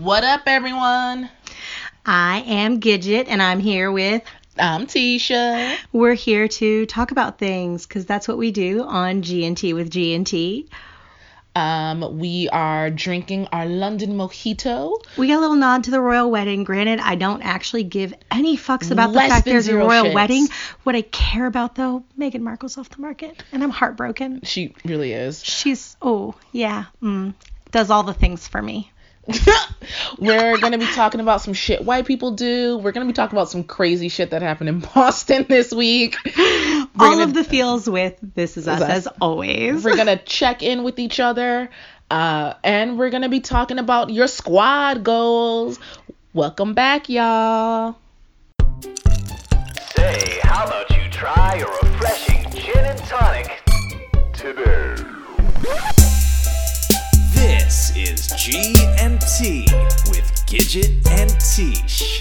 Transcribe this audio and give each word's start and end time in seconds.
What 0.00 0.24
up, 0.24 0.44
everyone? 0.46 1.28
I 2.06 2.42
am 2.46 2.80
Gidget, 2.80 3.26
and 3.28 3.42
I'm 3.42 3.60
here 3.60 3.92
with. 3.92 4.22
I'm 4.58 4.86
Tisha. 4.86 5.76
We're 5.92 6.14
here 6.14 6.48
to 6.48 6.86
talk 6.86 7.10
about 7.10 7.38
things 7.38 7.86
because 7.86 8.06
that's 8.06 8.26
what 8.26 8.38
we 8.38 8.50
do 8.50 8.82
on 8.82 9.20
G&T 9.20 9.74
with 9.74 9.90
G&T. 9.90 10.68
Um, 11.54 12.18
we 12.18 12.48
are 12.48 12.88
drinking 12.88 13.48
our 13.52 13.66
London 13.66 14.16
mojito. 14.16 14.94
We 15.18 15.26
got 15.26 15.36
a 15.36 15.40
little 15.40 15.56
nod 15.56 15.84
to 15.84 15.90
the 15.90 16.00
royal 16.00 16.30
wedding. 16.30 16.64
Granted, 16.64 17.00
I 17.00 17.16
don't 17.16 17.42
actually 17.42 17.84
give 17.84 18.14
any 18.30 18.56
fucks 18.56 18.90
about 18.90 19.10
Less 19.10 19.28
the 19.28 19.34
fact 19.34 19.44
there's 19.44 19.68
a 19.68 19.76
royal 19.76 20.06
shits. 20.06 20.14
wedding. 20.14 20.48
What 20.84 20.96
I 20.96 21.02
care 21.02 21.44
about, 21.44 21.74
though, 21.74 22.04
Meghan 22.18 22.40
Markle's 22.40 22.78
off 22.78 22.88
the 22.88 23.02
market, 23.02 23.42
and 23.52 23.62
I'm 23.62 23.68
heartbroken. 23.70 24.40
She 24.44 24.74
really 24.82 25.12
is. 25.12 25.44
She's, 25.44 25.94
oh, 26.00 26.36
yeah, 26.52 26.86
mm, 27.02 27.34
does 27.70 27.90
all 27.90 28.04
the 28.04 28.14
things 28.14 28.48
for 28.48 28.62
me. 28.62 28.90
We're 30.18 30.58
gonna 30.58 30.78
be 30.78 30.86
talking 30.86 31.20
about 31.20 31.40
some 31.42 31.52
shit 31.54 31.84
white 31.84 32.06
people 32.06 32.32
do. 32.32 32.78
We're 32.78 32.92
gonna 32.92 33.06
be 33.06 33.12
talking 33.12 33.36
about 33.36 33.50
some 33.50 33.64
crazy 33.64 34.08
shit 34.08 34.30
that 34.30 34.42
happened 34.42 34.68
in 34.68 34.78
Boston 34.94 35.46
this 35.48 35.72
week. 35.72 36.16
We're 36.24 36.86
all 36.98 37.12
gonna- 37.12 37.24
of 37.24 37.34
the 37.34 37.44
feels 37.44 37.88
with 37.88 38.16
This 38.34 38.56
Is 38.56 38.66
Us, 38.66 38.80
Us. 38.80 38.88
as 38.90 39.06
always. 39.20 39.84
We're 39.84 39.96
gonna 39.96 40.16
check 40.16 40.62
in 40.62 40.82
with 40.82 40.98
each 40.98 41.20
other, 41.20 41.70
uh, 42.10 42.54
and 42.64 42.98
we're 42.98 43.10
gonna 43.10 43.28
be 43.28 43.40
talking 43.40 43.78
about 43.78 44.10
your 44.10 44.26
squad 44.26 45.04
goals. 45.04 45.78
Welcome 46.32 46.74
back, 46.74 47.08
y'all. 47.08 47.96
Say, 49.96 50.38
how 50.42 50.66
about 50.66 50.88
you 50.90 51.08
try 51.10 51.56
a 51.56 51.66
refreshing 51.86 52.50
gin 52.52 52.84
and 52.84 52.98
tonic 53.00 53.62
today? 54.32 55.96
This 57.40 57.96
is 57.96 58.26
G 58.36 58.74
and 58.98 59.18
T 59.18 59.62
with 60.10 60.30
Gidget 60.46 61.06
and 61.08 61.30
Tish. 61.40 62.20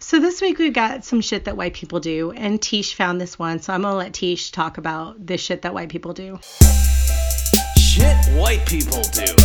So 0.00 0.18
this 0.18 0.40
week 0.40 0.58
we've 0.58 0.72
got 0.72 1.04
some 1.04 1.20
shit 1.20 1.44
that 1.44 1.56
white 1.56 1.74
people 1.74 2.00
do, 2.00 2.32
and 2.32 2.60
Tish 2.60 2.94
found 2.94 3.20
this 3.20 3.38
one, 3.38 3.60
so 3.60 3.72
I'm 3.72 3.82
gonna 3.82 3.96
let 3.96 4.14
Tish 4.14 4.50
talk 4.50 4.76
about 4.76 5.24
this 5.24 5.40
shit 5.40 5.62
that 5.62 5.72
white 5.72 5.88
people 5.88 6.12
do. 6.14 6.40
Shit 7.76 8.16
white 8.36 8.66
people 8.66 9.02
do. 9.12 9.36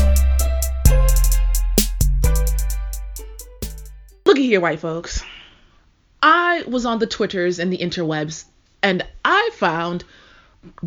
Look 4.26 4.38
at 4.38 4.44
here, 4.44 4.60
white 4.60 4.80
folks. 4.80 5.24
I 6.26 6.64
was 6.66 6.86
on 6.86 7.00
the 7.00 7.06
Twitters 7.06 7.60
and 7.60 7.72
the 7.72 7.80
interwebs, 7.80 8.46
and 8.82 9.06
I 9.26 9.50
found 9.56 10.06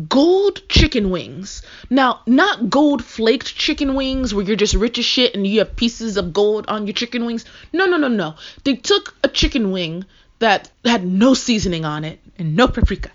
gold 0.09 0.67
chicken 0.67 1.11
wings. 1.11 1.61
Now, 1.91 2.21
not 2.25 2.71
gold 2.71 3.05
flaked 3.05 3.55
chicken 3.55 3.93
wings 3.93 4.33
where 4.33 4.43
you're 4.43 4.55
just 4.55 4.73
rich 4.73 4.97
as 4.97 5.05
shit 5.05 5.35
and 5.35 5.45
you 5.45 5.59
have 5.59 5.75
pieces 5.75 6.17
of 6.17 6.33
gold 6.33 6.65
on 6.67 6.87
your 6.87 6.95
chicken 6.95 7.27
wings. 7.27 7.45
No, 7.71 7.85
no, 7.85 7.97
no, 7.97 8.07
no. 8.07 8.33
They 8.63 8.77
took 8.77 9.13
a 9.23 9.27
chicken 9.27 9.71
wing 9.71 10.05
that 10.39 10.69
had 10.85 11.05
no 11.05 11.33
seasoning 11.33 11.85
on 11.85 12.03
it 12.03 12.19
and 12.37 12.55
no 12.55 12.67
paprika. 12.67 13.09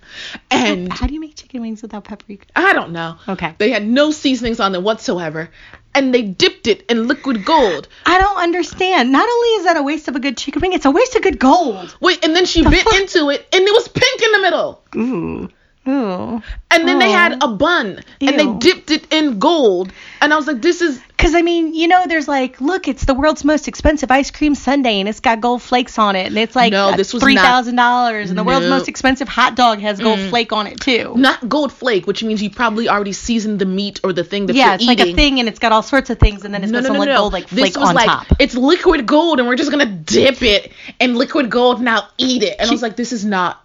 And 0.51 0.93
How 0.93 1.07
do 1.07 1.15
you 1.15 1.21
make 1.21 1.37
chicken 1.37 1.61
wings 1.61 1.83
without 1.83 2.05
paprika? 2.05 2.47
I 2.57 2.73
don't 2.73 2.93
know. 2.93 3.17
Okay. 3.29 3.55
They 3.59 3.71
had 3.71 3.87
no 3.87 4.11
seasonings 4.11 4.61
on 4.61 4.73
them 4.73 4.85
whatsoever. 4.85 5.51
And 5.95 6.15
they 6.15 6.23
dipped 6.23 6.67
it 6.67 6.87
in 6.91 7.07
liquid 7.07 7.45
gold. 7.45 7.87
I 8.07 8.19
don't 8.19 8.39
understand. 8.39 9.13
Not 9.13 9.29
only 9.29 9.49
is 9.49 9.65
that 9.65 9.77
a 9.77 9.83
waste 9.83 10.09
of 10.09 10.17
a 10.17 10.21
good 10.21 10.39
chicken 10.39 10.63
wing, 10.63 10.73
it's 10.73 10.87
a 10.87 10.91
waste 10.91 11.15
of 11.17 11.23
good 11.23 11.39
gold. 11.39 11.97
Wait, 12.01 12.25
and 12.25 12.35
then 12.35 12.47
she 12.47 12.63
bit 12.63 12.83
fuck? 12.83 12.95
into 12.95 13.29
it 13.31 13.47
and 13.53 13.63
it 13.63 13.73
was 13.73 13.89
pink 13.89 14.23
in 14.23 14.33
the 14.33 14.39
middle. 14.41 14.83
Ooh. 14.97 15.51
Ooh. 15.89 16.41
And 16.71 16.87
then 16.89 16.99
they 17.01 17.11
had 17.11 17.43
a 17.43 17.49
bun 17.49 18.01
and 18.21 18.39
they 18.39 18.53
dipped 18.59 18.91
it 18.93 19.13
in 19.13 19.39
gold. 19.41 19.93
And 20.21 20.33
I 20.33 20.37
was 20.37 20.47
like, 20.47 20.63
this 20.63 20.81
is 20.81 21.01
Because, 21.09 21.35
I 21.35 21.43
mean, 21.43 21.75
you 21.75 21.89
know, 21.89 22.05
there's 22.07 22.29
like, 22.29 22.61
look, 22.61 22.87
it's 22.87 23.05
the 23.05 23.15
world's 23.15 23.45
most 23.45 23.67
expensive 23.67 24.11
ice 24.11 24.31
cream 24.31 24.55
sundae, 24.55 25.01
and 25.01 25.09
it's 25.09 25.19
got 25.21 25.41
gold 25.41 25.61
flakes 25.61 25.99
on 25.99 26.15
it, 26.15 26.27
and 26.29 26.39
it's 26.39 26.55
like 26.55 26.73
No, 26.73 26.91
uh, 26.91 26.97
this 26.97 27.13
was 27.13 27.23
$3,000, 27.23 28.29
and 28.29 28.39
the 28.39 28.45
world's 28.45 28.69
most 28.69 28.89
expensive 28.89 29.29
hot 29.29 29.57
dog 29.57 29.81
has 29.81 29.99
gold 29.99 30.21
flake 30.31 30.53
on 30.53 30.67
it, 30.69 30.81
too. 30.81 31.15
not 31.17 31.49
gold 31.49 31.73
flake, 31.73 32.07
which 32.07 32.23
means 32.23 32.41
you 32.43 32.51
probably 32.51 32.89
already 32.89 33.13
seasoned 33.13 33.59
the 33.59 33.67
meat 33.67 34.01
or 34.05 34.13
the 34.13 34.25
thing 34.25 34.47
that 34.47 34.55
yeah, 34.57 34.67
you're 34.67 34.75
eating 34.77 34.89
it's 34.91 35.01
eating. 35.01 35.07
like 35.07 35.15
a 35.15 35.17
thing, 35.17 35.41
and 35.41 35.49
it's 35.49 35.59
got 35.59 35.73
all 35.73 35.83
sorts 35.83 36.11
of 36.11 36.19
things, 36.19 36.45
and 36.45 36.55
then 36.55 36.63
it's 36.63 36.73
No, 36.73 36.79
got 36.81 36.83
no, 36.83 36.89
some 36.89 36.95
no, 36.95 37.01
like 37.01 37.09
no. 37.09 37.17
gold 37.19 37.33
like 37.33 37.49
this 37.51 37.59
flake 37.59 37.77
was 37.77 37.89
on 37.89 37.95
like 37.97 38.07
top. 38.07 38.27
it's 38.39 38.55
liquid 38.55 39.07
gold, 39.07 39.41
and 39.41 39.49
we're 39.49 39.57
just 39.57 39.71
gonna 39.73 39.87
dip 39.87 40.43
it 40.43 40.73
in 41.01 41.17
liquid 41.17 41.51
gold. 41.51 41.81
Now 41.81 42.09
eat 42.19 42.43
it. 42.45 42.57
And 42.61 42.69
I 42.69 42.73
was 42.73 42.83
like, 42.83 42.95
this 42.97 43.13
is 43.13 43.25
not. 43.25 43.61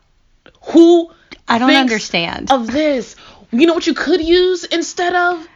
Who? 0.73 1.11
I 1.47 1.59
don't 1.59 1.71
understand. 1.71 2.51
Of 2.51 2.67
this, 2.71 3.15
you 3.51 3.67
know 3.67 3.73
what 3.73 3.87
you 3.87 3.93
could 3.93 4.21
use 4.21 4.63
instead 4.65 5.15
of 5.15 5.47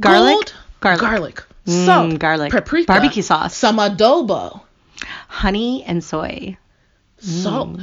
Garlic? 0.00 0.34
gold? 0.34 0.54
Garlic. 0.80 1.00
garlic, 1.00 1.44
Mm, 1.66 1.84
salt, 1.86 2.18
garlic. 2.18 2.52
paprika, 2.52 2.86
Barbecue 2.86 3.22
sauce. 3.22 3.54
some 3.54 3.76
adobo, 3.78 4.62
Honey 5.28 5.84
and 5.84 6.02
soy. 6.02 6.56
salt, 7.18 7.78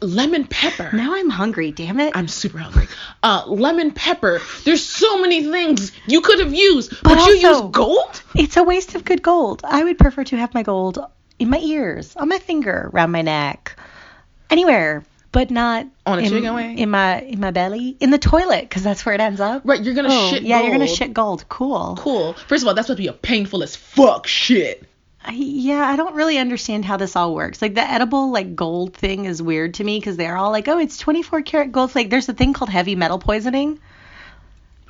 lemon 0.00 0.46
pepper. 0.46 0.90
Now 0.92 1.14
I'm 1.14 1.30
hungry, 1.30 1.70
damn 1.70 2.00
it. 2.00 2.16
I'm 2.16 2.28
super 2.28 2.58
hungry. 2.58 2.88
Uh, 3.22 3.44
lemon 3.46 3.92
pepper. 3.92 4.40
There's 4.64 4.84
so 4.84 5.20
many 5.20 5.44
things 5.44 5.92
you 6.06 6.22
could 6.22 6.40
have 6.40 6.52
used, 6.54 6.90
but, 7.02 7.16
But 7.16 7.26
you 7.28 7.34
use 7.36 7.60
gold. 7.70 8.22
It's 8.34 8.56
a 8.56 8.64
waste 8.64 8.94
of 8.94 9.04
good 9.04 9.22
gold. 9.22 9.60
I 9.64 9.84
would 9.84 9.98
prefer 9.98 10.24
to 10.24 10.36
have 10.38 10.54
my 10.54 10.62
gold 10.62 10.98
in 11.38 11.50
my 11.50 11.58
ears, 11.58 12.16
on 12.16 12.28
my 12.28 12.38
finger, 12.38 12.90
around 12.92 13.10
my 13.12 13.22
neck, 13.22 13.76
anywhere, 14.50 15.04
but 15.32 15.50
not 15.50 15.86
On 16.06 16.18
a 16.18 16.22
in, 16.22 16.28
chicken 16.30 16.54
wing? 16.54 16.78
in 16.78 16.90
my 16.90 17.20
in 17.22 17.40
my 17.40 17.50
belly, 17.50 17.96
in 18.00 18.10
the 18.10 18.18
toilet, 18.18 18.62
because 18.62 18.82
that's 18.82 19.04
where 19.04 19.14
it 19.14 19.20
ends 19.20 19.40
up. 19.40 19.62
Right, 19.64 19.82
you're 19.82 19.94
gonna 19.94 20.08
Oh, 20.10 20.30
shit. 20.30 20.42
yeah, 20.42 20.60
you're 20.60 20.70
gonna 20.72 20.86
gold. 20.86 20.96
shit 20.98 21.14
gold. 21.14 21.44
Cool. 21.48 21.96
Cool. 21.98 22.34
First 22.34 22.62
of 22.62 22.68
all, 22.68 22.74
that's 22.74 22.86
supposed 22.86 22.98
to 22.98 23.02
be 23.02 23.08
a 23.08 23.12
painful 23.12 23.62
as 23.62 23.74
fuck 23.74 24.26
shit. 24.26 24.84
I, 25.24 25.32
yeah, 25.32 25.86
I 25.86 25.94
don't 25.96 26.14
really 26.16 26.38
understand 26.38 26.84
how 26.84 26.96
this 26.96 27.14
all 27.14 27.34
works. 27.34 27.62
Like 27.62 27.74
the 27.74 27.82
edible 27.88 28.30
like 28.32 28.56
gold 28.56 28.94
thing 28.94 29.24
is 29.24 29.40
weird 29.40 29.74
to 29.74 29.84
me 29.84 29.98
because 30.00 30.16
they're 30.16 30.36
all 30.36 30.50
like, 30.50 30.66
oh, 30.68 30.78
it's 30.78 30.98
24 30.98 31.42
karat 31.42 31.72
gold 31.72 31.92
flake. 31.92 32.10
There's 32.10 32.28
a 32.28 32.32
thing 32.34 32.52
called 32.52 32.70
heavy 32.70 32.96
metal 32.96 33.18
poisoning. 33.20 33.78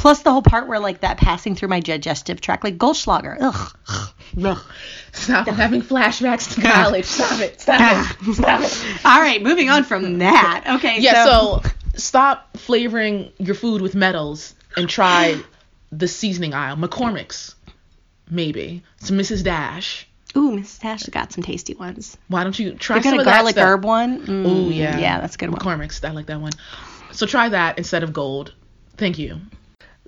Plus 0.02 0.22
the 0.22 0.32
whole 0.32 0.42
part 0.42 0.66
where 0.66 0.80
like 0.80 1.02
that 1.02 1.16
passing 1.16 1.54
through 1.54 1.68
my 1.68 1.78
digestive 1.78 2.40
tract, 2.40 2.64
like 2.64 2.76
Goldschlager. 2.76 3.36
Ugh. 3.40 3.76
Ugh. 4.44 4.58
Stop 5.12 5.46
I'm 5.46 5.54
having 5.54 5.80
flashbacks 5.80 6.56
to 6.56 6.60
college. 6.60 7.04
Stop 7.04 7.38
it. 7.40 7.60
Stop 7.60 7.80
it. 7.80 8.34
Stop 8.34 8.60
it. 8.62 8.84
All 9.04 9.20
right, 9.20 9.40
moving 9.40 9.70
on 9.70 9.84
from 9.84 10.18
that. 10.18 10.64
Okay, 10.76 10.98
Yeah, 11.00 11.24
so 11.24 11.62
stop 11.94 12.56
flavoring 12.56 13.30
your 13.38 13.54
food 13.54 13.80
with 13.80 13.94
metals 13.94 14.56
and 14.76 14.88
try 14.88 15.40
the 15.92 16.08
seasoning 16.08 16.52
aisle. 16.52 16.74
McCormick's, 16.74 17.54
maybe. 18.28 18.82
Some 18.96 19.16
Mrs. 19.18 19.44
Dash. 19.44 20.08
ooh, 20.36 20.50
Mrs. 20.50 20.80
Dash 20.80 21.02
got 21.04 21.32
some 21.32 21.44
tasty 21.44 21.74
ones. 21.74 22.18
Why 22.26 22.42
don't 22.42 22.58
you 22.58 22.72
try 22.72 22.96
I 22.96 22.98
got 22.98 23.10
some 23.10 23.18
a 23.18 23.20
of 23.20 23.26
that 23.26 23.34
garlic 23.36 23.56
herb 23.56 23.84
one. 23.84 24.26
Mm, 24.26 24.46
Oh 24.46 24.68
yeah. 24.68 24.98
yeah, 24.98 25.20
that's 25.20 25.36
a 25.36 25.38
good 25.38 25.50
one. 25.50 25.60
McCormick's. 25.60 26.02
I 26.02 26.10
like 26.10 26.26
that 26.26 26.40
one. 26.40 26.52
So 27.12 27.24
try 27.24 27.50
that 27.50 27.78
instead 27.78 28.02
of 28.02 28.12
gold. 28.12 28.52
Thank 28.96 29.20
you. 29.20 29.40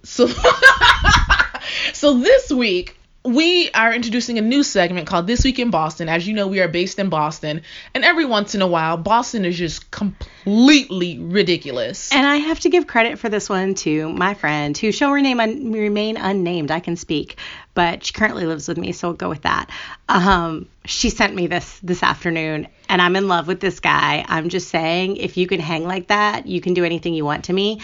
So 0.04 0.28
So 1.92 2.18
this 2.18 2.50
week 2.50 2.96
we 3.24 3.70
are 3.70 3.94
introducing 3.94 4.36
a 4.36 4.42
new 4.42 4.62
segment 4.62 5.06
called 5.06 5.26
This 5.26 5.44
Week 5.44 5.58
in 5.58 5.70
Boston. 5.70 6.10
As 6.10 6.26
you 6.26 6.34
know, 6.34 6.46
we 6.46 6.60
are 6.60 6.68
based 6.68 6.98
in 6.98 7.08
Boston, 7.08 7.62
and 7.94 8.04
every 8.04 8.26
once 8.26 8.54
in 8.54 8.60
a 8.60 8.66
while, 8.66 8.98
Boston 8.98 9.46
is 9.46 9.56
just 9.56 9.90
completely 9.90 11.18
ridiculous. 11.18 12.12
And 12.12 12.26
I 12.26 12.36
have 12.36 12.60
to 12.60 12.68
give 12.68 12.86
credit 12.86 13.18
for 13.18 13.30
this 13.30 13.48
one 13.48 13.74
to 13.76 14.10
my 14.10 14.34
friend 14.34 14.76
who 14.76 14.92
shall 14.92 15.10
remain, 15.10 15.40
un- 15.40 15.72
remain 15.72 16.18
unnamed. 16.18 16.70
I 16.70 16.80
can 16.80 16.96
speak, 16.96 17.38
but 17.74 18.04
she 18.04 18.12
currently 18.12 18.46
lives 18.46 18.68
with 18.68 18.78
me, 18.78 18.92
so 18.92 19.08
we'll 19.08 19.16
go 19.16 19.28
with 19.28 19.42
that. 19.42 19.68
Um, 20.08 20.68
she 20.84 21.10
sent 21.10 21.34
me 21.34 21.46
this 21.48 21.78
this 21.82 22.02
afternoon, 22.02 22.68
and 22.88 23.02
I'm 23.02 23.16
in 23.16 23.28
love 23.28 23.48
with 23.48 23.60
this 23.60 23.80
guy. 23.80 24.24
I'm 24.26 24.48
just 24.48 24.68
saying, 24.68 25.16
if 25.16 25.36
you 25.36 25.46
can 25.46 25.60
hang 25.60 25.84
like 25.84 26.08
that, 26.08 26.46
you 26.46 26.60
can 26.60 26.74
do 26.74 26.84
anything 26.84 27.14
you 27.14 27.24
want 27.24 27.44
to 27.46 27.52
me. 27.52 27.80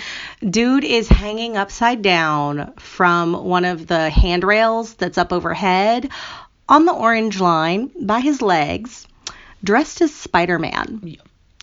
Dude 0.49 0.85
is 0.85 1.09
hanging 1.09 1.57
upside 1.57 2.03
down 2.03 2.73
from 2.75 3.33
one 3.33 3.65
of 3.65 3.87
the 3.87 4.11
handrails 4.11 4.95
that's 4.95 5.19
up 5.19 5.33
overhead 5.33 6.11
on 6.69 6.85
the 6.85 6.93
orange 6.93 7.41
line 7.41 7.91
by 8.01 8.21
his 8.21 8.41
legs, 8.41 9.07
dressed 9.65 10.01
as 10.01 10.15
Spider 10.15 10.59
Man 10.59 11.17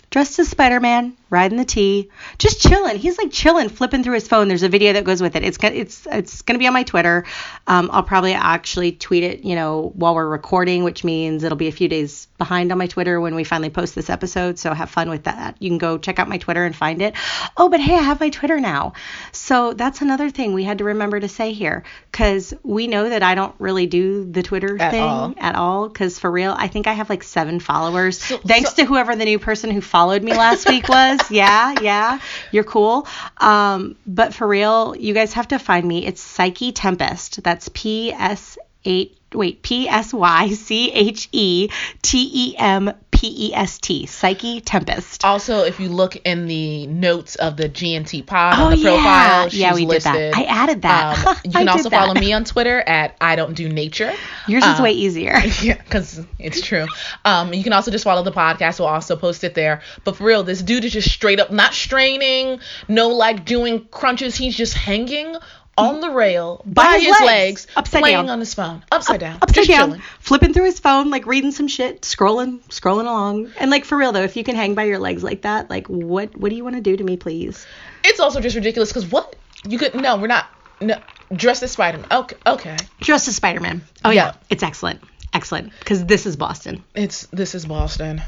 dressed 0.09 0.39
as 0.39 0.47
Spider-Man, 0.49 1.17
riding 1.29 1.57
the 1.57 1.65
T, 1.65 2.09
just 2.37 2.61
chilling. 2.61 2.97
He's 2.97 3.17
like 3.17 3.31
chilling, 3.31 3.69
flipping 3.69 4.03
through 4.03 4.15
his 4.15 4.27
phone. 4.27 4.47
There's 4.47 4.63
a 4.63 4.69
video 4.69 4.93
that 4.93 5.03
goes 5.03 5.21
with 5.21 5.35
it. 5.35 5.43
It's 5.43 5.57
gonna, 5.57 5.75
it's 5.75 6.07
it's 6.09 6.41
gonna 6.41 6.59
be 6.59 6.67
on 6.67 6.73
my 6.73 6.83
Twitter. 6.83 7.25
Um, 7.67 7.89
I'll 7.91 8.03
probably 8.03 8.33
actually 8.33 8.93
tweet 8.93 9.23
it, 9.23 9.43
you 9.43 9.55
know, 9.55 9.91
while 9.95 10.15
we're 10.15 10.27
recording, 10.27 10.83
which 10.83 11.03
means 11.03 11.43
it'll 11.43 11.57
be 11.57 11.67
a 11.67 11.73
few 11.73 11.89
days 11.89 12.27
behind 12.37 12.71
on 12.71 12.77
my 12.77 12.87
Twitter 12.87 13.19
when 13.19 13.35
we 13.35 13.43
finally 13.43 13.69
post 13.69 13.95
this 13.95 14.09
episode, 14.09 14.59
so 14.59 14.73
have 14.73 14.89
fun 14.89 15.09
with 15.09 15.23
that. 15.23 15.55
You 15.59 15.69
can 15.69 15.77
go 15.77 15.97
check 15.97 16.19
out 16.19 16.29
my 16.29 16.37
Twitter 16.37 16.63
and 16.65 16.75
find 16.75 17.01
it. 17.01 17.15
Oh, 17.55 17.69
but 17.69 17.79
hey, 17.79 17.95
I 17.95 18.01
have 18.01 18.19
my 18.19 18.29
Twitter 18.29 18.59
now. 18.59 18.93
So 19.31 19.73
that's 19.73 20.01
another 20.01 20.29
thing 20.29 20.53
we 20.53 20.63
had 20.63 20.77
to 20.79 20.83
remember 20.85 21.19
to 21.19 21.27
say 21.27 21.53
here 21.53 21.83
cuz 22.11 22.53
we 22.63 22.87
know 22.87 23.09
that 23.09 23.23
I 23.23 23.35
don't 23.35 23.55
really 23.59 23.87
do 23.87 24.23
the 24.29 24.43
Twitter 24.43 24.77
At 24.79 24.91
thing 24.91 25.01
all. 25.03 25.33
at 25.37 25.55
all 25.55 25.89
cuz 25.89 26.19
for 26.19 26.29
real, 26.31 26.55
I 26.57 26.67
think 26.67 26.87
I 26.87 26.93
have 26.93 27.09
like 27.09 27.23
7 27.23 27.59
followers. 27.59 28.19
So- 28.21 28.37
Thanks 28.37 28.71
so- 28.71 28.75
to 28.83 28.85
whoever 28.85 29.15
the 29.15 29.25
new 29.25 29.39
person 29.39 29.71
who 29.71 29.81
followed 29.81 30.23
me 30.23 30.33
last 30.33 30.67
week 30.69 30.87
was. 30.87 31.19
Yeah, 31.31 31.75
yeah. 31.81 32.19
You're 32.51 32.63
cool. 32.63 33.07
Um, 33.37 33.95
but 34.05 34.33
for 34.33 34.47
real, 34.47 34.95
you 34.97 35.13
guys 35.13 35.33
have 35.33 35.47
to 35.49 35.59
find 35.59 35.85
me. 35.87 36.05
It's 36.05 36.21
Psyche 36.21 36.71
Tempest. 36.71 37.43
That's 37.43 37.69
P 37.73 38.13
S 38.13 38.57
eight 38.85 39.16
wait, 39.33 39.61
P 39.61 39.87
S 39.87 40.13
Y 40.13 40.49
C 40.51 40.91
H 40.91 41.29
E 41.31 41.69
T 42.01 42.31
E 42.33 42.55
M 42.57 42.91
P 43.11 43.47
E 43.49 43.53
S 43.55 43.79
T. 43.79 44.05
Psyche 44.05 44.61
Tempest. 44.61 45.25
Also, 45.25 45.63
if 45.63 45.79
you 45.79 45.89
look 45.89 46.15
in 46.17 46.45
the 46.45 46.85
notes 46.85 47.35
of 47.35 47.57
the 47.57 47.67
GNT 47.67 48.23
pod 48.25 48.59
Oh, 48.59 48.65
on 48.65 48.71
the 48.71 48.77
yeah. 48.77 48.89
profile, 48.93 49.49
she's 49.49 49.59
Yeah, 49.59 49.73
we 49.73 49.85
did 49.87 50.03
that. 50.03 50.13
listed. 50.15 50.33
I 50.35 50.43
added 50.43 50.81
that. 50.83 51.25
Um, 51.27 51.35
you 51.45 51.51
can 51.51 51.67
also 51.69 51.89
follow 51.89 52.13
me 52.13 52.31
on 52.33 52.43
Twitter 52.43 52.79
at 52.79 53.15
I 53.19 53.35
don't 53.35 53.55
do 53.55 53.69
nature. 53.69 54.13
Yours 54.47 54.63
is 54.63 54.79
uh, 54.79 54.83
way 54.83 54.91
easier. 54.91 55.35
Yeah, 55.63 55.81
because 55.81 56.23
it's 56.37 56.61
true. 56.61 56.85
Um, 57.25 57.53
you 57.53 57.63
can 57.63 57.73
also 57.73 57.89
just 57.89 58.03
follow 58.03 58.21
the 58.21 58.31
podcast. 58.31 58.77
We'll 58.79 58.87
also 58.89 59.15
post 59.15 59.43
it 59.43 59.55
there. 59.55 59.81
But 60.03 60.15
for 60.17 60.23
real, 60.25 60.43
this 60.43 60.61
dude 60.61 60.85
is 60.85 60.93
just 60.93 61.09
straight 61.09 61.39
up 61.39 61.51
not 61.51 61.73
straining, 61.73 62.59
no 62.87 63.09
like 63.09 63.43
doing 63.45 63.85
crunches. 63.89 64.35
He's 64.35 64.55
just 64.55 64.75
hanging 64.75 65.35
on 65.77 65.93
mm-hmm. 65.93 66.01
the 66.01 66.09
rail 66.11 66.61
by, 66.65 66.93
his 66.93 67.03
his, 67.03 67.11
legs, 67.21 67.25
legs, 67.25 67.67
upside 67.75 68.01
playing 68.01 68.17
down. 68.17 68.29
on 68.29 68.39
his 68.39 68.53
phone, 68.53 68.83
upside 68.91 69.19
down, 69.19 69.37
Upside 69.41 69.55
just 69.55 69.69
down, 69.69 69.89
chilling. 69.89 70.01
flipping 70.19 70.53
through 70.53 70.65
his 70.65 70.79
phone, 70.79 71.09
like 71.09 71.25
reading 71.25 71.51
some 71.51 71.67
shit, 71.67 72.01
scrolling, 72.01 72.61
scrolling 72.69 73.01
along. 73.01 73.51
And 73.57 73.69
like 73.69 73.85
for 73.85 73.97
real 73.97 74.11
though, 74.11 74.23
if 74.23 74.35
you 74.35 74.43
can 74.43 74.55
hang 74.55 74.75
by 74.75 74.83
your 74.85 74.99
legs 74.99 75.23
like 75.23 75.43
that, 75.43 75.69
like 75.69 75.87
what 75.87 76.35
what 76.35 76.49
do 76.49 76.55
you 76.55 76.63
want 76.63 76.75
to 76.75 76.81
do 76.81 76.97
to 76.97 77.03
me, 77.03 77.17
please? 77.17 77.65
It's 78.03 78.19
also 78.19 78.39
just 78.39 78.55
ridiculous 78.55 78.89
because 78.89 79.09
what 79.11 79.35
you 79.67 79.77
could 79.77 79.95
no, 79.95 80.17
we're 80.17 80.27
not 80.27 80.47
no 80.81 80.99
dressed 81.33 81.63
as 81.63 81.71
Spider 81.71 81.99
Man. 81.99 82.07
Okay, 82.11 82.37
okay. 82.45 82.77
Dressed 83.01 83.27
as 83.27 83.35
Spider 83.35 83.59
Man. 83.59 83.81
Oh 84.03 84.09
yeah. 84.09 84.25
Yeah. 84.27 84.33
it's 84.49 84.63
excellent, 84.63 85.01
excellent. 85.33 85.73
Because 85.79 86.05
this 86.05 86.25
is 86.25 86.35
Boston. 86.35 86.83
It's 86.95 87.27
this 87.27 87.55
is 87.55 87.65
Boston. 87.65 88.21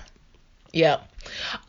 Yep. 0.73 1.05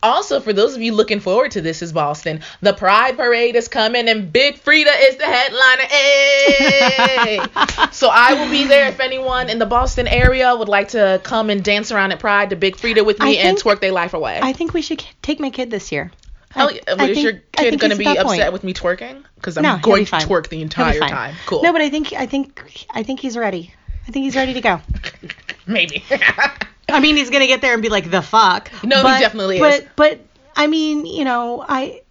Also, 0.02 0.41
for 0.41 0.52
those 0.52 0.75
of 0.75 0.81
you 0.81 0.93
looking 0.94 1.20
forward 1.20 1.50
to 1.52 1.61
this 1.61 1.82
is 1.82 1.93
Boston, 1.93 2.41
the 2.62 2.73
Pride 2.73 3.17
Parade 3.17 3.56
is 3.56 3.69
coming 3.69 4.08
and 4.08 4.32
Big 4.32 4.56
Freedia 4.62 4.94
is 5.08 5.17
the 5.17 5.26
headliner. 5.26 5.82
Hey! 5.82 7.41
so 7.93 8.08
I 8.11 8.35
will 8.35 8.50
be 8.50 8.64
there 8.67 8.88
if 8.88 9.00
anyone 9.00 9.50
in 9.50 9.58
the 9.58 9.67
Boston 9.67 10.06
area 10.06 10.55
would 10.55 10.69
like 10.69 10.88
to 10.88 11.20
come 11.25 11.50
and 11.50 11.62
dance 11.62 11.93
around 11.93 12.12
at 12.12 12.20
Pride 12.20 12.50
to 12.50 12.56
Big 12.56 12.76
Freedia 12.76 13.05
with 13.05 13.19
me 13.20 13.38
I 13.38 13.43
and 13.43 13.58
think- 13.58 13.67
twerk 13.79 13.81
their 13.81 13.93
life 13.93 14.14
away. 14.14 14.38
I 14.43 14.52
think 14.52 14.73
we 14.73 14.82
should 14.82 15.05
take 15.20 15.41
my 15.41 15.50
kid 15.50 15.70
this 15.70 15.93
year. 15.93 16.11
Hell 16.50 16.69
I- 16.69 16.73
yeah. 16.73 16.81
I 16.99 17.06
is 17.08 17.17
think- 17.17 17.25
your 17.25 17.43
kid 17.53 17.81
going 17.81 17.91
to 17.91 17.96
be 17.99 18.06
upset 18.06 18.25
point. 18.26 18.53
with 18.53 18.64
me 18.64 18.73
twerking? 18.73 19.25
Because 19.35 19.56
I'm 19.56 19.62
no, 19.62 19.79
going 19.82 20.05
to 20.06 20.12
twerk 20.12 20.49
the 20.49 20.62
entire 20.62 20.99
time. 21.00 21.35
Cool. 21.46 21.62
No, 21.62 21.73
but 21.73 21.81
I 21.82 21.91
think 21.91 22.12
I 22.12 22.26
think 22.26 22.62
I 22.91 23.03
think 23.03 23.20
he's 23.20 23.37
ready. 23.37 23.75
I 24.08 24.11
think 24.11 24.25
he's 24.25 24.37
ready 24.37 24.55
to 24.55 24.61
go. 24.61 24.81
Maybe. 25.67 26.05
I 26.91 27.01
mean, 27.01 27.17
he's 27.17 27.31
gonna 27.31 27.47
get 27.47 27.61
there 27.61 27.73
and 27.73 27.83
be 27.83 27.89
like, 27.89 28.11
"The 28.11 28.23
fuck." 28.23 28.71
No, 28.85 28.97
he 28.99 29.03
but, 29.03 29.21
definitely 29.21 29.57
is. 29.57 29.61
But 29.61 29.89
but 29.97 30.21
I 30.57 30.67
mean, 30.67 31.07
you 31.07 31.25
know, 31.25 31.65
I 31.67 32.03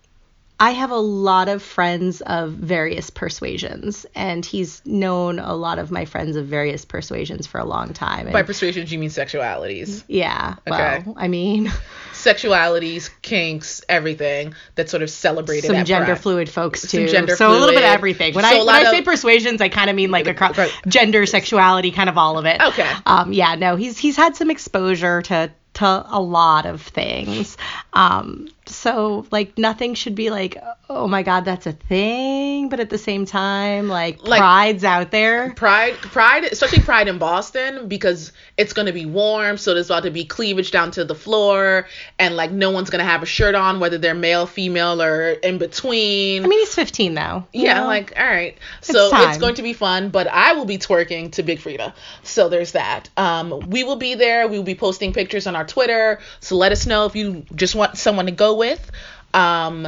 I 0.62 0.72
have 0.72 0.92
a 0.92 0.98
lot 0.98 1.48
of 1.48 1.64
friends 1.64 2.20
of 2.22 2.52
various 2.52 3.10
persuasions, 3.10 4.06
and 4.14 4.46
he's 4.46 4.82
known 4.86 5.40
a 5.40 5.56
lot 5.56 5.80
of 5.80 5.90
my 5.90 6.04
friends 6.04 6.36
of 6.36 6.48
various 6.48 6.84
persuasions 6.84 7.48
for 7.48 7.60
a 7.60 7.66
long 7.66 7.94
time. 7.94 8.26
And 8.26 8.34
By 8.34 8.44
persuasions, 8.44 8.92
you 8.92 9.00
mean 9.00 9.10
sexualities. 9.10 10.04
yeah, 10.08 10.56
Okay. 10.68 11.04
well, 11.06 11.16
I 11.18 11.30
mean, 11.30 11.72
Sexualities, 12.14 13.10
kinks, 13.22 13.82
everything 13.88 14.54
that's 14.76 14.92
sort 14.92 15.04
of 15.04 15.10
celebrated 15.10 15.68
some 15.68 15.86
gender 15.86 16.08
Pride. 16.08 16.20
fluid 16.22 16.50
folks 16.50 16.82
too. 16.82 17.08
Some 17.08 17.14
gender 17.16 17.36
so 17.38 17.50
a 17.50 17.54
little 17.54 17.70
bit 17.70 17.78
of 17.78 17.84
everything. 17.84 18.34
When 18.34 18.44
So 18.44 18.50
I 18.52 18.54
a 18.62 18.66
when 18.66 18.76
I 18.76 18.84
say 18.92 19.00
of- 19.00 19.06
persuasions, 19.06 19.62
I 19.62 19.70
kind 19.70 19.90
of 19.90 19.96
mean 19.96 20.12
like 20.12 20.28
across 20.28 20.58
Right. 20.58 20.72
gender, 20.88 21.26
sexuality, 21.26 21.92
kind 21.92 22.10
of 22.10 22.18
all 22.18 22.38
of 22.38 22.46
it. 22.46 22.62
Okay. 22.62 22.90
Um, 23.06 23.32
yeah, 23.32 23.56
no, 23.56 23.78
he's 23.78 23.98
he's 23.98 24.18
had 24.18 24.36
some 24.36 24.52
exposure 24.52 25.22
to 25.24 25.52
to 25.76 26.06
a 26.10 26.20
lot 26.20 26.66
of 26.66 26.82
things. 26.82 27.56
Um, 27.94 28.50
so 28.70 29.26
like 29.32 29.58
nothing 29.58 29.94
should 29.94 30.16
be 30.16 30.30
like, 30.30 30.58
oh 30.90 31.08
my 31.08 31.24
god, 31.24 31.46
that's 31.46 31.66
a 31.68 31.72
thing, 31.72 32.70
but 32.70 32.80
at 32.80 32.90
the 32.90 32.98
same 32.98 33.26
time, 33.26 33.88
like, 33.88 34.26
Like- 34.26 34.40
pride's 34.40 34.84
out 34.84 35.12
there. 35.12 35.52
Pride, 35.54 35.96
Pride, 35.96 36.46
especially 36.46 36.82
Pride 36.82 37.08
in 37.08 37.18
Boston, 37.18 37.88
because 37.88 38.32
it's 38.58 38.74
gonna 38.74 38.94
be 38.94 39.06
warm, 39.06 39.58
so 39.58 39.74
there's 39.74 39.90
about 39.90 40.04
to 40.04 40.12
be 40.12 40.26
cleavage 40.26 40.72
down 40.72 40.92
to 40.92 41.04
the 41.06 41.16
floor, 41.16 41.88
and 42.18 42.36
like 42.36 42.52
no 42.52 42.72
one's 42.72 42.90
gonna 42.90 43.04
have 43.04 43.24
a 43.24 43.26
shirt 43.26 43.56
on, 43.56 43.80
whether 43.80 43.98
they're 43.98 44.14
male, 44.14 44.46
female, 44.46 45.02
or 45.02 45.30
in 45.32 45.58
between. 45.58 46.44
I 46.44 46.48
mean, 46.48 46.60
he's 46.60 46.74
15 46.76 47.14
though. 47.14 47.46
yeah, 47.54 47.82
know? 47.82 47.88
like 47.88 48.14
all 48.18 48.26
right, 48.26 48.58
so 48.82 49.06
it's, 49.06 49.12
time. 49.12 49.40
going 49.40 49.56
to 49.56 49.64
be 49.64 49.74
fun. 49.74 50.10
But 50.10 50.28
I 50.28 50.54
will 50.54 50.66
be 50.66 50.78
twerking 50.78 51.32
to 51.34 51.44
Big 51.44 51.60
Freedia, 51.60 51.94
so 52.24 52.50
there's 52.50 52.74
that. 52.74 53.10
Um, 53.18 53.70
we 53.70 53.84
will 53.84 53.96
be 53.96 54.16
there. 54.16 54.48
We 54.48 54.58
will 54.58 54.64
be 54.64 54.76
posting 54.76 55.14
pictures 55.14 55.48
on 55.48 55.56
our 55.56 55.66
Twitter, 55.66 56.20
so 56.40 56.56
let 56.56 56.72
us 56.72 56.86
know 56.86 57.06
if 57.06 57.16
you 57.16 57.46
just 57.56 57.76
want 57.76 57.98
someone 57.98 58.26
to 58.26 58.32
go 58.32 58.56
with, 58.60 58.92
um, 59.34 59.88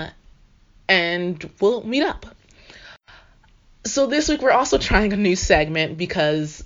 and 0.90 1.48
we'll 1.60 1.84
meet 1.84 2.02
up. 2.04 2.26
So 3.84 4.06
this 4.08 4.30
week 4.30 4.42
we're 4.42 4.52
also 4.52 4.78
trying 4.78 5.12
a 5.14 5.18
new 5.18 5.36
segment 5.36 5.98
because 5.98 6.64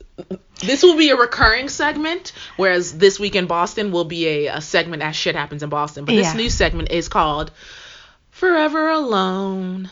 this 0.62 0.84
will 0.84 0.98
be 0.98 1.10
a 1.12 1.16
recurring 1.16 1.70
segment, 1.70 2.34
whereas 2.58 2.98
this 2.98 3.20
week 3.20 3.36
in 3.36 3.46
Boston 3.48 3.92
will 3.92 4.04
be 4.06 4.28
a, 4.28 4.58
a 4.58 4.62
segment 4.62 5.02
as 5.02 5.16
shit 5.16 5.36
happens 5.36 5.64
in 5.64 5.70
Boston. 5.70 6.06
But 6.06 6.16
this 6.16 6.28
Yeah. 6.28 6.34
new 6.34 6.50
segment 6.50 6.92
is 6.92 7.08
called 7.08 7.52
Forever 8.32 8.90
Alone. 8.90 9.90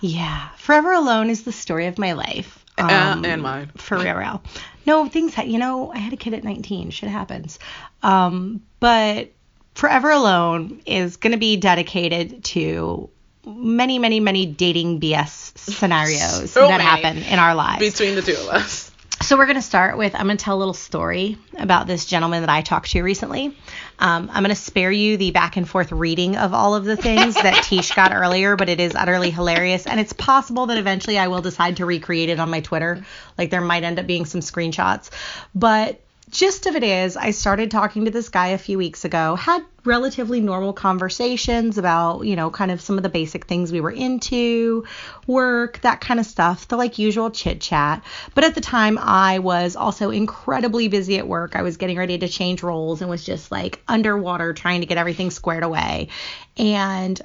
Yeah, 0.00 0.48
Forever 0.58 0.92
Alone 0.92 1.28
is 1.30 1.42
the 1.42 1.52
story 1.52 1.86
of 1.86 1.98
my 1.98 2.12
life. 2.12 2.64
Uh, 2.78 2.82
Um, 2.84 3.24
and 3.24 3.42
mine. 3.42 3.70
For 3.76 3.98
real, 3.98 4.14
real. 4.16 4.42
No, 4.86 5.06
things, 5.08 5.34
ha- 5.34 5.42
you 5.42 5.58
know, 5.58 5.92
I 5.92 5.98
had 5.98 6.12
a 6.12 6.16
kid 6.16 6.34
at 6.34 6.42
19. 6.44 6.90
Shit 6.90 7.08
happens. 7.08 7.58
Um, 8.02 8.62
but 8.80 9.30
Forever 9.74 10.10
Alone 10.10 10.80
is 10.86 11.16
going 11.16 11.32
to 11.32 11.38
be 11.38 11.56
dedicated 11.56 12.44
to 12.44 13.10
many, 13.46 13.98
many, 13.98 14.20
many 14.20 14.46
dating 14.46 15.00
BS 15.00 15.58
scenarios 15.58 16.50
So 16.50 16.68
that 16.68 16.80
happen 16.80 17.18
in 17.18 17.38
our 17.38 17.54
lives. 17.54 17.80
Between 17.80 18.14
the 18.14 18.22
two 18.22 18.34
of 18.34 18.48
us. 18.48 18.92
So 19.22 19.36
we're 19.36 19.46
going 19.46 19.56
to 19.56 19.62
start 19.62 19.96
with 19.96 20.16
I'm 20.16 20.26
going 20.26 20.36
to 20.36 20.44
tell 20.44 20.56
a 20.56 20.58
little 20.58 20.74
story 20.74 21.38
about 21.56 21.86
this 21.86 22.06
gentleman 22.06 22.40
that 22.40 22.50
I 22.50 22.60
talked 22.60 22.90
to 22.90 23.02
recently. 23.02 23.56
Um, 24.00 24.28
I'm 24.32 24.42
going 24.42 24.54
to 24.54 24.60
spare 24.60 24.90
you 24.90 25.16
the 25.16 25.30
back 25.30 25.56
and 25.56 25.68
forth 25.68 25.92
reading 25.92 26.36
of 26.36 26.52
all 26.52 26.74
of 26.74 26.84
the 26.84 26.96
things 26.96 27.36
that 27.36 27.62
Tish 27.64 27.92
got 27.92 28.12
earlier, 28.12 28.56
but 28.56 28.68
it 28.68 28.80
is 28.80 28.96
utterly 28.96 29.30
hilarious, 29.30 29.86
and 29.86 30.00
it's 30.00 30.12
possible 30.12 30.66
that 30.66 30.76
eventually 30.76 31.18
I 31.18 31.28
will 31.28 31.40
decide 31.40 31.76
to 31.76 31.86
recreate 31.86 32.30
it 32.30 32.40
on 32.40 32.50
my 32.50 32.60
Twitter. 32.60 33.04
Like 33.38 33.50
there 33.50 33.60
might 33.60 33.84
end 33.84 34.00
up 34.00 34.08
being 34.08 34.24
some 34.24 34.40
screenshots, 34.40 35.10
but 35.54 36.00
gist 36.32 36.64
of 36.66 36.74
it 36.74 36.82
is 36.82 37.16
I 37.16 37.30
started 37.30 37.70
talking 37.70 38.06
to 38.06 38.10
this 38.10 38.30
guy 38.30 38.48
a 38.48 38.58
few 38.58 38.78
weeks 38.78 39.04
ago, 39.04 39.36
had 39.36 39.62
relatively 39.84 40.40
normal 40.40 40.72
conversations 40.72 41.76
about, 41.76 42.22
you 42.22 42.36
know, 42.36 42.50
kind 42.50 42.70
of 42.70 42.80
some 42.80 42.96
of 42.96 43.02
the 43.02 43.10
basic 43.10 43.44
things 43.44 43.70
we 43.70 43.82
were 43.82 43.90
into, 43.90 44.86
work, 45.26 45.78
that 45.82 46.00
kind 46.00 46.18
of 46.18 46.24
stuff, 46.24 46.68
the 46.68 46.76
like 46.76 46.98
usual 46.98 47.30
chit 47.30 47.60
chat. 47.60 48.02
But 48.34 48.44
at 48.44 48.54
the 48.54 48.62
time, 48.62 48.98
I 48.98 49.40
was 49.40 49.76
also 49.76 50.10
incredibly 50.10 50.88
busy 50.88 51.18
at 51.18 51.28
work. 51.28 51.54
I 51.54 51.62
was 51.62 51.76
getting 51.76 51.98
ready 51.98 52.16
to 52.18 52.28
change 52.28 52.62
roles 52.62 53.02
and 53.02 53.10
was 53.10 53.24
just 53.24 53.52
like 53.52 53.82
underwater 53.86 54.54
trying 54.54 54.80
to 54.80 54.86
get 54.86 54.96
everything 54.96 55.30
squared 55.30 55.64
away. 55.64 56.08
And 56.56 57.20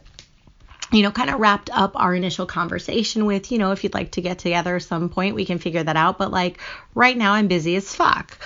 you 0.92 1.02
know, 1.02 1.12
kind 1.12 1.30
of 1.30 1.40
wrapped 1.40 1.70
up 1.70 1.94
our 1.96 2.16
initial 2.16 2.46
conversation 2.46 3.26
with, 3.26 3.52
you 3.52 3.58
know, 3.58 3.72
if 3.72 3.84
you'd 3.84 3.94
like 3.94 4.12
to 4.12 4.22
get 4.22 4.40
together 4.40 4.80
some 4.80 5.10
point, 5.10 5.36
we 5.36 5.44
can 5.44 5.60
figure 5.60 5.84
that 5.84 5.98
out. 5.98 6.18
But 6.18 6.32
like 6.32 6.60
right 6.96 7.18
now, 7.18 7.34
I'm 7.34 7.48
busy 7.48 7.76
as 7.76 7.94
fuck. 7.94 8.38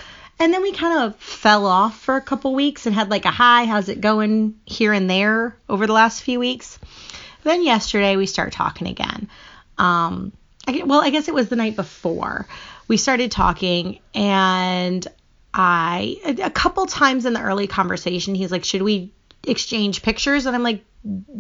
And 0.42 0.52
then 0.52 0.64
we 0.64 0.72
kind 0.72 1.04
of 1.04 1.16
fell 1.18 1.68
off 1.68 2.00
for 2.00 2.16
a 2.16 2.22
couple 2.22 2.56
weeks 2.56 2.88
and 2.88 2.96
had 2.96 3.12
like 3.12 3.26
a 3.26 3.32
hi, 3.32 3.66
how's 3.66 3.90
it 3.90 4.02
going 4.02 4.56
here 4.66 4.92
and 4.92 5.08
there 5.08 5.56
over 5.70 5.86
the 5.86 5.94
last 5.94 6.24
few 6.24 6.40
weeks. 6.40 6.80
Then 7.44 7.64
yesterday 7.64 8.16
we 8.16 8.26
start 8.26 8.52
talking 8.52 8.88
again. 8.88 9.30
Um, 9.78 10.32
I, 10.68 10.82
well, 10.84 11.02
I 11.02 11.12
guess 11.12 11.28
it 11.28 11.36
was 11.36 11.50
the 11.50 11.56
night 11.56 11.76
before 11.76 12.48
we 12.88 12.98
started 12.98 13.32
talking, 13.32 14.00
and 14.16 15.08
I 15.54 16.18
a 16.42 16.50
couple 16.50 16.88
times 16.88 17.28
in 17.28 17.34
the 17.34 17.42
early 17.42 17.68
conversation, 17.68 18.34
he's 18.34 18.52
like, 18.52 18.64
"Should 18.64 18.82
we 18.82 19.12
exchange 19.44 20.02
pictures?" 20.02 20.48
And 20.48 20.56
I'm 20.56 20.64
like, 20.64 20.84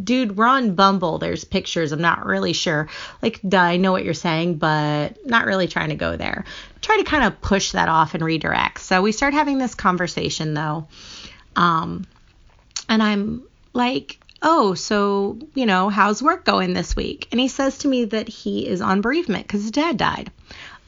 "Dude, 0.03 0.37
we're 0.37 0.47
on 0.47 0.75
Bumble. 0.75 1.17
There's 1.17 1.43
pictures. 1.43 1.91
I'm 1.91 2.01
not 2.01 2.25
really 2.25 2.53
sure. 2.53 2.89
Like, 3.21 3.39
duh, 3.47 3.59
I 3.59 3.77
know 3.77 3.91
what 3.91 4.03
you're 4.03 4.13
saying, 4.13 4.55
but 4.55 5.25
not 5.25 5.45
really 5.45 5.67
trying 5.67 5.89
to 5.89 5.95
go 5.95 6.17
there. 6.17 6.45
Try 6.81 6.97
to 6.97 7.03
kind 7.03 7.23
of 7.23 7.41
push 7.41 7.71
that 7.71 7.89
off 7.89 8.13
and 8.13 8.23
redirect." 8.23 8.81
So 8.81 9.01
we 9.01 9.11
start 9.11 9.33
having 9.33 9.57
this 9.57 9.75
conversation 9.75 10.53
though, 10.53 10.87
um, 11.55 12.05
and 12.89 13.03
I'm 13.03 13.43
like, 13.73 14.19
oh, 14.41 14.73
so, 14.73 15.37
you 15.53 15.65
know, 15.65 15.89
how's 15.89 16.21
work 16.21 16.45
going 16.45 16.73
this 16.73 16.95
week? 16.95 17.27
And 17.31 17.39
he 17.39 17.47
says 17.47 17.79
to 17.79 17.87
me 17.87 18.05
that 18.05 18.27
he 18.27 18.67
is 18.67 18.81
on 18.81 19.01
bereavement 19.01 19.47
because 19.47 19.61
his 19.61 19.71
dad 19.71 19.97
died. 19.97 20.31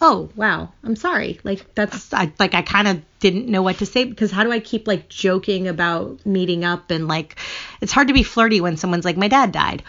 Oh 0.04 0.30
wow, 0.36 0.70
I'm 0.84 0.98
sorry. 0.98 1.40
Like 1.44 1.74
that's 1.74 2.14
I 2.14 2.32
like 2.38 2.54
I 2.54 2.62
kind 2.62 2.88
of 2.90 3.02
didn't 3.20 3.48
know 3.48 3.62
what 3.62 3.78
to 3.78 3.86
say 3.86 4.04
because 4.04 4.32
how 4.32 4.44
do 4.44 4.52
I 4.52 4.60
keep 4.60 4.86
like 4.86 5.08
joking 5.08 5.70
about 5.70 6.26
meeting 6.26 6.66
up 6.66 6.92
and 6.92 7.08
like 7.08 7.38
it's 7.82 7.94
hard 7.94 8.10
to 8.10 8.14
be 8.14 8.22
flirty 8.22 8.60
when 8.60 8.76
someone's 8.76 9.06
like 9.06 9.18
my 9.18 9.30
dad 9.30 9.54
died. 9.54 9.82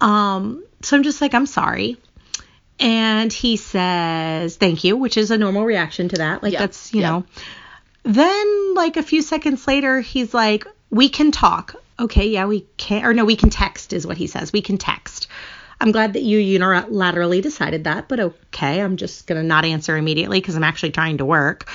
Um, 0.00 0.64
so 0.82 0.96
I'm 0.96 1.02
just 1.02 1.20
like 1.20 1.34
I'm 1.34 1.46
sorry. 1.46 1.98
And 2.78 3.32
he 3.32 3.56
says 3.56 4.56
thank 4.56 4.84
you, 4.84 4.96
which 4.96 5.16
is 5.16 5.32
a 5.32 5.36
normal 5.38 5.64
reaction 5.64 6.08
to 6.10 6.16
that. 6.18 6.42
Like 6.44 6.52
Yeah, 6.52 6.60
that's 6.60 6.94
you 6.94 7.00
yeah. 7.00 7.10
know. 7.10 7.24
Then 8.04 8.74
like 8.74 8.96
a 8.96 9.02
few 9.02 9.20
seconds 9.20 9.66
later, 9.66 10.00
he's 10.00 10.32
like, 10.32 10.64
"We 10.90 11.08
can 11.08 11.32
talk." 11.32 11.74
Okay, 11.98 12.28
yeah, 12.28 12.46
we 12.46 12.66
can. 12.76 13.04
Or 13.04 13.12
no, 13.12 13.24
we 13.24 13.34
can 13.34 13.50
text 13.50 13.92
is 13.92 14.06
what 14.06 14.16
he 14.16 14.28
says. 14.28 14.52
We 14.52 14.62
can 14.62 14.78
text. 14.78 15.26
I'm 15.80 15.92
glad 15.92 16.14
that 16.14 16.22
you 16.22 16.38
unilaterally 16.38 17.42
decided 17.42 17.84
that, 17.84 18.08
but 18.08 18.20
okay, 18.20 18.80
I'm 18.80 18.96
just 18.96 19.26
gonna 19.26 19.42
not 19.42 19.64
answer 19.64 19.96
immediately 19.96 20.40
because 20.40 20.56
I'm 20.56 20.64
actually 20.64 20.92
trying 20.92 21.18
to 21.18 21.24
work. 21.24 21.68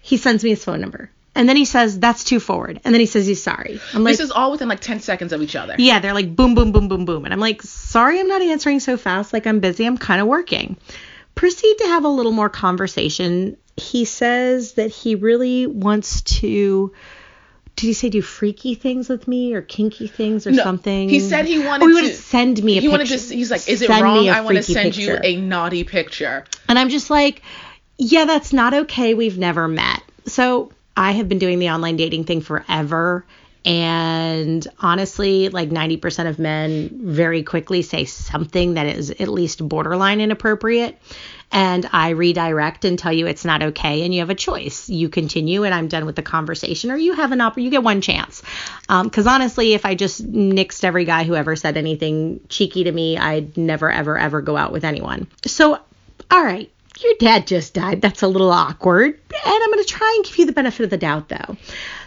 He 0.00 0.16
sends 0.16 0.44
me 0.44 0.50
his 0.50 0.64
phone 0.64 0.80
number, 0.80 1.10
and 1.34 1.48
then 1.48 1.56
he 1.56 1.64
says 1.64 1.98
that's 1.98 2.24
too 2.24 2.40
forward, 2.40 2.80
and 2.84 2.94
then 2.94 3.00
he 3.00 3.06
says 3.06 3.26
he's 3.26 3.42
sorry. 3.42 3.80
I'm 3.94 4.04
like, 4.04 4.12
this 4.12 4.20
is 4.20 4.30
all 4.30 4.50
within 4.50 4.68
like 4.68 4.80
10 4.80 5.00
seconds 5.00 5.32
of 5.32 5.42
each 5.42 5.56
other. 5.56 5.74
yeah, 5.78 6.00
they're 6.00 6.14
like 6.14 6.34
boom, 6.34 6.54
boom, 6.54 6.72
boom, 6.72 6.88
boom, 6.88 7.04
boom. 7.04 7.24
And 7.24 7.32
I'm 7.32 7.40
like, 7.40 7.62
sorry, 7.62 8.20
I'm 8.20 8.28
not 8.28 8.42
answering 8.42 8.80
so 8.80 8.96
fast. 8.96 9.32
Like, 9.32 9.46
I'm 9.46 9.60
busy. 9.60 9.86
I'm 9.86 9.98
kind 9.98 10.20
of 10.20 10.26
working. 10.26 10.76
Proceed 11.34 11.78
to 11.78 11.84
have 11.84 12.04
a 12.04 12.08
little 12.08 12.32
more 12.32 12.48
conversation. 12.48 13.56
He 13.76 14.04
says 14.04 14.72
that 14.72 14.90
he 14.90 15.14
really 15.14 15.66
wants 15.66 16.22
to. 16.22 16.92
Did 17.78 17.86
he 17.86 17.92
say 17.92 18.08
do 18.08 18.20
freaky 18.22 18.74
things 18.74 19.08
with 19.08 19.28
me 19.28 19.54
or 19.54 19.62
kinky 19.62 20.08
things 20.08 20.46
or 20.46 20.50
No, 20.50 20.62
something? 20.64 21.08
he 21.08 21.20
said 21.20 21.46
he 21.46 21.58
wanted 21.64 21.84
oh, 21.84 21.88
he 21.88 21.94
wanted 21.94 22.08
to- 22.10 22.16
to 22.16 22.22
send 22.22 22.62
me 22.62 22.72
a 22.78 22.80
he 22.80 22.88
picture. 22.88 22.90
wanted 22.98 23.18
to. 23.28 23.34
He's 23.34 23.50
like, 23.50 23.68
is 23.68 23.82
it 23.82 23.86
Send 23.86 24.02
wrong? 24.02 24.28
I 24.28 24.40
want 24.40 24.56
to 24.56 24.62
send 24.62 24.94
picture. 24.94 25.12
you 25.12 25.18
a 25.22 25.36
naughty 25.36 25.84
picture. 25.84 26.44
And 26.68 26.78
I'm 26.78 26.88
just 26.88 27.08
like, 27.10 27.42
yeah, 27.96 28.24
that's 28.24 28.52
not 28.52 28.74
okay. 28.74 29.14
We've 29.14 29.38
never 29.38 29.68
met. 29.68 30.02
So 30.26 30.72
I 30.96 31.12
have 31.12 31.28
been 31.28 31.38
doing 31.38 31.58
the 31.60 31.70
online 31.70 31.96
dating 31.96 32.24
thing 32.24 32.40
forever. 32.40 33.24
And 33.68 34.66
honestly, 34.80 35.50
like 35.50 35.68
90% 35.68 36.26
of 36.26 36.38
men 36.38 36.88
very 36.90 37.42
quickly 37.42 37.82
say 37.82 38.06
something 38.06 38.74
that 38.74 38.86
is 38.86 39.10
at 39.10 39.28
least 39.28 39.68
borderline 39.68 40.22
inappropriate. 40.22 40.98
And 41.52 41.86
I 41.92 42.10
redirect 42.10 42.86
and 42.86 42.98
tell 42.98 43.12
you 43.12 43.26
it's 43.26 43.44
not 43.44 43.62
okay, 43.62 44.04
and 44.04 44.14
you 44.14 44.20
have 44.20 44.30
a 44.30 44.34
choice. 44.34 44.88
You 44.88 45.10
continue, 45.10 45.64
and 45.64 45.74
I'm 45.74 45.88
done 45.88 46.06
with 46.06 46.16
the 46.16 46.22
conversation, 46.22 46.90
or 46.90 46.96
you 46.96 47.12
have 47.12 47.30
an 47.32 47.42
op- 47.42 47.58
you 47.58 47.68
get 47.68 47.82
one 47.82 48.00
chance. 48.00 48.42
Um, 48.88 49.06
because 49.06 49.26
honestly, 49.26 49.74
if 49.74 49.84
I 49.84 49.94
just 49.94 50.26
nixed 50.26 50.82
every 50.82 51.04
guy 51.04 51.24
who 51.24 51.34
ever 51.34 51.54
said 51.54 51.76
anything 51.76 52.40
cheeky 52.48 52.84
to 52.84 52.92
me, 52.92 53.18
I'd 53.18 53.58
never, 53.58 53.90
ever, 53.90 54.18
ever 54.18 54.40
go 54.40 54.56
out 54.56 54.72
with 54.72 54.84
anyone. 54.84 55.26
So 55.46 55.78
all 56.30 56.44
right, 56.44 56.70
your 57.02 57.14
dad 57.18 57.46
just 57.46 57.74
died. 57.74 58.00
That's 58.00 58.22
a 58.22 58.28
little 58.28 58.50
awkward. 58.50 59.14
And 59.14 59.40
I'm 59.44 59.70
going 59.70 59.84
to 59.84 59.88
try 59.88 60.12
and 60.16 60.24
give 60.24 60.38
you 60.38 60.46
the 60.46 60.52
benefit 60.52 60.84
of 60.84 60.90
the 60.90 60.96
doubt, 60.96 61.28
though. 61.28 61.56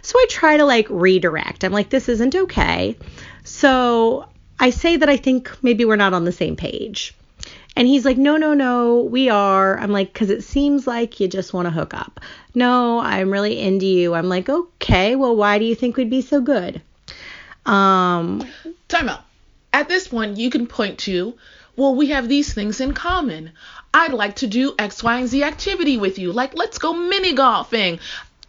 So 0.02 0.18
I 0.18 0.26
try 0.30 0.58
to 0.58 0.66
like 0.66 0.88
redirect. 0.90 1.64
I'm 1.64 1.72
like, 1.72 1.90
this 1.90 2.10
isn't 2.10 2.36
okay. 2.36 2.98
So 3.44 4.28
I 4.60 4.70
say 4.70 4.98
that 4.98 5.10
I 5.10 5.18
think 5.18 5.52
maybe 5.64 5.86
we're 5.86 5.96
not 5.96 6.14
on 6.14 6.26
the 6.26 6.32
same 6.32 6.56
page. 6.56 7.14
And 7.76 7.88
he's 7.88 8.04
like, 8.04 8.18
no, 8.18 8.36
no, 8.36 8.54
no, 8.54 9.02
we 9.02 9.30
are. 9.30 9.78
I'm 9.78 9.92
like, 9.92 10.12
because 10.12 10.30
it 10.30 10.44
seems 10.44 10.86
like 10.86 11.20
you 11.20 11.28
just 11.28 11.54
want 11.54 11.68
to 11.68 11.72
hook 11.72 11.94
up. 11.94 12.20
No, 12.54 13.00
I'm 13.00 13.32
really 13.32 13.60
into 13.60 13.86
you. 13.86 14.14
I'm 14.14 14.28
like, 14.28 14.50
okay, 14.50 15.16
well, 15.16 15.36
why 15.36 15.58
do 15.58 15.66
you 15.66 15.74
think 15.74 15.96
we'd 15.96 16.10
be 16.10 16.22
so 16.22 16.42
good? 16.42 16.82
Um, 17.66 18.46
Time 18.90 19.08
out. 19.08 19.24
At 19.72 19.88
this 19.88 20.10
point, 20.10 20.38
you 20.38 20.50
can 20.50 20.68
point 20.68 21.00
to, 21.00 21.36
well, 21.78 21.96
we 21.96 22.08
have 22.08 22.28
these 22.28 22.54
things 22.54 22.82
in 22.82 22.94
common. 22.94 23.52
I'd 23.94 24.14
like 24.14 24.38
to 24.38 24.48
do 24.48 24.74
X, 24.80 25.04
Y, 25.04 25.20
and 25.20 25.28
Z 25.28 25.44
activity 25.44 25.98
with 25.98 26.18
you. 26.18 26.32
Like, 26.32 26.56
let's 26.56 26.78
go 26.78 26.94
mini 26.94 27.34
golfing. 27.34 28.00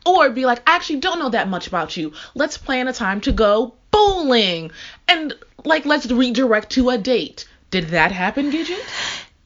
Or 0.05 0.31
be 0.31 0.47
like, 0.47 0.69
I 0.69 0.77
actually 0.77 1.01
don't 1.01 1.19
know 1.19 1.31
that 1.31 1.49
much 1.49 1.67
about 1.67 1.97
you. 1.97 2.13
Let's 2.35 2.59
plan 2.59 2.89
a 2.89 2.93
time 2.93 3.21
to 3.23 3.33
go 3.33 3.75
bowling. 3.91 4.73
And, 5.07 5.35
like, 5.65 5.85
let's 5.85 6.11
redirect 6.11 6.71
to 6.71 6.91
a 6.91 6.99
date. 6.99 7.47
Did 7.71 7.89
that 7.89 8.13
happen, 8.13 8.51
Gidget? 8.51 8.81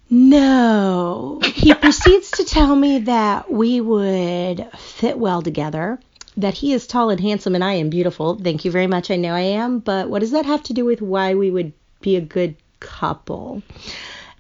No. 0.08 1.40
He 1.44 1.74
proceeds 1.74 2.30
to 2.32 2.44
tell 2.44 2.74
me 2.74 3.00
that 3.00 3.50
we 3.50 3.80
would 3.80 4.68
fit 4.78 5.18
well 5.18 5.42
together, 5.42 5.98
that 6.36 6.54
he 6.54 6.72
is 6.72 6.86
tall 6.86 7.10
and 7.10 7.20
handsome 7.20 7.54
and 7.54 7.64
I 7.64 7.74
am 7.74 7.90
beautiful. 7.90 8.36
Thank 8.36 8.64
you 8.64 8.70
very 8.70 8.86
much. 8.86 9.10
I 9.10 9.16
know 9.16 9.34
I 9.34 9.40
am, 9.40 9.80
but 9.80 10.08
what 10.08 10.20
does 10.20 10.30
that 10.30 10.46
have 10.46 10.62
to 10.64 10.72
do 10.72 10.84
with 10.84 11.02
why 11.02 11.34
we 11.34 11.50
would 11.50 11.72
be 12.00 12.16
a 12.16 12.20
good 12.20 12.56
couple? 12.78 13.62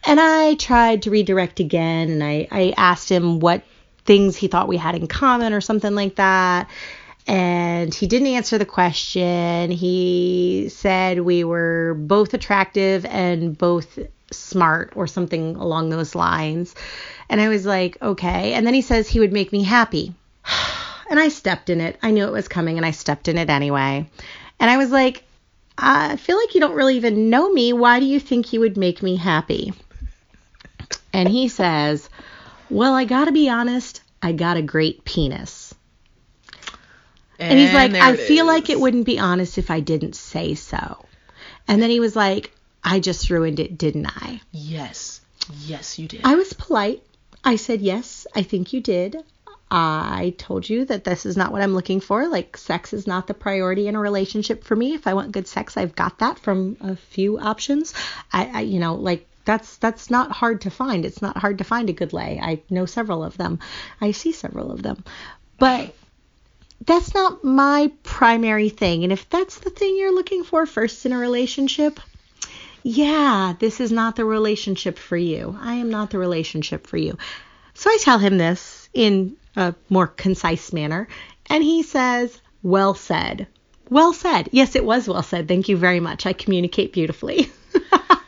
And 0.06 0.20
I 0.20 0.54
tried 0.54 1.02
to 1.02 1.10
redirect 1.10 1.58
again 1.58 2.10
and 2.10 2.22
I, 2.22 2.46
I 2.52 2.74
asked 2.76 3.10
him 3.10 3.40
what 3.40 3.64
things 4.04 4.36
he 4.36 4.46
thought 4.46 4.68
we 4.68 4.76
had 4.76 4.94
in 4.94 5.08
common 5.08 5.52
or 5.52 5.60
something 5.60 5.96
like 5.96 6.14
that. 6.14 6.70
And 7.26 7.92
he 7.92 8.06
didn't 8.06 8.28
answer 8.28 8.56
the 8.56 8.64
question. 8.64 9.72
He 9.72 10.68
said 10.70 11.20
we 11.20 11.42
were 11.42 11.94
both 11.98 12.34
attractive 12.34 13.04
and 13.04 13.58
both 13.58 13.98
smart 14.30 14.92
or 14.94 15.08
something 15.08 15.56
along 15.56 15.90
those 15.90 16.14
lines. 16.14 16.76
And 17.28 17.40
I 17.40 17.48
was 17.48 17.66
like, 17.66 18.00
okay. 18.00 18.52
And 18.52 18.64
then 18.64 18.74
he 18.74 18.82
says 18.82 19.08
he 19.08 19.18
would 19.18 19.32
make 19.32 19.52
me 19.52 19.62
happy. 19.62 20.14
And 21.08 21.20
I 21.20 21.28
stepped 21.28 21.70
in 21.70 21.80
it. 21.80 21.96
I 22.02 22.10
knew 22.10 22.26
it 22.26 22.32
was 22.32 22.48
coming 22.48 22.78
and 22.78 22.84
I 22.84 22.90
stepped 22.90 23.28
in 23.28 23.38
it 23.38 23.48
anyway. 23.48 24.10
And 24.58 24.68
I 24.68 24.76
was 24.76 24.90
like, 24.90 25.22
I 25.78 26.16
feel 26.16 26.36
like 26.36 26.52
you 26.52 26.60
don't 26.60 26.74
really 26.74 26.96
even 26.96 27.30
know 27.30 27.48
me. 27.48 27.72
Why 27.72 28.00
do 28.00 28.06
you 28.06 28.18
think 28.18 28.52
you 28.52 28.58
would 28.58 28.76
make 28.76 29.04
me 29.04 29.14
happy? 29.14 29.72
And 31.16 31.30
he 31.30 31.48
says, 31.48 32.10
Well, 32.68 32.92
I 32.92 33.06
gotta 33.06 33.32
be 33.32 33.48
honest, 33.48 34.02
I 34.22 34.32
got 34.32 34.58
a 34.58 34.62
great 34.62 35.02
penis. 35.06 35.74
And 37.38 37.58
he's 37.58 37.72
like, 37.72 37.94
I 37.94 38.16
feel 38.16 38.44
is. 38.44 38.54
like 38.54 38.68
it 38.68 38.78
wouldn't 38.78 39.06
be 39.06 39.18
honest 39.18 39.56
if 39.56 39.70
I 39.70 39.80
didn't 39.80 40.14
say 40.14 40.54
so. 40.54 41.06
And 41.66 41.80
then 41.80 41.88
he 41.88 42.00
was 42.00 42.16
like, 42.16 42.52
I 42.84 43.00
just 43.00 43.30
ruined 43.30 43.60
it, 43.60 43.78
didn't 43.78 44.06
I? 44.06 44.42
Yes. 44.52 45.22
Yes, 45.64 45.98
you 45.98 46.06
did. 46.06 46.20
I 46.22 46.34
was 46.34 46.52
polite. 46.52 47.02
I 47.42 47.56
said, 47.56 47.80
Yes, 47.80 48.26
I 48.34 48.42
think 48.42 48.74
you 48.74 48.82
did. 48.82 49.16
I 49.70 50.34
told 50.36 50.68
you 50.68 50.84
that 50.84 51.04
this 51.04 51.24
is 51.24 51.36
not 51.36 51.50
what 51.50 51.62
I'm 51.62 51.74
looking 51.74 52.00
for. 52.00 52.28
Like, 52.28 52.58
sex 52.58 52.92
is 52.92 53.06
not 53.06 53.26
the 53.26 53.34
priority 53.34 53.88
in 53.88 53.96
a 53.96 54.00
relationship 54.00 54.64
for 54.64 54.76
me. 54.76 54.92
If 54.92 55.06
I 55.06 55.14
want 55.14 55.32
good 55.32 55.48
sex, 55.48 55.78
I've 55.78 55.96
got 55.96 56.18
that 56.18 56.38
from 56.38 56.76
a 56.80 56.94
few 56.94 57.38
options. 57.38 57.94
I, 58.32 58.46
I 58.46 58.60
you 58.60 58.78
know, 58.78 58.94
like, 58.94 59.26
that's 59.46 59.76
that's 59.78 60.10
not 60.10 60.32
hard 60.32 60.60
to 60.62 60.70
find. 60.70 61.06
It's 61.06 61.22
not 61.22 61.38
hard 61.38 61.58
to 61.58 61.64
find 61.64 61.88
a 61.88 61.94
good 61.94 62.12
lay. 62.12 62.38
I 62.38 62.60
know 62.68 62.84
several 62.84 63.24
of 63.24 63.38
them. 63.38 63.60
I 64.00 64.10
see 64.10 64.32
several 64.32 64.70
of 64.70 64.82
them. 64.82 65.04
But 65.58 65.94
that's 66.84 67.14
not 67.14 67.42
my 67.42 67.90
primary 68.02 68.68
thing. 68.68 69.04
And 69.04 69.12
if 69.12 69.30
that's 69.30 69.60
the 69.60 69.70
thing 69.70 69.96
you're 69.96 70.14
looking 70.14 70.44
for 70.44 70.66
first 70.66 71.06
in 71.06 71.12
a 71.12 71.18
relationship, 71.18 71.98
yeah, 72.82 73.54
this 73.58 73.80
is 73.80 73.90
not 73.90 74.16
the 74.16 74.24
relationship 74.24 74.98
for 74.98 75.16
you. 75.16 75.56
I 75.60 75.74
am 75.74 75.90
not 75.90 76.10
the 76.10 76.18
relationship 76.18 76.86
for 76.86 76.98
you. 76.98 77.16
So 77.74 77.88
I 77.90 77.98
tell 78.00 78.18
him 78.18 78.36
this 78.36 78.88
in 78.92 79.36
a 79.56 79.74
more 79.88 80.06
concise 80.06 80.72
manner, 80.72 81.08
and 81.46 81.62
he 81.62 81.82
says, 81.82 82.38
Well 82.62 82.94
said. 82.94 83.46
Well 83.88 84.12
said. 84.12 84.48
Yes, 84.52 84.74
it 84.74 84.84
was 84.84 85.08
well 85.08 85.22
said. 85.22 85.46
Thank 85.48 85.68
you 85.68 85.76
very 85.76 86.00
much. 86.00 86.26
I 86.26 86.32
communicate 86.32 86.92
beautifully. 86.92 87.50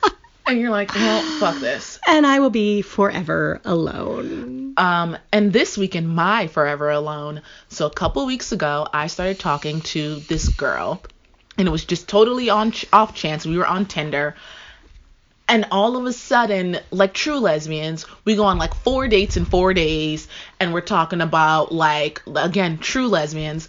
and 0.49 0.59
you're 0.61 0.71
like, 0.71 0.95
well, 0.95 1.23
fuck 1.39 1.61
this. 1.61 1.99
and 2.07 2.27
I 2.27 2.41
will 2.41 2.51
be 2.51 2.83
forever 2.83 3.61
alone. 3.65 4.75
Um, 4.77 5.17
and 5.33 5.53
this 5.53 5.77
week 5.77 5.97
in 5.97 6.07
my 6.07 6.47
Forever 6.47 6.91
Alone, 6.91 7.43
so 7.69 7.87
a 7.87 7.91
couple 7.91 8.25
weeks 8.27 8.53
ago, 8.53 8.87
I 8.93 9.09
started 9.09 9.39
talking 9.41 9.81
to 9.83 10.17
this 10.21 10.49
girl, 10.49 11.03
and 11.59 11.67
it 11.67 11.71
was 11.71 11.85
just 11.85 12.09
totally 12.09 12.49
on 12.49 12.71
ch- 12.71 12.87
off 12.93 13.15
chance. 13.15 13.45
We 13.45 13.59
were 13.59 13.67
on 13.67 13.87
Tinder, 13.87 14.37
and 15.49 15.67
all 15.73 15.97
of 15.97 16.07
a 16.07 16.13
sudden, 16.13 16.79
like 16.93 17.13
true 17.13 17.39
lesbians, 17.39 18.07
we 18.25 18.37
go 18.37 18.45
on 18.45 18.59
like 18.59 18.73
four 18.75 19.09
dates 19.09 19.37
in 19.37 19.47
four 19.47 19.75
days, 19.75 20.29
and 20.61 20.73
we're 20.73 20.81
talking 20.81 21.21
about 21.23 21.73
like 21.73 22.23
again 22.37 22.79
true 22.79 23.09
lesbians. 23.09 23.69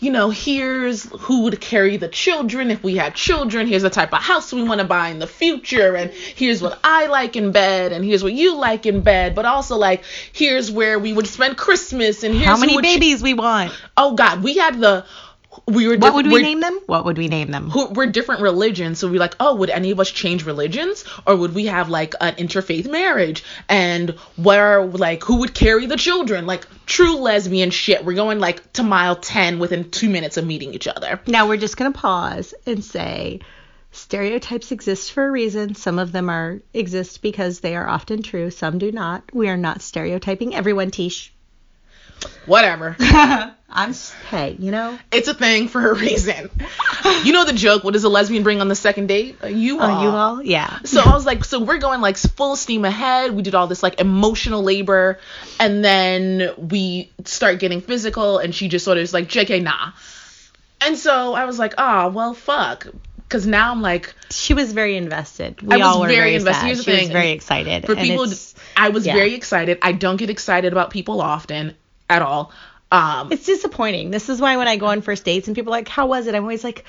You 0.00 0.10
know, 0.10 0.30
here's 0.30 1.04
who 1.20 1.42
would 1.42 1.60
carry 1.60 1.98
the 1.98 2.08
children 2.08 2.70
if 2.70 2.82
we 2.82 2.96
had 2.96 3.14
children. 3.14 3.66
Here's 3.66 3.82
the 3.82 3.90
type 3.90 4.12
of 4.14 4.20
house 4.22 4.50
we 4.50 4.62
want 4.62 4.80
to 4.80 4.86
buy 4.86 5.10
in 5.10 5.18
the 5.18 5.26
future. 5.26 5.94
And 5.94 6.10
here's 6.10 6.62
what 6.62 6.78
I 6.82 7.06
like 7.06 7.36
in 7.36 7.52
bed. 7.52 7.92
And 7.92 8.02
here's 8.02 8.22
what 8.22 8.32
you 8.32 8.56
like 8.56 8.86
in 8.86 9.02
bed. 9.02 9.34
But 9.34 9.44
also, 9.44 9.76
like, 9.76 10.04
here's 10.32 10.70
where 10.70 10.98
we 10.98 11.12
would 11.12 11.26
spend 11.26 11.58
Christmas. 11.58 12.24
And 12.24 12.32
here's 12.34 12.46
How 12.46 12.56
many 12.56 12.74
would 12.76 12.84
ch- 12.84 12.88
babies 12.94 13.22
we 13.22 13.34
want? 13.34 13.72
oh, 13.96 14.14
God. 14.14 14.42
We 14.42 14.56
had 14.56 14.80
the. 14.80 15.04
We 15.66 15.86
were. 15.86 15.96
What 15.96 16.00
diff- 16.00 16.14
would 16.14 16.26
we 16.26 16.42
name 16.42 16.60
them? 16.60 16.80
What 16.86 17.04
would 17.04 17.18
we 17.18 17.28
name 17.28 17.50
them? 17.50 17.70
who 17.70 17.86
we're 17.90 18.06
different 18.06 18.42
religions, 18.42 18.98
so 18.98 19.08
we're 19.08 19.20
like, 19.20 19.36
oh, 19.40 19.54
would 19.56 19.70
any 19.70 19.90
of 19.90 20.00
us 20.00 20.10
change 20.10 20.44
religions, 20.44 21.04
or 21.26 21.36
would 21.36 21.54
we 21.54 21.66
have 21.66 21.88
like 21.88 22.14
an 22.20 22.34
interfaith 22.34 22.90
marriage? 22.90 23.44
And 23.68 24.10
where 24.36 24.84
like 24.84 25.22
who 25.24 25.40
would 25.40 25.54
carry 25.54 25.86
the 25.86 25.96
children? 25.96 26.46
Like 26.46 26.66
true 26.86 27.16
lesbian 27.16 27.70
shit. 27.70 28.04
We're 28.04 28.14
going 28.14 28.38
like 28.40 28.72
to 28.74 28.82
mile 28.82 29.16
ten 29.16 29.58
within 29.58 29.90
two 29.90 30.08
minutes 30.08 30.36
of 30.36 30.46
meeting 30.46 30.74
each 30.74 30.88
other. 30.88 31.20
Now 31.26 31.48
we're 31.48 31.56
just 31.56 31.76
going 31.76 31.92
to 31.92 31.98
pause 31.98 32.54
and 32.66 32.84
say 32.84 33.40
Stereotypes 33.92 34.70
exist 34.70 35.12
for 35.12 35.26
a 35.26 35.30
reason. 35.30 35.74
Some 35.74 35.98
of 35.98 36.12
them 36.12 36.30
are 36.30 36.60
exist 36.72 37.22
because 37.22 37.60
they 37.60 37.74
are 37.74 37.88
often 37.88 38.22
true. 38.22 38.50
Some 38.50 38.78
do 38.78 38.92
not. 38.92 39.24
We 39.32 39.48
are 39.48 39.56
not 39.56 39.82
stereotyping 39.82 40.54
everyone, 40.54 40.90
Tish. 40.92 41.32
Whatever. 42.46 42.96
I'm 43.72 43.94
hey, 44.30 44.56
you 44.58 44.72
know. 44.72 44.98
It's 45.12 45.28
a 45.28 45.34
thing 45.34 45.68
for 45.68 45.90
a 45.90 45.94
reason. 45.94 46.50
you 47.22 47.32
know 47.32 47.44
the 47.44 47.52
joke. 47.52 47.84
What 47.84 47.92
does 47.92 48.02
a 48.02 48.08
lesbian 48.08 48.42
bring 48.42 48.60
on 48.60 48.68
the 48.68 48.74
second 48.74 49.06
date? 49.06 49.36
U-Haul. 49.44 49.88
Oh, 49.88 50.02
you 50.02 50.08
all? 50.08 50.42
Yeah. 50.42 50.80
So 50.84 51.00
I 51.00 51.14
was 51.14 51.24
like, 51.24 51.44
so 51.44 51.60
we're 51.60 51.78
going 51.78 52.00
like 52.00 52.16
full 52.16 52.56
steam 52.56 52.84
ahead. 52.84 53.32
We 53.32 53.42
did 53.42 53.54
all 53.54 53.68
this 53.68 53.82
like 53.82 54.00
emotional 54.00 54.62
labor, 54.62 55.20
and 55.60 55.84
then 55.84 56.50
we 56.58 57.10
start 57.24 57.60
getting 57.60 57.80
physical, 57.80 58.38
and 58.38 58.52
she 58.52 58.68
just 58.68 58.84
sort 58.84 58.98
of 58.98 59.02
is 59.02 59.14
like, 59.14 59.28
"JK, 59.28 59.62
nah." 59.62 59.92
And 60.80 60.98
so 60.98 61.34
I 61.34 61.44
was 61.44 61.58
like, 61.58 61.74
"Ah, 61.78 62.08
well, 62.08 62.34
fuck," 62.34 62.88
because 63.22 63.46
now 63.46 63.70
I'm 63.70 63.82
like, 63.82 64.12
She 64.30 64.54
was 64.54 64.72
very 64.72 64.96
invested. 64.96 65.62
We 65.62 65.74
I 65.74 65.76
was 65.76 65.86
all 65.86 66.00
were 66.00 66.08
very 66.08 66.18
very, 66.18 66.34
invested. 66.34 66.60
sad. 66.60 66.66
Here's 66.66 66.84
the 66.84 66.96
she 66.96 67.00
was 67.02 67.10
very 67.10 67.30
excited. 67.30 67.86
for 67.86 67.92
and 67.92 68.00
people, 68.00 68.24
it's, 68.24 68.56
I 68.76 68.88
was 68.88 69.06
yeah. 69.06 69.14
very 69.14 69.34
excited. 69.34 69.78
I 69.82 69.92
don't 69.92 70.16
get 70.16 70.30
excited 70.30 70.72
about 70.72 70.90
people 70.90 71.20
often 71.20 71.76
at 72.10 72.22
all. 72.22 72.52
Um, 72.92 73.30
it's 73.32 73.46
disappointing. 73.46 74.10
This 74.10 74.28
is 74.28 74.40
why 74.40 74.56
when 74.56 74.66
I 74.66 74.76
go 74.76 74.86
on 74.86 75.00
first 75.00 75.24
dates 75.24 75.46
and 75.46 75.54
people 75.54 75.72
are 75.72 75.78
like, 75.78 75.88
"How 75.88 76.06
was 76.06 76.26
it?" 76.26 76.34
I'm 76.34 76.42
always 76.42 76.64
like, 76.64 76.84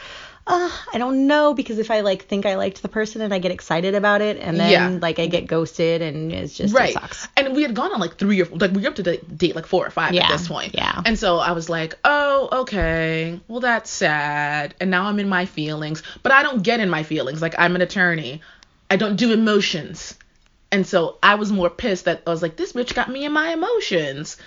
uh, 0.47 0.71
I 0.91 0.97
don't 0.97 1.27
know 1.27 1.53
because 1.53 1.77
if 1.77 1.91
I 1.91 1.99
like 2.01 2.23
think 2.25 2.47
I 2.47 2.55
liked 2.55 2.81
the 2.81 2.87
person 2.89 3.21
and 3.21 3.31
I 3.31 3.37
get 3.37 3.51
excited 3.51 3.93
about 3.93 4.21
it 4.21 4.37
and 4.37 4.59
then 4.59 4.71
Yeah. 4.71 4.99
like 4.99 5.19
I 5.19 5.27
get 5.27 5.45
ghosted 5.45 6.01
and 6.01 6.31
it's 6.31 6.57
just 6.57 6.73
right 6.73 6.89
it 6.89 6.93
sucks. 6.93 7.27
and 7.37 7.55
we 7.55 7.61
had 7.61 7.75
gone 7.75 7.91
on 7.91 7.99
like 7.99 8.15
three 8.17 8.41
or 8.41 8.45
like 8.45 8.71
we 8.71 8.81
were 8.81 8.87
up 8.87 8.95
to 8.95 9.03
date 9.17 9.55
like 9.55 9.67
four 9.67 9.85
or 9.85 9.91
five 9.91 10.13
Yeah, 10.15 10.25
at 10.25 10.31
this 10.31 10.47
point 10.47 10.73
yeah. 10.73 10.99
and 11.05 11.19
so 11.19 11.37
i 11.37 11.51
was 11.51 11.69
like 11.69 11.93
oh 12.03 12.49
okay 12.63 13.39
well 13.47 13.59
that's 13.59 13.91
sad 13.91 14.73
and 14.81 14.89
now 14.89 15.03
i'm 15.05 15.19
in 15.19 15.29
my 15.29 15.45
feelings 15.45 16.01
but 16.23 16.31
i 16.31 16.41
don't 16.41 16.63
get 16.63 16.79
in 16.79 16.89
my 16.89 17.03
feelings 17.03 17.39
like 17.43 17.53
i'm 17.59 17.75
an 17.75 17.81
attorney 17.83 18.41
i 18.89 18.95
don't 18.95 19.17
do 19.17 19.31
emotions 19.33 20.17
and 20.71 20.87
so 20.87 21.19
i 21.21 21.35
was 21.35 21.51
more 21.51 21.69
pissed 21.69 22.05
that 22.05 22.23
i 22.25 22.31
was 22.31 22.41
like 22.41 22.55
this 22.57 22.73
bitch 22.73 22.95
got 22.95 23.09
me 23.09 23.25
in 23.25 23.31
my 23.31 23.51
emotions 23.53 24.37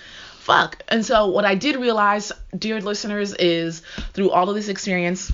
fuck 0.45 0.83
and 0.87 1.03
so 1.05 1.27
what 1.27 1.43
i 1.45 1.55
did 1.55 1.75
realize 1.75 2.31
dear 2.57 2.79
listeners 2.79 3.33
is 3.33 3.81
through 4.13 4.29
all 4.29 4.47
of 4.49 4.55
this 4.55 4.67
experience 4.69 5.31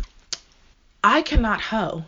i 1.03 1.21
cannot 1.21 1.59
hoe 1.61 2.03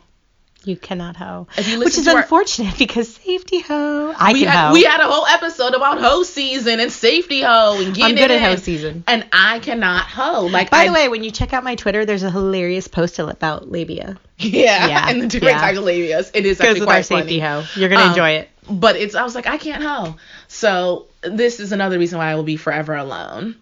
You 0.66 0.78
cannot 0.78 1.18
hoe, 1.18 1.48
you 1.62 1.80
which 1.80 1.98
is 1.98 2.06
to 2.06 2.12
our- 2.12 2.22
unfortunate 2.22 2.78
because 2.80 3.14
safety 3.16 3.60
hoe. 3.60 4.14
I 4.18 4.32
we 4.32 4.40
can 4.44 4.48
had 4.48 4.68
hoe. 4.68 4.74
we 4.74 4.84
had 4.86 5.02
a 5.02 5.08
whole 5.12 5.26
episode 5.28 5.74
about 5.74 6.00
hoe 6.00 6.24
season 6.24 6.80
and 6.80 6.90
safety 6.90 7.42
hoe 7.42 7.82
and 7.84 7.94
getting 7.94 8.06
I'm 8.06 8.16
good 8.16 8.32
it 8.32 8.42
at 8.42 8.50
hoe 8.50 8.56
season. 8.56 9.04
and 9.06 9.26
I 9.34 9.60
cannot 9.60 10.06
hoe. 10.06 10.46
Like 10.46 10.70
By 10.70 10.84
I, 10.84 10.88
the 10.88 10.94
way, 10.94 11.10
when 11.10 11.22
you 11.26 11.32
check 11.32 11.52
out 11.52 11.66
my 11.66 11.76
Twitter, 11.76 12.06
there's 12.06 12.24
a 12.24 12.32
hilarious 12.32 12.88
post 12.88 13.20
about 13.20 13.70
labia. 13.70 14.18
yeah, 14.38 14.88
Yeah, 14.88 15.10
and 15.10 15.24
the 15.24 15.28
different 15.28 15.56
yeah. 15.56 15.62
types 15.66 15.78
of 15.80 15.84
labias. 15.84 16.32
It 16.34 16.46
is 16.46 16.58
Goes 16.60 16.68
actually 16.68 16.80
with 16.80 16.88
quite 16.88 16.96
our 16.96 17.04
safety 17.04 17.40
funny. 17.42 17.62
hoe. 17.62 17.64
You're 17.76 17.90
gonna 17.90 18.04
Um, 18.06 18.10
enjoy 18.12 18.30
it. 18.40 18.50
But 18.70 18.96
it's 18.96 19.16
I 19.16 19.24
was 19.24 19.36
like 19.36 19.48
I 19.48 19.58
can't 19.58 19.84
hoe. 19.84 20.16
So 20.48 21.08
this 21.22 21.60
is 21.60 21.72
another 21.72 22.00
reason 22.00 22.18
why 22.18 22.32
I 22.32 22.36
will 22.36 22.44
be 22.44 22.58
forever 22.58 22.96
alone. 22.96 23.56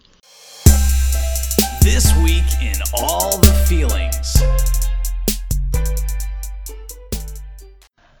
This 1.82 2.14
week 2.22 2.44
in 2.62 2.80
all 2.94 3.38
the 3.38 3.52
feelings. 3.68 4.42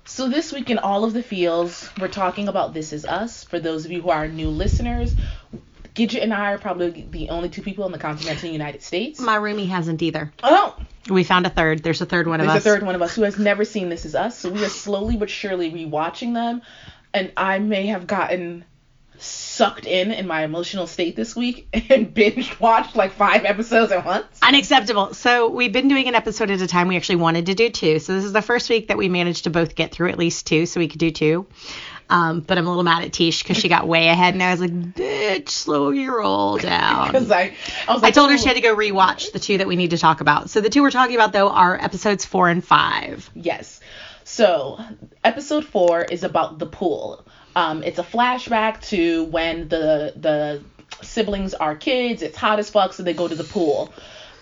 So 0.04 0.28
this 0.28 0.52
week 0.52 0.68
in 0.68 0.78
all 0.78 1.04
of 1.04 1.14
the 1.14 1.22
fields, 1.22 1.88
we're 1.98 2.08
talking 2.08 2.48
about 2.48 2.74
This 2.74 2.92
Is 2.92 3.06
Us. 3.06 3.44
For 3.44 3.58
those 3.58 3.84
of 3.84 3.90
you 3.90 4.02
who 4.02 4.10
are 4.10 4.28
new 4.28 4.50
listeners, 4.50 5.14
Gidget 5.94 6.22
and 6.22 6.32
I 6.32 6.52
are 6.52 6.58
probably 6.58 7.06
the 7.10 7.28
only 7.30 7.48
two 7.48 7.62
people 7.62 7.84
in 7.86 7.92
the 7.92 7.98
continental 7.98 8.48
United 8.48 8.82
States. 8.82 9.20
My 9.20 9.36
roomie 9.36 9.68
hasn't 9.68 10.00
either. 10.02 10.32
oh, 10.42 10.76
We 11.10 11.22
found 11.24 11.46
a 11.46 11.50
third. 11.50 11.82
There's 11.82 12.00
a 12.00 12.06
third 12.06 12.26
one 12.26 12.40
of 12.40 12.46
There's 12.46 12.56
us. 12.58 12.66
a 12.66 12.70
third 12.70 12.82
one 12.82 12.94
of 12.94 13.02
us 13.02 13.14
who 13.14 13.22
has 13.22 13.38
never 13.38 13.64
seen 13.64 13.88
This 13.88 14.04
Is 14.04 14.14
Us, 14.14 14.38
so 14.38 14.50
we 14.50 14.64
are 14.64 14.68
slowly 14.70 15.16
but 15.16 15.28
surely 15.30 15.70
rewatching 15.70 16.34
them, 16.34 16.62
and 17.12 17.30
I 17.36 17.58
may 17.58 17.86
have 17.88 18.06
gotten 18.06 18.64
sucked 19.18 19.86
in 19.86 20.10
in 20.10 20.26
my 20.26 20.42
emotional 20.42 20.86
state 20.88 21.14
this 21.14 21.36
week 21.36 21.68
and 21.90 22.12
binge 22.14 22.58
watched 22.58 22.96
like 22.96 23.12
five 23.12 23.44
episodes 23.44 23.92
at 23.92 24.04
once. 24.04 24.26
Unacceptable. 24.42 25.14
So 25.14 25.48
we've 25.48 25.72
been 25.72 25.86
doing 25.86 26.08
an 26.08 26.16
episode 26.16 26.50
at 26.50 26.60
a 26.60 26.66
time. 26.66 26.88
We 26.88 26.96
actually 26.96 27.16
wanted 27.16 27.46
to 27.46 27.54
do 27.54 27.68
two. 27.70 28.00
So 28.00 28.14
this 28.14 28.24
is 28.24 28.32
the 28.32 28.42
first 28.42 28.68
week 28.68 28.88
that 28.88 28.96
we 28.96 29.08
managed 29.08 29.44
to 29.44 29.50
both 29.50 29.76
get 29.76 29.92
through 29.92 30.08
at 30.08 30.18
least 30.18 30.46
two, 30.48 30.66
so 30.66 30.80
we 30.80 30.88
could 30.88 30.98
do 30.98 31.12
two. 31.12 31.46
Um, 32.08 32.40
but 32.40 32.58
I'm 32.58 32.66
a 32.66 32.68
little 32.68 32.84
mad 32.84 33.04
at 33.04 33.12
Tish 33.12 33.42
because 33.42 33.56
she 33.56 33.68
got 33.68 33.86
way 33.88 34.08
ahead, 34.08 34.34
and 34.34 34.42
I 34.42 34.50
was 34.50 34.60
like, 34.60 34.70
"Bitch, 34.70 35.48
slow 35.48 35.90
your 35.90 36.18
roll 36.18 36.58
down." 36.58 37.06
Because 37.12 37.30
I, 37.30 37.54
I 37.88 37.94
was 37.94 38.02
I 38.02 38.10
told 38.10 38.30
her 38.30 38.38
she 38.38 38.46
had 38.46 38.54
to 38.54 38.60
go 38.60 38.74
rewatch 38.76 39.32
the 39.32 39.38
two 39.38 39.58
that 39.58 39.66
we 39.66 39.76
need 39.76 39.90
to 39.90 39.98
talk 39.98 40.20
about. 40.20 40.50
So 40.50 40.60
the 40.60 40.70
two 40.70 40.82
we're 40.82 40.90
talking 40.90 41.14
about 41.14 41.32
though 41.32 41.48
are 41.48 41.76
episodes 41.76 42.24
four 42.24 42.48
and 42.48 42.64
five. 42.64 43.28
Yes. 43.34 43.80
So, 44.24 44.78
episode 45.24 45.64
four 45.64 46.02
is 46.02 46.22
about 46.22 46.58
the 46.58 46.66
pool. 46.66 47.26
Um, 47.54 47.82
it's 47.82 47.98
a 47.98 48.02
flashback 48.02 48.80
to 48.88 49.24
when 49.24 49.68
the 49.68 50.12
the 50.16 50.62
siblings 51.02 51.54
are 51.54 51.74
kids. 51.74 52.22
It's 52.22 52.36
hot 52.36 52.58
as 52.58 52.70
fuck, 52.70 52.92
so 52.92 53.02
they 53.02 53.14
go 53.14 53.28
to 53.28 53.34
the 53.34 53.44
pool. 53.44 53.92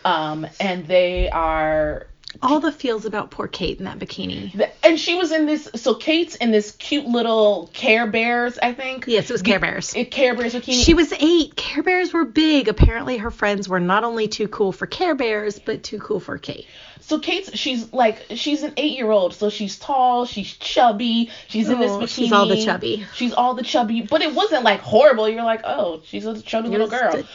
Um, 0.05 0.47
and 0.59 0.87
they 0.87 1.29
are 1.29 2.07
All 2.43 2.61
the 2.61 2.71
feels 2.71 3.05
about 3.07 3.31
poor 3.31 3.49
Kate 3.49 3.79
in 3.79 3.85
that 3.87 3.99
bikini. 3.99 4.69
And 4.85 4.99
she 5.01 5.15
was 5.17 5.33
in 5.33 5.47
this 5.47 5.69
so 5.75 5.95
kate's 5.95 6.37
in 6.37 6.53
this 6.53 6.71
cute 6.73 7.05
little 7.07 7.69
care 7.73 8.07
bears 8.07 8.59
i 8.63 8.73
think 8.73 9.05
Yes, 9.09 9.29
it 9.29 9.33
was 9.33 9.43
Care 9.43 9.59
Bears. 9.59 9.95
it, 9.95 10.11
care 10.11 10.35
bears 10.37 10.55
bikini 10.55 10.85
She 10.85 10.95
was 10.95 11.13
eight. 11.19 11.57
Care 11.57 11.83
Bears 11.83 12.13
were 12.13 12.25
big. 12.25 12.69
Apparently, 12.69 13.19
her 13.19 13.31
friends 13.31 13.69
were 13.69 13.81
not 13.81 14.05
only 14.05 14.29
too 14.29 14.49
cool 14.49 14.71
for 14.73 14.87
Care 14.87 15.15
Bears, 15.15 15.59
but 15.59 15.83
too 15.83 15.99
cool 15.99 16.21
for 16.21 16.39
Kate. 16.39 16.67
so 17.01 17.19
kate's 17.19 17.57
she's 17.59 17.93
like 17.93 18.25
she's 18.31 18.63
an 18.63 18.75
eight 18.77 18.97
year 18.97 19.11
old 19.11 19.35
so 19.35 19.51
she's 19.51 19.79
tall 19.79 20.25
she's 20.25 20.53
chubby 20.57 21.31
she's 21.49 21.69
in 21.69 21.81
this 21.81 21.91
Oh, 21.91 21.99
bikini 21.99 22.09
she's 22.09 22.33
all 22.33 22.47
the 22.47 22.65
chubby. 22.65 23.07
she's 23.15 23.33
all 23.33 23.55
the 23.55 23.63
chubby 23.65 24.03
but 24.03 24.23
it 24.23 24.35
wasn't 24.35 24.63
like 24.65 24.81
horrible 24.81 25.29
you're 25.29 25.43
like 25.45 25.63
oh 25.65 26.01
she's 26.05 26.27
a 26.27 26.41
chubby 26.41 26.69
little 26.69 26.89
girl 26.89 27.13
the- 27.13 27.27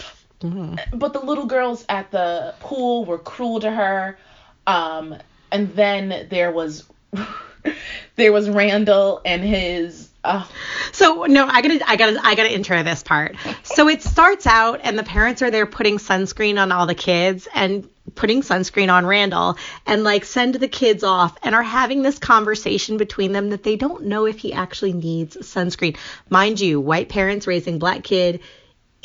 Mm. 0.41 0.77
but 0.93 1.13
the 1.13 1.21
little 1.21 1.45
girls 1.45 1.85
at 1.87 2.11
the 2.11 2.53
pool 2.59 3.05
were 3.05 3.17
cruel 3.17 3.61
to 3.61 3.71
her 3.71 4.17
um 4.67 5.15
and 5.51 5.73
then 5.75 6.27
there 6.29 6.51
was 6.51 6.83
there 8.15 8.31
was 8.31 8.49
randall 8.49 9.21
and 9.25 9.43
his 9.43 10.09
uh, 10.25 10.43
So 10.91 11.25
no, 11.25 11.45
I 11.45 11.61
gotta, 11.61 11.89
I 11.89 11.95
gotta, 11.95 12.19
I 12.21 12.35
gotta 12.35 12.53
intro 12.53 12.81
this 12.83 13.03
part. 13.03 13.35
So 13.63 13.87
it 13.87 14.01
starts 14.01 14.47
out, 14.47 14.81
and 14.83 14.97
the 14.97 15.03
parents 15.03 15.41
are 15.41 15.51
there 15.51 15.65
putting 15.65 15.97
sunscreen 15.97 16.59
on 16.59 16.71
all 16.71 16.87
the 16.87 16.95
kids 16.95 17.47
and 17.53 17.87
putting 18.15 18.41
sunscreen 18.41 18.91
on 18.91 19.05
Randall, 19.05 19.57
and 19.85 20.03
like 20.03 20.25
send 20.25 20.55
the 20.55 20.67
kids 20.67 21.03
off, 21.03 21.37
and 21.43 21.53
are 21.53 21.63
having 21.63 22.01
this 22.01 22.17
conversation 22.17 22.97
between 22.97 23.33
them 23.33 23.51
that 23.51 23.63
they 23.63 23.75
don't 23.75 24.05
know 24.05 24.25
if 24.25 24.39
he 24.39 24.51
actually 24.51 24.93
needs 24.93 25.37
sunscreen. 25.37 25.97
Mind 26.29 26.59
you, 26.59 26.81
white 26.81 27.09
parents 27.09 27.45
raising 27.45 27.77
black 27.77 28.03
kid. 28.03 28.41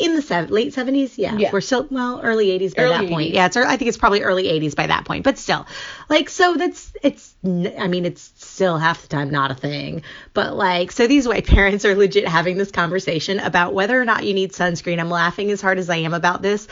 In 0.01 0.15
the 0.15 0.23
seven, 0.23 0.51
late 0.51 0.75
70s, 0.75 1.19
yeah. 1.19 1.37
Yeah. 1.37 1.51
We're 1.53 1.61
still, 1.61 1.87
well, 1.91 2.21
early 2.23 2.47
80s 2.59 2.75
by 2.75 2.83
Early 2.85 3.07
that 3.07 3.13
point. 3.13 3.31
80s. 3.31 3.35
Yeah, 3.35 3.47
it's, 3.47 3.57
I 3.57 3.77
think 3.77 3.89
it's 3.89 3.99
probably 3.99 4.23
early 4.23 4.45
80s 4.45 4.75
by 4.75 4.87
that 4.87 5.05
point, 5.05 5.25
but 5.25 5.37
still. 5.37 5.67
Like, 6.09 6.31
so 6.31 6.55
that's, 6.55 6.93
it's, 7.03 7.35
I 7.45 7.87
mean, 7.89 8.07
it's 8.07 8.33
still 8.37 8.79
half 8.79 9.03
the 9.03 9.09
time 9.09 9.31
not 9.31 9.51
a 9.51 9.55
thing. 9.55 10.03
But 10.33 10.57
like, 10.57 10.91
so 10.93 11.07
these 11.07 11.29
white 11.29 11.47
parents 11.47 11.85
are 11.85 11.95
legit 11.95 12.27
having 12.27 12.57
this 12.57 12.71
conversation 12.71 13.41
about 13.41 13.75
whether 13.75 14.01
or 14.01 14.05
not 14.05 14.25
you 14.25 14.35
need 14.35 14.53
sunscreen. 14.53 14.99
I'm 14.99 15.11
laughing 15.11 15.51
as 15.51 15.61
hard 15.61 15.79
as 15.79 15.91
I 15.91 15.97
am 15.97 16.15
about 16.15 16.41
this 16.43 16.67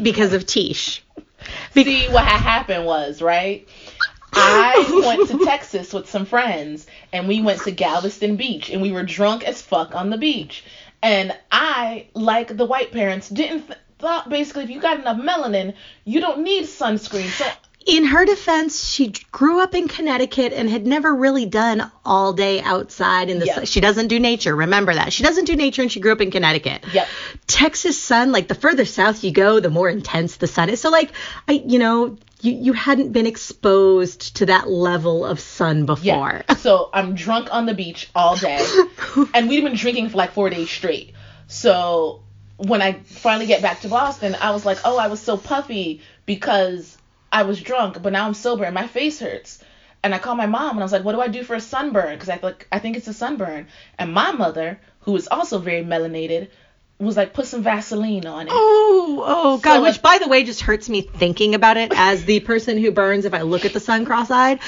because 0.00 0.32
of 0.32 0.46
Tish. 0.46 1.02
See 1.72 2.06
what 2.08 2.24
happened 2.24 2.84
was 2.84 3.20
right. 3.20 3.66
I 4.32 5.02
went 5.04 5.28
to 5.30 5.44
Texas 5.44 5.92
with 5.92 6.08
some 6.08 6.24
friends, 6.24 6.86
and 7.12 7.28
we 7.28 7.42
went 7.42 7.60
to 7.62 7.70
Galveston 7.70 8.36
Beach, 8.36 8.70
and 8.70 8.80
we 8.80 8.92
were 8.92 9.02
drunk 9.02 9.44
as 9.44 9.60
fuck 9.60 9.94
on 9.94 10.10
the 10.10 10.16
beach. 10.16 10.64
And 11.02 11.36
I, 11.50 12.06
like 12.14 12.56
the 12.56 12.64
white 12.64 12.92
parents, 12.92 13.28
didn't 13.28 13.66
th- 13.66 13.78
thought 13.98 14.28
basically 14.28 14.64
if 14.64 14.70
you 14.70 14.80
got 14.80 14.98
enough 14.98 15.18
melanin, 15.18 15.74
you 16.04 16.20
don't 16.20 16.42
need 16.42 16.64
sunscreen. 16.64 17.28
So 17.28 17.46
In 17.86 18.04
her 18.04 18.24
defense, 18.24 18.88
she 18.88 19.12
grew 19.32 19.60
up 19.60 19.74
in 19.74 19.88
Connecticut 19.88 20.52
and 20.52 20.70
had 20.70 20.86
never 20.86 21.12
really 21.14 21.46
done 21.46 21.90
all 22.04 22.32
day 22.32 22.60
outside 22.60 23.28
in 23.28 23.40
the 23.40 23.46
Yeah. 23.46 23.54
sun. 23.56 23.66
She 23.66 23.80
doesn't 23.80 24.06
do 24.08 24.20
nature. 24.20 24.54
Remember 24.54 24.94
that. 24.94 25.12
She 25.12 25.24
doesn't 25.24 25.46
do 25.46 25.56
nature 25.56 25.82
and 25.82 25.90
she 25.90 25.98
grew 25.98 26.12
up 26.12 26.20
in 26.20 26.30
Connecticut. 26.30 26.84
Yep. 26.92 27.08
Texas 27.48 28.00
sun, 28.00 28.30
like 28.30 28.46
the 28.46 28.54
further 28.54 28.84
south 28.84 29.24
you 29.24 29.32
go, 29.32 29.58
the 29.58 29.70
more 29.70 29.88
intense 29.88 30.36
the 30.36 30.46
sun 30.46 30.68
is. 30.68 30.80
So 30.80 30.90
like 30.90 31.10
I 31.48 31.52
you 31.66 31.80
know, 31.80 32.16
you, 32.42 32.52
you 32.52 32.72
hadn't 32.72 33.12
been 33.12 33.26
exposed 33.26 34.36
to 34.36 34.46
that 34.46 34.68
level 34.68 35.24
of 35.24 35.40
sun 35.40 35.86
before. 35.86 36.04
Yeah. 36.04 36.42
So 36.62 36.90
I'm 36.92 37.16
drunk 37.16 37.48
on 37.52 37.66
the 37.66 37.74
beach 37.74 38.08
all 38.14 38.36
day, 38.36 38.64
and 39.34 39.48
we'd 39.48 39.64
been 39.64 39.74
drinking 39.74 40.10
for 40.10 40.18
like 40.18 40.30
four 40.30 40.48
days 40.48 40.70
straight. 40.70 41.12
So 41.48 42.22
when 42.56 42.80
I 42.80 42.92
finally 42.92 43.46
get 43.46 43.62
back 43.62 43.80
to 43.80 43.88
Boston, 43.88 44.36
I 44.40 44.52
was 44.52 44.64
like, 44.64 44.78
oh, 44.84 44.96
I 44.96 45.08
was 45.08 45.20
so 45.20 45.36
puffy 45.36 46.02
because 46.24 46.96
I 47.32 47.42
was 47.42 47.60
drunk, 47.60 48.00
but 48.00 48.12
now 48.12 48.26
I'm 48.26 48.34
sober 48.34 48.64
and 48.64 48.74
my 48.74 48.86
face 48.86 49.18
hurts. 49.18 49.62
And 50.04 50.14
I 50.14 50.18
called 50.18 50.38
my 50.38 50.46
mom 50.46 50.70
and 50.70 50.80
I 50.80 50.84
was 50.84 50.92
like, 50.92 51.04
what 51.04 51.12
do 51.12 51.20
I 51.20 51.28
do 51.28 51.42
for 51.42 51.54
a 51.54 51.60
sunburn? 51.60 52.14
Because 52.14 52.28
I 52.28 52.38
like 52.42 52.68
I 52.70 52.78
think 52.78 52.96
it's 52.96 53.08
a 53.08 53.14
sunburn. 53.14 53.66
And 53.98 54.12
my 54.12 54.32
mother, 54.32 54.78
who 55.00 55.16
is 55.16 55.28
also 55.28 55.58
very 55.58 55.82
melanated, 55.82 56.48
was 57.06 57.16
like, 57.16 57.32
put 57.34 57.46
some 57.46 57.62
Vaseline 57.62 58.26
on 58.26 58.46
it. 58.46 58.52
Oh, 58.52 59.22
oh 59.26 59.58
God! 59.58 59.76
So, 59.76 59.82
which, 59.82 59.92
like- 59.94 60.02
by 60.02 60.18
the 60.18 60.28
way, 60.28 60.44
just 60.44 60.60
hurts 60.60 60.88
me 60.88 61.02
thinking 61.02 61.54
about 61.54 61.76
it. 61.76 61.92
As 61.94 62.24
the 62.24 62.40
person 62.40 62.78
who 62.78 62.90
burns, 62.90 63.24
if 63.24 63.34
I 63.34 63.42
look 63.42 63.64
at 63.64 63.72
the 63.72 63.80
sun 63.80 64.04
cross-eyed, 64.04 64.60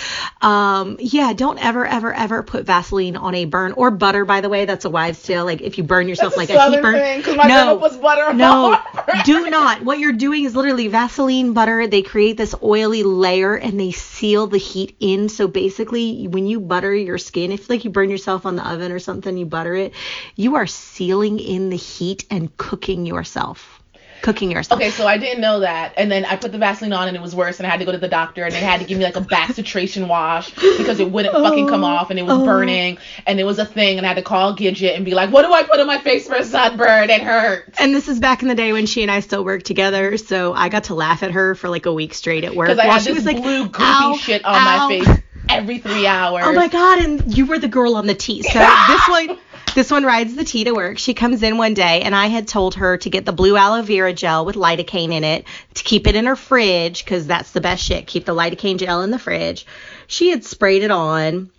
um, 0.42 0.96
yeah, 1.00 1.32
don't 1.32 1.58
ever, 1.64 1.86
ever, 1.86 2.12
ever 2.12 2.42
put 2.42 2.64
Vaseline 2.64 3.16
on 3.16 3.34
a 3.34 3.44
burn 3.44 3.72
or 3.72 3.90
butter. 3.90 4.24
By 4.24 4.40
the 4.40 4.48
way, 4.48 4.64
that's 4.64 4.84
a 4.84 4.90
wives' 4.90 5.22
tale. 5.22 5.44
Like 5.44 5.60
if 5.60 5.78
you 5.78 5.84
burn 5.84 6.08
yourself 6.08 6.36
like 6.36 6.50
a 6.50 6.70
heat 6.70 6.82
burn, 6.82 6.94
thing, 6.94 7.22
'cause 7.22 7.36
my 7.36 7.46
no, 7.46 7.78
puts 7.78 7.96
butter 7.96 8.32
no, 8.34 8.78
do 9.24 9.50
not. 9.50 9.82
What 9.82 9.98
you're 9.98 10.12
doing 10.12 10.44
is 10.44 10.56
literally 10.56 10.88
Vaseline 10.88 11.52
butter. 11.52 11.86
They 11.86 12.02
create 12.02 12.36
this 12.36 12.54
oily 12.62 13.02
layer 13.02 13.54
and 13.54 13.78
they 13.78 13.90
seal 13.92 14.46
the 14.46 14.58
heat 14.58 14.96
in. 15.00 15.28
So 15.28 15.46
basically, 15.48 16.26
when 16.28 16.46
you 16.46 16.60
butter 16.60 16.94
your 16.94 17.18
skin, 17.18 17.52
if 17.52 17.68
like 17.70 17.84
you 17.84 17.90
burn 17.90 18.10
yourself 18.10 18.46
on 18.46 18.56
the 18.56 18.68
oven 18.68 18.92
or 18.92 18.98
something, 18.98 19.36
you 19.36 19.46
butter 19.46 19.74
it, 19.74 19.92
you 20.36 20.56
are 20.56 20.66
sealing 20.66 21.38
in 21.38 21.70
the 21.70 21.76
heat 21.76 22.23
and 22.30 22.54
cooking 22.56 23.06
yourself. 23.06 23.80
Cooking 24.22 24.50
yourself. 24.50 24.80
Okay, 24.80 24.90
so 24.90 25.06
I 25.06 25.18
didn't 25.18 25.42
know 25.42 25.60
that, 25.60 25.92
and 25.98 26.10
then 26.10 26.24
I 26.24 26.36
put 26.36 26.50
the 26.50 26.56
Vaseline 26.56 26.94
on, 26.94 27.08
and 27.08 27.16
it 27.16 27.20
was 27.20 27.34
worse, 27.34 27.58
and 27.58 27.66
I 27.66 27.70
had 27.70 27.80
to 27.80 27.84
go 27.84 27.92
to 27.92 27.98
the 27.98 28.08
doctor, 28.08 28.42
and 28.42 28.54
they 28.54 28.60
had 28.60 28.80
to 28.80 28.86
give 28.86 28.96
me 28.96 29.04
like 29.04 29.16
a 29.16 29.20
bacitration 29.20 30.08
wash 30.08 30.50
because 30.54 30.98
it 30.98 31.10
wouldn't 31.10 31.34
fucking 31.34 31.68
come 31.68 31.84
off, 31.84 32.08
and 32.08 32.18
it 32.18 32.22
was 32.22 32.38
oh. 32.38 32.44
burning, 32.44 32.96
and 33.26 33.38
it 33.38 33.44
was 33.44 33.58
a 33.58 33.66
thing, 33.66 33.98
and 33.98 34.06
I 34.06 34.08
had 34.08 34.16
to 34.16 34.22
call 34.22 34.56
Gidget 34.56 34.96
and 34.96 35.04
be 35.04 35.12
like, 35.12 35.30
"What 35.30 35.42
do 35.42 35.52
I 35.52 35.62
put 35.62 35.78
on 35.78 35.86
my 35.86 35.98
face 35.98 36.26
for 36.26 36.36
a 36.36 36.44
sunburn? 36.44 37.10
It 37.10 37.20
hurts." 37.20 37.78
And 37.78 37.94
this 37.94 38.08
is 38.08 38.18
back 38.18 38.40
in 38.40 38.48
the 38.48 38.54
day 38.54 38.72
when 38.72 38.86
she 38.86 39.02
and 39.02 39.10
I 39.10 39.20
still 39.20 39.44
worked 39.44 39.66
together, 39.66 40.16
so 40.16 40.54
I 40.54 40.70
got 40.70 40.84
to 40.84 40.94
laugh 40.94 41.22
at 41.22 41.32
her 41.32 41.54
for 41.54 41.68
like 41.68 41.84
a 41.84 41.92
week 41.92 42.14
straight 42.14 42.44
at 42.44 42.56
work 42.56 42.68
Because 42.68 42.78
I 42.78 42.86
had 42.86 43.02
she 43.02 43.08
this 43.12 43.24
was 43.24 43.26
like, 43.26 43.42
blue 43.42 43.68
goopy 43.68 44.18
shit 44.20 44.42
on 44.46 44.54
ow." 44.54 44.88
my 44.88 44.88
face 44.88 45.22
every 45.48 45.78
three 45.78 46.06
hours. 46.06 46.44
Oh 46.46 46.52
my 46.52 46.68
god! 46.68 47.00
And 47.00 47.36
you 47.36 47.46
were 47.46 47.58
the 47.58 47.68
girl 47.68 47.96
on 47.96 48.06
the 48.06 48.14
T. 48.14 48.42
So 48.42 48.58
this 48.88 49.08
one, 49.08 49.38
this 49.74 49.90
one 49.90 50.04
rides 50.04 50.34
the 50.34 50.44
T 50.44 50.64
to 50.64 50.72
work. 50.72 50.98
She 50.98 51.14
comes 51.14 51.42
in 51.42 51.58
one 51.58 51.74
day, 51.74 52.02
and 52.02 52.14
I 52.14 52.26
had 52.26 52.46
told 52.46 52.76
her 52.76 52.96
to 52.98 53.10
get 53.10 53.24
the 53.24 53.32
blue 53.32 53.56
aloe 53.56 53.82
vera 53.82 54.12
gel 54.12 54.44
with 54.44 54.56
lidocaine 54.56 55.12
in 55.12 55.24
it 55.24 55.44
to 55.74 55.84
keep 55.84 56.06
it 56.06 56.14
in 56.14 56.26
her 56.26 56.36
fridge 56.36 57.04
because 57.04 57.26
that's 57.26 57.52
the 57.52 57.60
best 57.60 57.82
shit. 57.82 58.06
Keep 58.06 58.24
the 58.24 58.34
lidocaine 58.34 58.78
gel 58.78 59.02
in 59.02 59.10
the 59.10 59.18
fridge. 59.18 59.66
She 60.06 60.30
had 60.30 60.44
sprayed 60.44 60.82
it 60.82 60.90
on. 60.90 61.50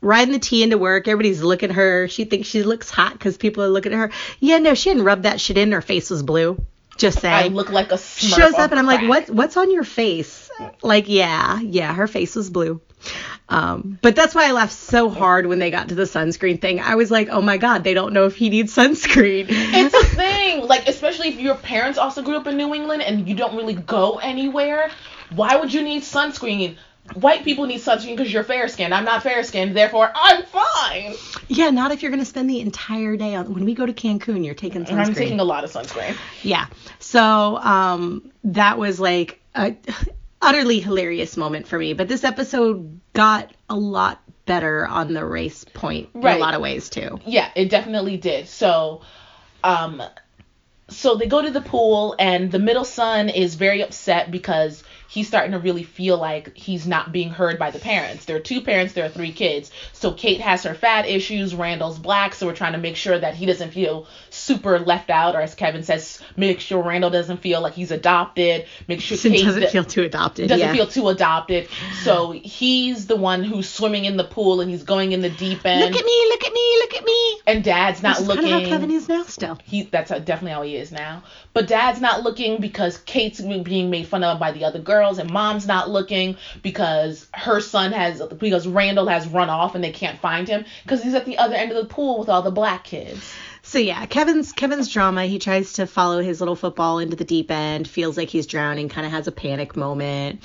Riding 0.00 0.32
the 0.32 0.40
T 0.40 0.64
into 0.64 0.78
work, 0.78 1.06
everybody's 1.06 1.42
looking 1.42 1.70
at 1.70 1.76
her. 1.76 2.08
She 2.08 2.24
thinks 2.24 2.48
she 2.48 2.64
looks 2.64 2.90
hot 2.90 3.12
because 3.12 3.36
people 3.36 3.62
are 3.62 3.68
looking 3.68 3.92
at 3.92 3.98
her. 3.98 4.10
Yeah, 4.40 4.58
no, 4.58 4.74
she 4.74 4.88
hadn't 4.88 5.04
rubbed 5.04 5.22
that 5.22 5.40
shit 5.40 5.56
in. 5.56 5.70
Her 5.70 5.80
face 5.80 6.10
was 6.10 6.24
blue. 6.24 6.60
Just 6.96 7.20
saying 7.20 7.52
I 7.52 7.54
look 7.54 7.70
like 7.70 7.92
a 7.92 7.98
shows 7.98 8.54
up 8.54 8.70
and 8.70 8.78
I'm 8.78 8.86
like, 8.86 9.08
what 9.08 9.30
what's 9.30 9.56
on 9.56 9.70
your 9.70 9.84
face? 9.84 10.50
Like, 10.82 11.08
yeah, 11.08 11.60
yeah, 11.60 11.94
her 11.94 12.06
face 12.06 12.34
was 12.34 12.50
blue. 12.50 12.80
Um, 13.48 13.98
but 14.00 14.16
that's 14.16 14.34
why 14.34 14.48
I 14.48 14.52
laughed 14.52 14.72
so 14.72 15.10
hard 15.10 15.46
when 15.46 15.58
they 15.58 15.70
got 15.70 15.90
to 15.90 15.94
the 15.94 16.04
sunscreen 16.04 16.60
thing. 16.60 16.80
I 16.80 16.94
was 16.94 17.10
like, 17.10 17.28
oh 17.28 17.42
my 17.42 17.58
god, 17.58 17.84
they 17.84 17.92
don't 17.94 18.12
know 18.12 18.24
if 18.26 18.36
he 18.36 18.48
needs 18.48 18.74
sunscreen. 18.74 19.46
It's 19.48 19.94
a 19.94 20.04
thing. 20.16 20.66
Like, 20.66 20.88
especially 20.88 21.28
if 21.28 21.38
your 21.40 21.56
parents 21.56 21.98
also 21.98 22.22
grew 22.22 22.36
up 22.36 22.46
in 22.46 22.56
New 22.56 22.74
England 22.74 23.02
and 23.02 23.28
you 23.28 23.34
don't 23.34 23.54
really 23.56 23.74
go 23.74 24.18
anywhere, 24.18 24.90
why 25.34 25.56
would 25.56 25.72
you 25.72 25.82
need 25.82 26.02
sunscreen? 26.02 26.76
White 27.14 27.44
people 27.44 27.66
need 27.66 27.80
sunscreen 27.80 28.16
because 28.16 28.32
you're 28.32 28.44
fair 28.44 28.68
skinned. 28.68 28.94
I'm 28.94 29.04
not 29.04 29.22
fair 29.24 29.42
skinned, 29.42 29.76
therefore 29.76 30.10
I'm 30.14 30.44
fine. 30.44 31.14
yeah, 31.48 31.68
not 31.70 31.90
if 31.90 32.00
you're 32.00 32.12
gonna 32.12 32.24
spend 32.24 32.48
the 32.48 32.60
entire 32.60 33.16
day 33.16 33.34
on. 33.34 33.52
When 33.52 33.64
we 33.64 33.74
go 33.74 33.84
to 33.84 33.92
Cancun, 33.92 34.44
you're 34.44 34.54
taking 34.54 34.82
And 34.82 34.86
sunscreen. 34.86 35.06
I'm 35.06 35.14
taking 35.14 35.40
a 35.40 35.44
lot 35.44 35.64
of 35.64 35.70
sunscreen. 35.72 36.16
Yeah. 36.42 36.66
So 37.00 37.58
um, 37.58 38.30
that 38.44 38.78
was 38.78 39.00
like 39.00 39.40
a 39.54 39.74
utterly 40.42 40.80
hilarious 40.80 41.36
moment 41.36 41.66
for 41.66 41.78
me. 41.78 41.94
But 41.94 42.08
this 42.08 42.24
episode 42.24 43.00
got 43.14 43.50
a 43.70 43.76
lot 43.76 44.20
better 44.44 44.86
on 44.86 45.14
the 45.14 45.24
race 45.24 45.64
point 45.64 46.10
in 46.14 46.26
a 46.26 46.38
lot 46.38 46.54
of 46.54 46.60
ways 46.60 46.90
too. 46.90 47.20
Yeah, 47.24 47.48
it 47.54 47.70
definitely 47.70 48.16
did. 48.16 48.48
So, 48.48 49.02
um, 49.62 50.02
so 50.88 51.14
they 51.14 51.26
go 51.26 51.40
to 51.40 51.50
the 51.50 51.60
pool, 51.60 52.14
and 52.18 52.50
the 52.50 52.58
middle 52.58 52.84
son 52.84 53.28
is 53.28 53.54
very 53.54 53.82
upset 53.82 54.30
because 54.30 54.82
he's 55.08 55.28
starting 55.28 55.52
to 55.52 55.58
really 55.58 55.84
feel 55.84 56.18
like 56.18 56.56
he's 56.56 56.86
not 56.86 57.12
being 57.12 57.30
heard 57.30 57.58
by 57.58 57.70
the 57.70 57.78
parents. 57.78 58.24
There 58.24 58.36
are 58.36 58.40
two 58.40 58.60
parents, 58.62 58.92
there 58.92 59.04
are 59.04 59.10
three 59.10 59.32
kids. 59.32 59.70
So 59.92 60.12
Kate 60.12 60.40
has 60.40 60.64
her 60.64 60.74
fat 60.74 61.06
issues, 61.06 61.54
Randall's 61.54 61.98
black, 61.98 62.34
so 62.34 62.46
we're 62.46 62.54
trying 62.54 62.72
to 62.72 62.78
make 62.78 62.96
sure 62.96 63.18
that 63.18 63.34
he 63.34 63.46
doesn't 63.46 63.72
feel 63.72 64.06
super 64.32 64.78
left 64.78 65.10
out, 65.10 65.34
or 65.34 65.40
as 65.40 65.54
Kevin 65.54 65.82
says, 65.82 66.20
make 66.36 66.60
sure 66.60 66.82
Randall 66.82 67.10
doesn't 67.10 67.38
feel 67.38 67.60
like 67.60 67.74
he's 67.74 67.90
adopted. 67.90 68.66
Make 68.88 69.00
sure 69.00 69.16
Kate 69.16 69.44
doesn't 69.44 69.60
do- 69.62 69.68
feel 69.68 69.84
too 69.84 70.02
adopted. 70.02 70.48
doesn't 70.48 70.66
yeah. 70.66 70.72
feel 70.72 70.86
too 70.86 71.08
adopted. 71.08 71.68
So 72.02 72.32
he's 72.32 73.06
the 73.06 73.16
one 73.16 73.44
who's 73.44 73.68
swimming 73.68 74.04
in 74.04 74.16
the 74.16 74.24
pool 74.24 74.60
and 74.60 74.70
he's 74.70 74.82
going 74.82 75.12
in 75.12 75.20
the 75.20 75.30
deep 75.30 75.64
end. 75.64 75.92
Look 75.92 76.00
at 76.00 76.06
me, 76.06 76.26
look 76.30 76.44
at 76.44 76.52
me, 76.52 76.78
look 76.80 76.94
at 76.94 77.04
me. 77.04 77.40
and 77.46 77.64
dad's 77.64 78.02
not 78.02 78.22
looking. 78.22 78.44
kind 78.44 78.54
of 78.54 78.62
how 78.62 78.68
Kevin 78.68 78.90
is 78.90 79.08
now 79.08 79.22
still. 79.24 79.58
he 79.64 79.82
that's 79.84 80.10
how- 80.10 80.18
definitely 80.18 80.52
how 80.52 80.62
he 80.62 80.76
is 80.76 80.92
now. 80.92 81.22
But 81.52 81.68
dad's 81.68 82.00
not 82.00 82.22
looking 82.22 82.60
because 82.60 82.98
Kate's 82.98 83.40
being 83.40 83.90
made 83.90 84.08
fun 84.08 84.24
of 84.24 84.38
by 84.38 84.52
the 84.52 84.64
other 84.64 84.78
girls, 84.78 85.18
and 85.18 85.30
mom's 85.30 85.66
not 85.66 85.90
looking 85.90 86.36
because 86.62 87.26
her 87.34 87.60
son 87.60 87.92
has 87.92 88.22
because 88.38 88.66
Randall 88.66 89.06
has 89.08 89.28
run 89.28 89.50
off 89.50 89.74
and 89.74 89.84
they 89.84 89.92
can't 89.92 90.18
find 90.18 90.48
him 90.48 90.64
because 90.82 91.02
he's 91.02 91.14
at 91.14 91.26
the 91.26 91.38
other 91.38 91.54
end 91.54 91.70
of 91.70 91.76
the 91.76 91.92
pool 91.92 92.18
with 92.18 92.28
all 92.28 92.42
the 92.42 92.50
black 92.50 92.84
kids. 92.84 93.32
So 93.72 93.78
yeah, 93.78 94.04
Kevin's 94.04 94.52
Kevin's 94.52 94.92
drama. 94.92 95.24
He 95.24 95.38
tries 95.38 95.72
to 95.72 95.86
follow 95.86 96.20
his 96.20 96.42
little 96.42 96.56
football 96.56 96.98
into 96.98 97.16
the 97.16 97.24
deep 97.24 97.50
end, 97.50 97.88
feels 97.88 98.18
like 98.18 98.28
he's 98.28 98.46
drowning, 98.46 98.90
kind 98.90 99.06
of 99.06 99.12
has 99.12 99.28
a 99.28 99.32
panic 99.32 99.76
moment. 99.76 100.44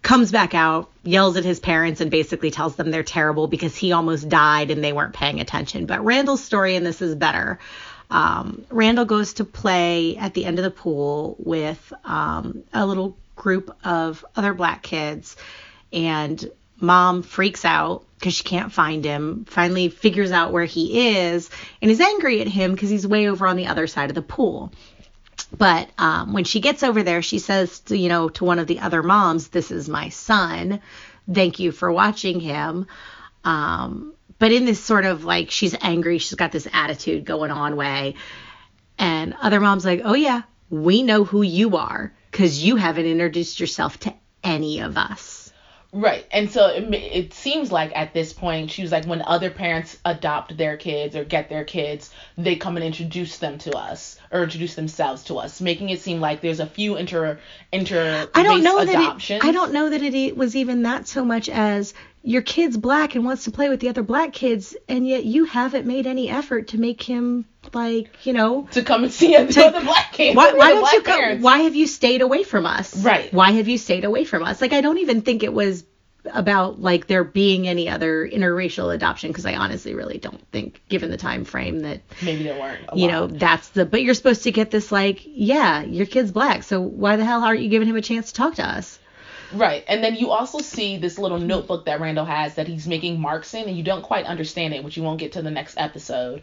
Comes 0.00 0.32
back 0.32 0.54
out, 0.54 0.90
yells 1.02 1.36
at 1.36 1.44
his 1.44 1.60
parents, 1.60 2.00
and 2.00 2.10
basically 2.10 2.50
tells 2.50 2.74
them 2.76 2.90
they're 2.90 3.02
terrible 3.02 3.48
because 3.48 3.76
he 3.76 3.92
almost 3.92 4.30
died 4.30 4.70
and 4.70 4.82
they 4.82 4.94
weren't 4.94 5.12
paying 5.12 5.40
attention. 5.40 5.84
But 5.84 6.06
Randall's 6.06 6.42
story 6.42 6.74
in 6.74 6.84
this 6.84 7.02
is 7.02 7.14
better. 7.14 7.58
Um, 8.10 8.64
Randall 8.70 9.04
goes 9.04 9.34
to 9.34 9.44
play 9.44 10.16
at 10.16 10.32
the 10.32 10.46
end 10.46 10.58
of 10.58 10.64
the 10.64 10.70
pool 10.70 11.36
with 11.38 11.92
um, 12.02 12.64
a 12.72 12.86
little 12.86 13.14
group 13.36 13.76
of 13.84 14.24
other 14.36 14.54
black 14.54 14.82
kids, 14.82 15.36
and 15.92 16.50
mom 16.80 17.22
freaks 17.24 17.66
out 17.66 18.06
because 18.18 18.34
she 18.34 18.44
can't 18.44 18.72
find 18.72 19.04
him. 19.04 19.44
Finally, 19.46 19.88
figures 19.88 20.32
out 20.32 20.52
where 20.52 20.64
he 20.64 21.16
is 21.16 21.50
and 21.82 21.90
is 21.90 22.00
angry 22.00 22.40
at 22.40 22.48
him 22.48 22.72
because 22.72 22.90
he's 22.90 23.06
way 23.06 23.28
over 23.28 23.46
on 23.46 23.56
the 23.56 23.66
other 23.66 23.86
side 23.86 24.10
of 24.10 24.14
the 24.14 24.22
pool. 24.22 24.72
But 25.56 25.88
um, 25.98 26.32
when 26.32 26.44
she 26.44 26.60
gets 26.60 26.82
over 26.82 27.02
there, 27.02 27.22
she 27.22 27.38
says, 27.38 27.80
to, 27.80 27.96
you 27.96 28.08
know, 28.08 28.28
to 28.30 28.44
one 28.44 28.58
of 28.58 28.66
the 28.66 28.80
other 28.80 29.02
moms, 29.02 29.48
"This 29.48 29.70
is 29.70 29.88
my 29.88 30.08
son. 30.08 30.80
Thank 31.32 31.58
you 31.58 31.72
for 31.72 31.90
watching 31.90 32.40
him." 32.40 32.86
Um, 33.44 34.14
but 34.38 34.52
in 34.52 34.64
this 34.64 34.82
sort 34.82 35.04
of 35.04 35.24
like 35.24 35.50
she's 35.50 35.76
angry, 35.80 36.18
she's 36.18 36.34
got 36.34 36.52
this 36.52 36.68
attitude 36.72 37.24
going 37.24 37.50
on 37.50 37.76
way, 37.76 38.14
and 38.98 39.34
other 39.40 39.60
moms 39.60 39.84
like, 39.84 40.02
"Oh 40.04 40.14
yeah, 40.14 40.42
we 40.70 41.02
know 41.02 41.24
who 41.24 41.42
you 41.42 41.76
are 41.76 42.12
because 42.30 42.64
you 42.64 42.76
haven't 42.76 43.06
introduced 43.06 43.60
yourself 43.60 43.98
to 44.00 44.14
any 44.42 44.80
of 44.80 44.96
us." 44.96 45.33
Right. 45.94 46.26
And 46.32 46.50
so 46.50 46.66
it, 46.66 46.92
it 46.92 47.34
seems 47.34 47.70
like 47.70 47.92
at 47.94 48.12
this 48.12 48.32
point, 48.32 48.72
she 48.72 48.82
was 48.82 48.90
like, 48.90 49.04
when 49.04 49.22
other 49.22 49.48
parents 49.48 49.96
adopt 50.04 50.56
their 50.56 50.76
kids 50.76 51.14
or 51.14 51.22
get 51.22 51.48
their 51.48 51.62
kids, 51.64 52.10
they 52.36 52.56
come 52.56 52.76
and 52.76 52.84
introduce 52.84 53.38
them 53.38 53.58
to 53.58 53.76
us 53.76 54.18
or 54.32 54.42
introduce 54.42 54.74
themselves 54.74 55.22
to 55.24 55.36
us, 55.36 55.60
making 55.60 55.90
it 55.90 56.00
seem 56.00 56.20
like 56.20 56.40
there's 56.40 56.58
a 56.58 56.66
few 56.66 56.96
inter 56.96 57.38
inter 57.70 58.28
I 58.34 58.42
don't 58.42 58.64
know 58.64 58.78
adoptions. 58.78 59.40
that 59.40 59.46
it, 59.46 59.48
I 59.48 59.52
don't 59.52 59.72
know 59.72 59.88
that 59.88 60.02
it 60.02 60.36
was 60.36 60.56
even 60.56 60.82
that 60.82 61.06
so 61.06 61.24
much 61.24 61.48
as 61.48 61.94
your 62.26 62.40
kid's 62.42 62.76
black 62.76 63.14
and 63.14 63.24
wants 63.24 63.44
to 63.44 63.50
play 63.50 63.68
with 63.68 63.80
the 63.80 63.88
other 63.90 64.02
black 64.02 64.32
kids, 64.32 64.74
and 64.88 65.06
yet 65.06 65.24
you 65.24 65.44
haven't 65.44 65.86
made 65.86 66.06
any 66.06 66.30
effort 66.30 66.68
to 66.68 66.78
make 66.78 67.02
him 67.02 67.44
like 67.74 68.08
you 68.26 68.32
know. 68.32 68.66
to 68.72 68.82
come 68.82 69.04
and 69.04 69.12
see 69.12 69.36
the 69.36 69.52
To- 69.52 69.66
other 69.66 69.82
black 69.84 70.12
kids. 70.12 70.34
Why, 70.36 70.52
why 70.54 70.70
don't 70.70 70.92
you 70.92 71.02
go? 71.02 71.36
Why 71.36 71.58
have 71.58 71.74
you 71.76 71.86
stayed 71.86 72.22
away 72.22 72.42
from 72.42 72.64
us? 72.66 72.96
Right. 72.96 73.32
Why 73.32 73.52
have 73.52 73.68
you 73.68 73.78
stayed 73.78 74.04
away 74.04 74.24
from 74.24 74.42
us? 74.42 74.60
Like 74.60 74.72
I 74.72 74.80
don't 74.80 74.98
even 74.98 75.20
think 75.22 75.42
it 75.42 75.52
was 75.52 75.84
about 76.32 76.80
like 76.80 77.06
there 77.06 77.22
being 77.22 77.68
any 77.68 77.86
other 77.90 78.26
interracial 78.26 78.94
adoption 78.94 79.28
because 79.30 79.44
I 79.44 79.56
honestly 79.56 79.94
really 79.94 80.16
don't 80.16 80.40
think, 80.50 80.80
given 80.88 81.10
the 81.10 81.18
time 81.18 81.44
frame, 81.44 81.80
that 81.80 82.00
Maybe 82.22 82.44
there 82.44 82.58
weren't. 82.58 82.80
you 82.94 83.08
lot. 83.08 83.12
know 83.12 83.26
that's 83.26 83.68
the. 83.68 83.84
But 83.84 84.02
you're 84.02 84.14
supposed 84.14 84.44
to 84.44 84.50
get 84.50 84.70
this 84.70 84.90
like, 84.90 85.20
yeah, 85.26 85.82
your 85.82 86.06
kid's 86.06 86.32
black, 86.32 86.62
so 86.62 86.80
why 86.80 87.16
the 87.16 87.24
hell 87.26 87.44
aren't 87.44 87.60
you 87.60 87.68
giving 87.68 87.86
him 87.88 87.96
a 87.96 88.00
chance 88.02 88.28
to 88.28 88.34
talk 88.34 88.54
to 88.54 88.66
us? 88.66 88.98
Right. 89.52 89.84
And 89.86 90.02
then 90.02 90.16
you 90.16 90.30
also 90.30 90.58
see 90.58 90.96
this 90.96 91.18
little 91.18 91.38
notebook 91.38 91.86
that 91.86 92.00
Randall 92.00 92.24
has 92.24 92.54
that 92.54 92.66
he's 92.66 92.86
making 92.86 93.20
marks 93.20 93.54
in, 93.54 93.68
and 93.68 93.76
you 93.76 93.82
don't 93.82 94.02
quite 94.02 94.26
understand 94.26 94.74
it, 94.74 94.82
which 94.82 94.96
you 94.96 95.02
won't 95.02 95.20
get 95.20 95.32
to 95.32 95.42
the 95.42 95.50
next 95.50 95.76
episode. 95.78 96.42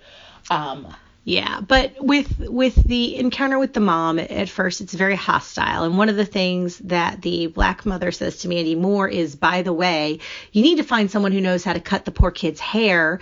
Um, 0.49 0.87
Yeah, 1.23 1.61
but 1.61 1.93
with 1.99 2.39
with 2.39 2.73
the 2.73 3.15
encounter 3.15 3.59
with 3.59 3.73
the 3.73 3.79
mom, 3.79 4.17
at 4.17 4.49
first 4.49 4.81
it's 4.81 4.95
very 4.95 5.15
hostile. 5.15 5.83
And 5.83 5.95
one 5.95 6.09
of 6.09 6.15
the 6.15 6.25
things 6.25 6.79
that 6.79 7.21
the 7.21 7.45
black 7.45 7.85
mother 7.85 8.11
says 8.11 8.39
to 8.39 8.47
Mandy 8.47 8.73
Moore 8.73 9.07
is, 9.07 9.35
by 9.35 9.61
the 9.61 9.71
way, 9.71 10.17
you 10.51 10.63
need 10.63 10.77
to 10.77 10.83
find 10.83 11.11
someone 11.11 11.31
who 11.31 11.39
knows 11.39 11.63
how 11.63 11.73
to 11.73 11.79
cut 11.79 12.05
the 12.05 12.11
poor 12.11 12.31
kid's 12.31 12.59
hair. 12.59 13.19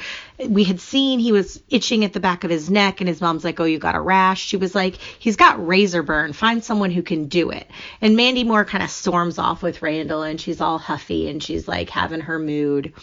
We 0.48 0.64
had 0.64 0.80
seen 0.80 1.20
he 1.20 1.34
was 1.34 1.62
itching 1.68 2.06
at 2.06 2.14
the 2.14 2.22
back 2.22 2.46
of 2.46 2.50
his 2.50 2.70
neck, 2.70 3.02
and 3.02 3.10
his 3.10 3.20
mom's 3.20 3.44
like, 3.44 3.60
"Oh, 3.60 3.66
you 3.66 3.80
got 3.80 3.96
a 3.96 4.02
rash." 4.02 4.42
She 4.42 4.56
was 4.56 4.74
like, 4.74 4.96
"He's 4.96 5.36
got 5.36 5.68
razor 5.68 6.02
burn. 6.02 6.32
Find 6.32 6.64
someone 6.64 6.92
who 6.92 7.04
can 7.04 7.28
do 7.28 7.50
it." 7.50 7.70
And 8.00 8.16
Mandy 8.16 8.46
Moore 8.46 8.64
kind 8.64 8.84
of 8.84 8.92
storms 8.92 9.38
off 9.38 9.62
with 9.62 9.82
Randall, 9.82 10.24
and 10.24 10.40
she's 10.40 10.62
all 10.62 10.78
huffy, 10.78 11.30
and 11.30 11.44
she's 11.44 11.68
like 11.68 11.90
having 11.90 12.22
her 12.22 12.40
mood. 12.40 12.94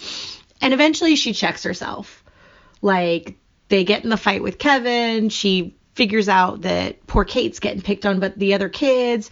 And 0.62 0.72
eventually 0.72 1.16
she 1.16 1.34
checks 1.34 1.64
herself 1.64 2.24
like 2.80 3.36
they 3.68 3.84
get 3.84 4.04
in 4.04 4.10
the 4.10 4.16
fight 4.16 4.42
with 4.42 4.58
Kevin. 4.58 5.28
She 5.28 5.74
figures 5.94 6.28
out 6.28 6.62
that 6.62 7.06
poor 7.06 7.24
Kate's 7.24 7.58
getting 7.58 7.82
picked 7.82 8.04
on 8.06 8.20
but 8.20 8.38
the 8.38 8.54
other 8.54 8.68
kids 8.68 9.30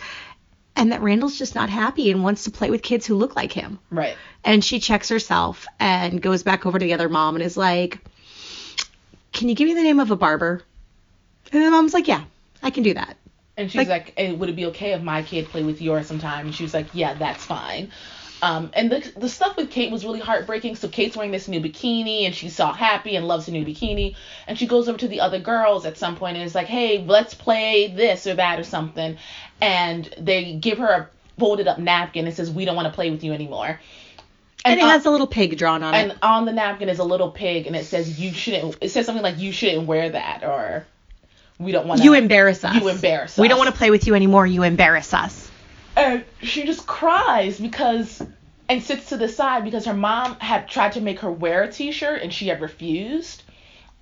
and 0.76 0.92
that 0.92 1.02
Randall's 1.02 1.38
just 1.38 1.54
not 1.54 1.68
happy 1.70 2.10
and 2.10 2.22
wants 2.24 2.44
to 2.44 2.50
play 2.50 2.70
with 2.70 2.82
kids 2.82 3.06
who 3.06 3.14
look 3.14 3.36
like 3.36 3.52
him. 3.52 3.78
Right. 3.90 4.16
And 4.44 4.64
she 4.64 4.80
checks 4.80 5.08
herself 5.08 5.66
and 5.78 6.20
goes 6.20 6.42
back 6.42 6.66
over 6.66 6.78
to 6.78 6.84
the 6.84 6.94
other 6.94 7.08
mom 7.08 7.36
and 7.36 7.44
is 7.44 7.56
like, 7.56 7.98
Can 9.32 9.48
you 9.48 9.54
give 9.54 9.68
me 9.68 9.74
the 9.74 9.82
name 9.82 10.00
of 10.00 10.10
a 10.10 10.16
barber? 10.16 10.62
And 11.52 11.62
the 11.62 11.70
mom's 11.70 11.94
like, 11.94 12.08
Yeah, 12.08 12.24
I 12.62 12.70
can 12.70 12.82
do 12.82 12.94
that. 12.94 13.16
And 13.56 13.70
she's 13.70 13.78
Like- 13.78 13.88
like, 13.88 14.12
hey, 14.16 14.32
would 14.32 14.48
it 14.48 14.56
be 14.56 14.66
okay 14.66 14.94
if 14.94 15.02
my 15.02 15.22
kid 15.22 15.46
played 15.48 15.64
with 15.64 15.80
yours 15.80 16.08
sometime? 16.08 16.46
And 16.46 16.54
she 16.54 16.64
was 16.64 16.74
like, 16.74 16.86
yeah, 16.92 17.14
that's 17.14 17.44
fine. 17.44 17.92
Um, 18.44 18.70
and 18.74 18.92
the 18.92 19.12
the 19.16 19.28
stuff 19.28 19.56
with 19.56 19.70
Kate 19.70 19.90
was 19.90 20.04
really 20.04 20.20
heartbreaking. 20.20 20.76
So 20.76 20.86
Kate's 20.88 21.16
wearing 21.16 21.32
this 21.32 21.48
new 21.48 21.60
bikini, 21.60 22.26
and 22.26 22.34
she's 22.34 22.60
all 22.60 22.74
happy 22.74 23.16
and 23.16 23.26
loves 23.26 23.46
the 23.46 23.52
new 23.52 23.64
bikini. 23.64 24.16
And 24.46 24.58
she 24.58 24.66
goes 24.66 24.86
over 24.86 24.98
to 24.98 25.08
the 25.08 25.20
other 25.20 25.38
girls 25.38 25.86
at 25.86 25.96
some 25.96 26.16
point 26.16 26.36
and 26.36 26.44
is 26.44 26.54
like, 26.54 26.66
hey, 26.66 27.02
let's 27.06 27.32
play 27.32 27.88
this 27.88 28.26
or 28.26 28.34
that 28.34 28.60
or 28.60 28.64
something. 28.64 29.16
And 29.62 30.14
they 30.18 30.56
give 30.56 30.76
her 30.76 30.88
a 30.88 31.08
folded 31.38 31.68
up 31.68 31.78
napkin 31.78 32.26
and 32.26 32.36
says, 32.36 32.50
we 32.50 32.66
don't 32.66 32.76
want 32.76 32.86
to 32.86 32.92
play 32.92 33.10
with 33.10 33.24
you 33.24 33.32
anymore. 33.32 33.80
And, 34.66 34.78
it 34.78 34.82
on- 34.82 34.90
has 34.90 35.06
a 35.06 35.10
little 35.10 35.26
pig 35.26 35.56
drawn 35.56 35.82
on 35.82 35.94
and 35.94 36.10
it. 36.10 36.14
And 36.14 36.22
on 36.22 36.44
the 36.44 36.52
napkin 36.52 36.90
is 36.90 36.98
a 36.98 37.04
little 37.04 37.30
pig, 37.30 37.66
and 37.66 37.74
it 37.74 37.86
says 37.86 38.20
you 38.20 38.32
shouldn't. 38.32 38.76
It 38.82 38.90
says 38.90 39.06
something 39.06 39.22
like 39.22 39.38
you 39.38 39.52
shouldn't 39.52 39.86
wear 39.86 40.10
that, 40.10 40.44
or 40.44 40.86
we 41.58 41.72
don't 41.72 41.86
want 41.86 42.00
to. 42.00 42.04
You 42.04 42.12
embarrass 42.12 42.62
us. 42.62 42.74
You 42.74 42.88
embarrass 42.88 43.32
us. 43.32 43.38
We 43.38 43.48
don't 43.48 43.58
want 43.58 43.70
to 43.70 43.76
play 43.76 43.90
with 43.90 44.06
you 44.06 44.14
anymore. 44.14 44.46
You 44.46 44.64
embarrass 44.64 45.14
us. 45.14 45.50
and 45.96 46.24
she 46.42 46.64
just 46.64 46.86
cries 46.86 47.60
because 47.60 48.22
and 48.68 48.82
sits 48.82 49.08
to 49.10 49.16
the 49.16 49.28
side 49.28 49.64
because 49.64 49.84
her 49.84 49.94
mom 49.94 50.34
had 50.36 50.68
tried 50.68 50.92
to 50.92 51.00
make 51.00 51.20
her 51.20 51.30
wear 51.30 51.62
a 51.64 51.72
t-shirt 51.72 52.22
and 52.22 52.32
she 52.32 52.48
had 52.48 52.60
refused 52.60 53.42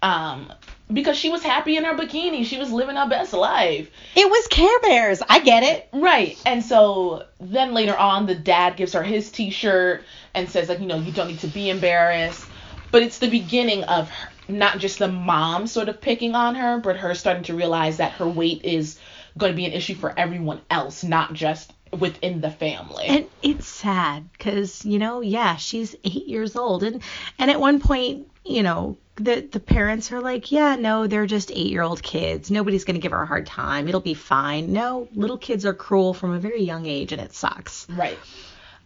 um 0.03 0.53
because 0.93 1.17
she 1.17 1.31
was 1.31 1.43
happy 1.43 1.77
in 1.77 1.85
her 1.85 1.95
bikini 1.97 2.45
she 2.45 2.59
was 2.59 2.71
living 2.73 2.97
her 2.97 3.09
best 3.09 3.33
life 3.33 3.91
It 4.15 4.29
was 4.29 4.47
Care 4.49 4.79
Bears. 4.81 5.23
I 5.29 5.41
get 5.41 5.63
it. 5.63 5.89
right 5.93 6.41
and 6.47 6.63
so 6.65 7.25
then 7.41 7.73
later 7.75 7.97
on 7.97 8.27
the 8.27 8.35
dad 8.35 8.77
gives 8.77 8.93
her 8.93 9.03
his 9.03 9.31
t-shirt 9.31 10.03
and 10.35 10.49
says 10.49 10.69
like 10.69 10.81
you 10.81 10.87
know 10.87 10.99
you 10.99 11.13
don't 11.13 11.29
need 11.29 11.41
to 11.41 11.47
be 11.49 11.71
embarrassed 11.71 12.47
but 12.91 13.03
it's 13.03 13.19
the 13.21 13.31
beginning 13.31 13.85
of 13.85 14.11
her, 14.11 14.29
not 14.49 14.79
just 14.79 14.99
the 14.99 15.09
mom 15.09 15.67
sort 15.67 15.89
of 15.89 16.01
picking 16.01 16.35
on 16.35 16.55
her 16.57 16.79
but 16.79 16.97
her 16.97 17.15
starting 17.15 17.45
to 17.45 17.55
realize 17.55 17.97
that 17.99 18.13
her 18.13 18.29
weight 18.29 18.65
is 18.65 18.99
going 19.39 19.51
to 19.53 19.57
be 19.57 19.65
an 19.67 19.73
issue 19.73 19.95
for 19.95 20.13
everyone 20.19 20.61
else 20.71 21.03
not 21.05 21.33
just 21.33 21.72
within 21.99 22.41
the 22.41 22.51
family 22.51 23.05
And 23.07 23.27
it's 23.43 23.67
sad 23.67 24.31
because 24.33 24.85
you 24.85 24.99
know, 24.99 25.21
yeah, 25.21 25.57
she's 25.57 25.95
eight 26.05 26.27
years 26.27 26.57
old, 26.57 26.83
and 26.83 27.03
and 27.39 27.51
at 27.51 27.61
one 27.61 27.81
point, 27.81 28.29
you 28.45 28.63
know, 28.63 28.97
the 29.17 29.41
the 29.41 29.61
parents 29.61 30.11
are 30.13 30.21
like, 30.21 30.51
yeah, 30.51 30.77
no, 30.77 31.07
they're 31.07 31.27
just 31.27 31.51
eight 31.51 31.69
year 31.69 31.83
old 31.83 32.03
kids. 32.03 32.51
Nobody's 32.51 32.85
gonna 32.85 32.99
give 32.99 33.13
her 33.13 33.23
a 33.23 33.27
hard 33.27 33.47
time. 33.47 33.89
It'll 33.89 34.01
be 34.01 34.15
fine. 34.15 34.73
No, 34.73 35.09
little 35.15 35.39
kids 35.39 35.67
are 35.67 35.75
cruel 35.75 36.15
from 36.15 36.33
a 36.33 36.39
very 36.39 36.63
young 36.63 36.87
age, 36.87 37.13
and 37.13 37.21
it 37.21 37.35
sucks. 37.35 37.87
Right. 37.91 38.19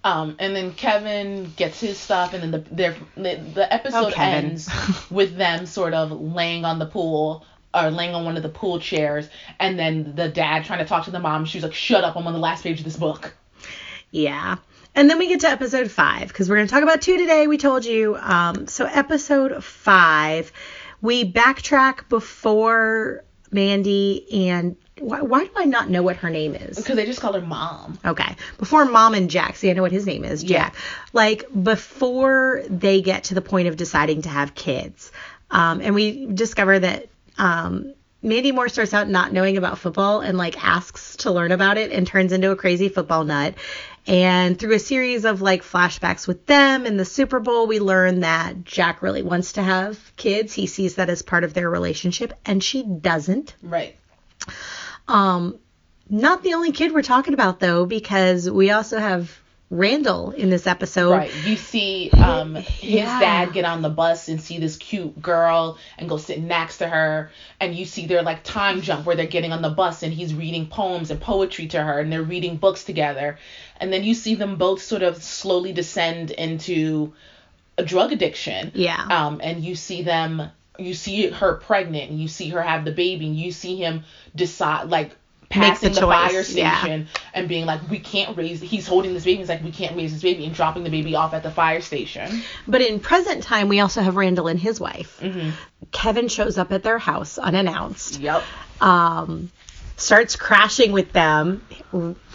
Um, 0.05 0.37
and 0.39 0.55
then 0.55 0.73
Kevin 0.73 1.53
gets 1.57 1.81
his 1.81 1.99
stuff, 1.99 2.33
and 2.33 2.43
then 2.43 2.51
the 2.51 2.95
the, 3.17 3.41
the 3.55 3.73
episode 3.73 4.15
Oh, 4.17 4.21
ends 4.23 4.69
with 5.11 5.37
them 5.37 5.67
sort 5.67 5.95
of 5.95 6.13
laying 6.13 6.65
on 6.65 6.79
the 6.79 6.87
pool 6.87 7.45
or 7.75 7.91
laying 7.91 8.15
on 8.15 8.25
one 8.25 8.37
of 8.37 8.43
the 8.43 8.49
pool 8.49 8.81
chairs, 8.81 9.29
and 9.61 9.79
then 9.79 10.15
the 10.15 10.29
dad 10.29 10.65
trying 10.65 10.79
to 10.81 10.85
talk 10.85 11.05
to 11.05 11.11
the 11.11 11.21
mom. 11.21 11.45
She's 11.45 11.63
like, 11.63 11.75
"Shut 11.75 12.05
up! 12.05 12.17
I'm 12.17 12.27
on 12.27 12.33
the 12.33 12.39
last 12.39 12.63
page 12.63 12.79
of 12.79 12.85
this 12.85 12.97
book." 12.97 13.35
Yeah. 14.11 14.57
And 14.95 15.11
then 15.11 15.19
we 15.19 15.29
get 15.29 15.41
to 15.41 15.49
episode 15.49 15.91
five 15.91 16.29
because 16.29 16.49
we're 16.49 16.57
going 16.57 16.69
to 16.69 16.73
talk 16.73 16.83
about 16.83 17.03
two 17.03 17.19
today. 17.19 17.47
We 17.47 17.59
told 17.59 17.85
you. 17.85 18.17
Um, 18.17 18.67
so 18.67 18.87
episode 18.87 19.63
five, 19.63 20.51
we 21.03 21.31
backtrack 21.31 22.09
before 22.09 23.23
Mandy 23.51 24.49
and 24.49 24.77
why, 24.99 25.21
why 25.21 25.45
do 25.45 25.51
I 25.55 25.65
not 25.67 25.91
know 25.91 26.03
what 26.03 26.17
her 26.17 26.31
name 26.31 26.55
is? 26.55 26.79
Because 26.79 26.97
they 26.97 27.05
just 27.05 27.21
call 27.21 27.35
her 27.35 27.43
mom. 27.43 27.99
Okay. 28.07 28.37
Before 28.57 28.87
mom 28.87 29.13
and 29.13 29.29
Jack, 29.29 29.57
see, 29.57 29.69
I 29.69 29.75
know 29.75 29.83
what 29.83 29.93
his 29.93 30.07
name 30.07 30.25
is, 30.25 30.43
Yeah. 30.43 30.71
Jack. 30.71 30.77
Like 31.13 31.45
before 31.63 32.63
they 32.71 33.03
get 33.03 33.25
to 33.25 33.35
the 33.35 33.43
point 33.43 33.69
of 33.69 33.77
deciding 33.77 34.23
to 34.23 34.31
have 34.31 34.55
kids, 34.55 35.13
um, 35.51 35.83
and 35.83 35.95
we 35.95 36.25
discover 36.27 36.79
that 36.79 37.09
um, 37.39 37.95
Mandy 38.23 38.51
Moore 38.51 38.69
starts 38.69 38.93
out 38.93 39.09
not 39.09 39.33
knowing 39.33 39.57
about 39.57 39.79
football 39.79 40.21
and 40.21 40.37
like 40.37 40.63
asks 40.63 41.17
to 41.19 41.31
learn 41.31 41.53
about 41.53 41.79
it 41.79 41.93
and 41.93 42.07
turns 42.07 42.33
into 42.33 42.51
a 42.51 42.57
crazy 42.57 42.89
football 42.89 43.25
nut. 43.25 43.55
And 44.09 44.59
through 44.59 44.75
a 44.75 44.79
series 44.79 45.25
of 45.25 45.43
like 45.43 45.63
flashbacks 45.63 46.27
with 46.27 46.47
them 46.47 46.87
in 46.87 46.97
the 46.97 47.05
Super 47.05 47.41
Bowl, 47.41 47.67
we 47.67 47.79
learn 47.79 48.21
that 48.21 48.65
Jack 48.65 49.03
really 49.03 49.23
wants 49.23 49.53
to 49.53 49.63
have 49.63 49.99
kids. 50.17 50.53
He 50.53 50.67
sees 50.67 50.97
that 50.97 51.11
as 51.11 51.23
part 51.23 51.45
of 51.45 51.55
their 51.55 51.69
relationship, 51.69 52.33
and 52.45 52.63
she 52.63 52.83
doesn't. 52.83 53.55
Right. 53.63 53.97
Um, 55.09 55.59
not 56.09 56.43
the 56.43 56.55
only 56.55 56.73
kid 56.73 56.93
we're 56.93 57.03
talking 57.03 57.35
about 57.35 57.61
though, 57.61 57.85
because 57.85 58.49
we 58.49 58.71
also 58.71 58.99
have 58.99 59.39
Randall 59.69 60.31
in 60.31 60.49
this 60.49 60.67
episode. 60.69 61.11
Right. 61.11 61.35
You 61.45 61.57
see 61.57 62.11
um 62.11 62.55
his 62.55 62.91
Yeah. 63.01 63.19
dad 63.19 63.53
get 63.53 63.65
on 63.65 63.83
the 63.83 63.89
bus 63.89 64.29
and 64.29 64.41
see 64.41 64.59
this 64.59 64.77
cute 64.77 65.21
girl 65.21 65.77
and 65.99 66.09
go 66.09 66.19
sit 66.19 66.41
next 66.41 66.79
to 66.79 66.89
her 66.89 67.33
and 67.59 67.75
you 67.75 67.85
see 67.85 68.07
their 68.07 68.23
like 68.23 68.45
time 68.45 68.81
jump 68.81 69.05
where 69.07 69.17
they're 69.17 69.27
getting 69.27 69.53
on 69.53 69.63
the 69.63 69.71
bus 69.71 70.05
and 70.05 70.13
he's 70.13 70.33
reading 70.35 70.67
poems 70.69 71.11
and 71.11 71.21
poetry 71.21 71.67
to 71.69 71.83
her 71.83 71.99
and 71.99 72.13
they're 72.13 72.23
reading 72.23 72.57
books 72.57 72.85
together. 72.85 73.39
And 73.81 73.93
then 73.93 74.05
you 74.05 74.15
see 74.15 74.37
them 74.37 74.55
both 74.55 74.83
sort 74.83 75.03
of 75.03 75.21
slowly 75.23 75.73
descend 75.73 76.31
into 76.31 77.13
a 77.77 77.85
drug 77.85 78.13
addiction. 78.13 78.71
Yeah. 78.73 79.05
Um 79.11 79.41
and 79.43 79.65
you 79.65 79.75
see 79.75 80.03
them 80.03 80.51
you 80.79 80.95
see 80.95 81.29
her 81.31 81.55
pregnant 81.55 82.11
and 82.11 82.21
you 82.21 82.29
see 82.29 82.51
her 82.51 82.63
have 82.63 82.85
the 82.85 82.93
baby 82.93 83.27
and 83.27 83.37
you 83.37 83.51
see 83.51 83.77
him 83.77 84.05
decide 84.35 84.91
like 84.91 85.17
passing 85.49 85.93
the, 85.93 86.01
choice, 86.01 86.31
fire 86.31 86.41
yeah. 86.49 86.79
station 86.81 87.09
and 87.35 87.49
being 87.49 87.67
like, 87.67 87.89
we 87.91 87.99
can't 87.99 88.37
raise. 88.37 88.61
He's 88.61 88.87
holding 88.87 89.15
this 89.15 89.25
baby. 89.25 89.39
He's 89.39 89.49
like, 89.49 89.63
we 89.63 89.73
can't 89.73 89.97
raise 89.97 90.13
this 90.13 90.23
baby, 90.23 90.45
and 90.45 90.55
dropping 90.55 90.85
the 90.85 90.91
baby 90.91 91.15
off 91.15 91.35
at 91.35 91.43
the 91.43 91.51
fire 91.51 91.81
station. 91.81 92.43
But 92.67 92.81
in 92.81 93.01
present 93.01 93.43
time, 93.43 93.69
we 93.69 93.81
also 93.81 94.03
have 94.03 94.17
Randall 94.17 94.49
and 94.49 94.59
his 94.59 94.81
wife. 94.81 95.21
Mm-hmm. 95.21 95.51
Kevin 95.93 96.29
shows 96.29 96.59
up 96.59 96.73
at 96.73 96.83
their 96.83 96.99
house 96.99 97.39
unannounced. 97.39 98.21
Yep. 98.21 98.43
Um, 98.81 99.51
starts 99.97 100.37
crashing 100.37 100.93
with 100.93 101.13
them. 101.13 101.63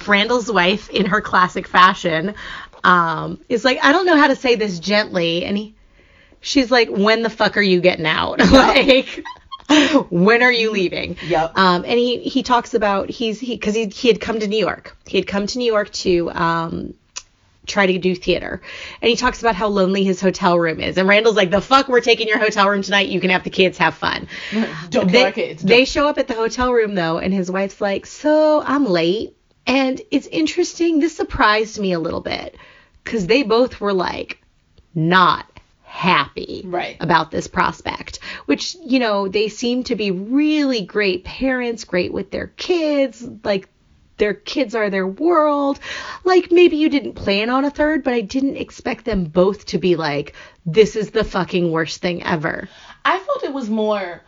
Randall's 0.08 0.52
wife, 0.52 0.90
in 0.90 1.06
her 1.06 1.22
classic 1.22 1.68
fashion, 1.68 2.36
um, 2.84 3.40
is 3.50 3.64
like, 3.64 3.80
I 3.84 3.92
don't 3.92 4.06
know 4.06 4.18
how 4.18 4.28
to 4.28 4.36
say 4.36 4.56
this 4.56 4.80
gently, 4.80 5.46
and 5.46 5.58
he, 5.58 5.76
she's 6.40 6.72
like, 6.72 6.90
when 6.90 7.22
the 7.22 7.30
fuck 7.30 7.58
are 7.58 7.62
you 7.62 7.82
getting 7.82 8.06
out? 8.06 8.40
like, 8.52 9.24
when 10.10 10.44
are 10.44 10.52
you 10.52 10.72
leaving? 10.72 11.18
Yep. 11.28 11.58
Um, 11.58 11.84
and 11.86 11.98
he 11.98 12.20
he 12.20 12.44
talks 12.44 12.74
about 12.74 13.10
he's 13.10 13.40
he 13.40 13.56
because 13.56 13.76
he 13.76 13.88
he 13.88 14.08
had 14.08 14.20
come 14.20 14.40
to 14.40 14.48
New 14.48 14.58
York. 14.60 14.96
He 15.06 15.18
had 15.18 15.28
come 15.28 15.48
to 15.48 15.58
New 15.58 15.72
York 15.72 15.92
to 15.92 16.32
um 16.32 16.94
try 17.68 17.86
to 17.86 17.98
do 18.00 18.16
theater. 18.16 18.62
And 19.02 19.10
he 19.10 19.16
talks 19.16 19.40
about 19.42 19.56
how 19.56 19.68
lonely 19.68 20.04
his 20.04 20.20
hotel 20.20 20.58
room 20.58 20.80
is. 20.80 20.98
And 20.98 21.08
Randall's 21.08 21.36
like, 21.36 21.52
the 21.52 21.62
fuck, 21.62 21.88
we're 21.88 22.02
taking 22.02 22.28
your 22.28 22.40
hotel 22.40 22.68
room 22.68 22.82
tonight. 22.82 23.08
You 23.10 23.22
can 23.22 23.30
have 23.30 23.44
the 23.44 23.52
kids 23.52 23.78
have 23.78 23.94
fun. 23.94 24.28
Don't 24.90 25.12
They, 25.12 25.32
kids. 25.32 25.62
they 25.62 25.86
show 25.86 26.08
up 26.08 26.18
at 26.18 26.28
the 26.28 26.34
hotel 26.34 26.74
room 26.74 26.96
though, 26.96 27.20
and 27.20 27.32
his 27.34 27.52
wife's 27.52 27.80
like, 27.80 28.06
so 28.08 28.62
I'm 28.62 28.86
late. 28.86 29.38
And 29.68 30.02
it's 30.10 30.28
interesting. 30.28 31.00
This 31.00 31.16
surprised 31.16 31.80
me 31.80 31.94
a 31.94 32.00
little 32.00 32.22
bit 32.22 32.58
because 33.04 33.28
they 33.28 33.44
both 33.44 33.80
were 33.80 33.94
like, 33.94 34.42
not 34.96 35.46
happy 35.92 36.64
Right. 36.66 36.96
about 37.02 37.32
this 37.32 37.48
prospect, 37.48 38.20
which, 38.46 38.76
you 38.86 38.98
know, 38.98 39.28
they 39.28 39.50
seem 39.50 39.84
to 39.84 39.96
be 39.96 40.10
really 40.10 40.82
great 40.86 41.26
parents, 41.26 41.84
great 41.84 42.14
with 42.14 42.32
their 42.32 42.48
kids, 42.48 43.28
like 43.44 43.68
their 44.18 44.34
kids 44.34 44.74
are 44.74 44.90
their 44.90 45.06
world. 45.06 45.80
Like 46.24 46.50
maybe 46.50 46.78
you 46.78 46.90
didn't 46.90 47.14
plan 47.14 47.50
on 47.50 47.66
a 47.66 47.70
third, 47.70 48.04
but 48.04 48.14
I 48.14 48.22
didn't 48.22 48.56
expect 48.56 49.04
them 49.04 49.26
both 49.26 49.66
to 49.68 49.80
be 49.80 49.98
like, 49.98 50.34
this 50.66 50.96
is 50.96 51.12
the 51.12 51.26
fucking 51.26 51.70
worst 51.72 52.02
thing 52.02 52.24
ever. 52.24 52.70
I 53.04 53.20
felt 53.20 53.44
it 53.44 53.54
was 53.54 53.70
more 53.70 54.22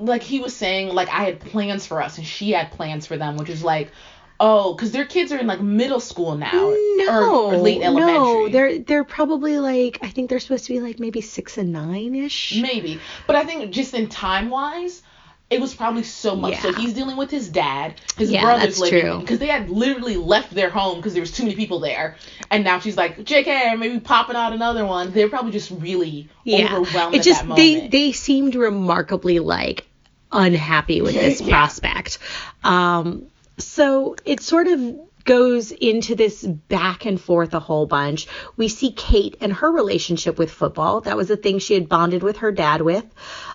like 0.00 0.22
he 0.22 0.40
was 0.40 0.54
saying 0.54 0.88
like 0.88 1.08
I 1.08 1.24
had 1.24 1.40
plans 1.40 1.86
for 1.86 2.02
us 2.02 2.18
and 2.18 2.26
she 2.26 2.50
had 2.50 2.72
plans 2.72 3.06
for 3.06 3.16
them, 3.16 3.36
which 3.36 3.50
is 3.50 3.62
like, 3.62 3.92
oh, 4.40 4.74
because 4.74 4.92
their 4.92 5.04
kids 5.04 5.32
are 5.32 5.38
in 5.38 5.46
like 5.46 5.60
middle 5.60 6.00
school 6.00 6.36
now 6.36 6.72
No, 6.96 7.48
or, 7.48 7.54
or 7.54 7.56
late 7.58 7.82
elementary. 7.82 8.14
no, 8.16 8.48
they're 8.48 8.78
they're 8.78 9.04
probably 9.04 9.58
like 9.58 9.98
I 10.02 10.08
think 10.10 10.30
they're 10.30 10.40
supposed 10.40 10.66
to 10.66 10.72
be 10.72 10.80
like 10.80 10.98
maybe 10.98 11.20
six 11.20 11.58
and 11.58 11.72
nine 11.72 12.14
ish. 12.14 12.58
Maybe. 12.60 13.00
But 13.26 13.36
I 13.36 13.44
think 13.44 13.72
just 13.72 13.94
in 13.94 14.08
time 14.08 14.50
wise, 14.50 15.02
it 15.50 15.60
was 15.60 15.74
probably 15.74 16.02
so 16.02 16.36
much. 16.36 16.56
So 16.58 16.72
he's 16.72 16.92
dealing 16.92 17.16
with 17.16 17.30
his 17.30 17.48
dad, 17.48 17.94
his 18.18 18.30
Yeah, 18.30 18.42
brother's 18.42 18.78
that's 18.78 18.92
living 18.92 19.20
because 19.20 19.38
they 19.38 19.46
had 19.46 19.70
literally 19.70 20.16
left 20.16 20.50
their 20.54 20.68
home 20.68 20.96
because 20.98 21.14
there 21.14 21.22
was 21.22 21.32
too 21.32 21.44
many 21.44 21.56
people 21.56 21.80
there, 21.80 22.16
and 22.50 22.64
now 22.64 22.78
she's 22.80 22.96
like, 22.98 23.16
"JK, 23.18 23.78
maybe 23.78 23.98
popping 23.98 24.36
out 24.36 24.52
another 24.52 24.84
one." 24.84 25.10
They're 25.12 25.30
probably 25.30 25.52
just 25.52 25.70
really 25.70 26.28
overwhelmed 26.46 27.14
it 27.14 27.18
at 27.20 27.24
just 27.24 27.46
that 27.48 27.56
they 27.56 27.88
they 27.88 28.12
seemed 28.12 28.54
remarkably 28.54 29.38
like 29.38 29.86
unhappy 30.30 31.00
with 31.00 31.14
this 31.14 31.40
Yeah. 31.44 31.48
prospect. 31.48 32.18
Um, 32.62 33.26
so 33.58 34.16
it 34.24 34.40
sort 34.40 34.68
of 34.68 35.08
goes 35.28 35.72
into 35.72 36.14
this 36.14 36.42
back 36.42 37.04
and 37.04 37.20
forth 37.20 37.52
a 37.52 37.60
whole 37.60 37.84
bunch. 37.84 38.26
We 38.56 38.68
see 38.68 38.92
Kate 38.92 39.36
and 39.42 39.52
her 39.52 39.70
relationship 39.70 40.38
with 40.38 40.50
football. 40.50 41.02
That 41.02 41.18
was 41.18 41.30
a 41.30 41.36
thing 41.36 41.58
she 41.58 41.74
had 41.74 41.86
bonded 41.86 42.22
with 42.22 42.38
her 42.38 42.50
dad 42.50 42.80
with. 42.80 43.04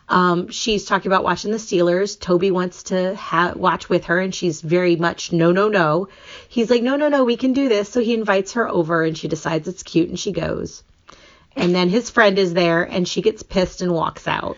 Um, 0.08 0.50
she's 0.50 0.86
talking 0.86 1.12
about 1.12 1.24
watching 1.24 1.50
the 1.50 1.58
Steelers. 1.58 2.20
Toby 2.20 2.52
wants 2.52 2.84
to 2.84 3.16
ha- 3.16 3.54
watch 3.56 3.89
with 3.89 4.06
her, 4.06 4.20
and 4.20 4.36
she's 4.36 4.62
very 4.62 4.98
much 4.98 5.32
no, 5.32 5.52
no, 5.52 5.68
no. 5.68 6.10
He's 6.48 6.70
like, 6.70 6.84
no, 6.84 6.96
no, 6.96 7.10
no, 7.10 7.24
we 7.24 7.38
can 7.38 7.54
do 7.54 7.70
this. 7.70 7.89
So 7.89 8.02
he 8.02 8.13
invites 8.13 8.54
her 8.54 8.70
over, 8.70 9.04
and 9.04 9.18
she 9.18 9.28
decides 9.28 9.68
it's 9.68 9.82
cute, 9.82 10.10
and 10.10 10.20
she 10.20 10.32
goes. 10.32 10.84
And 11.56 11.74
then 11.74 11.89
his 11.89 12.12
friend 12.12 12.38
is 12.38 12.54
there, 12.54 12.84
and 12.84 13.08
she 13.08 13.24
gets 13.24 13.42
pissed 13.42 13.82
and 13.82 13.92
walks 13.92 14.28
out. 14.28 14.58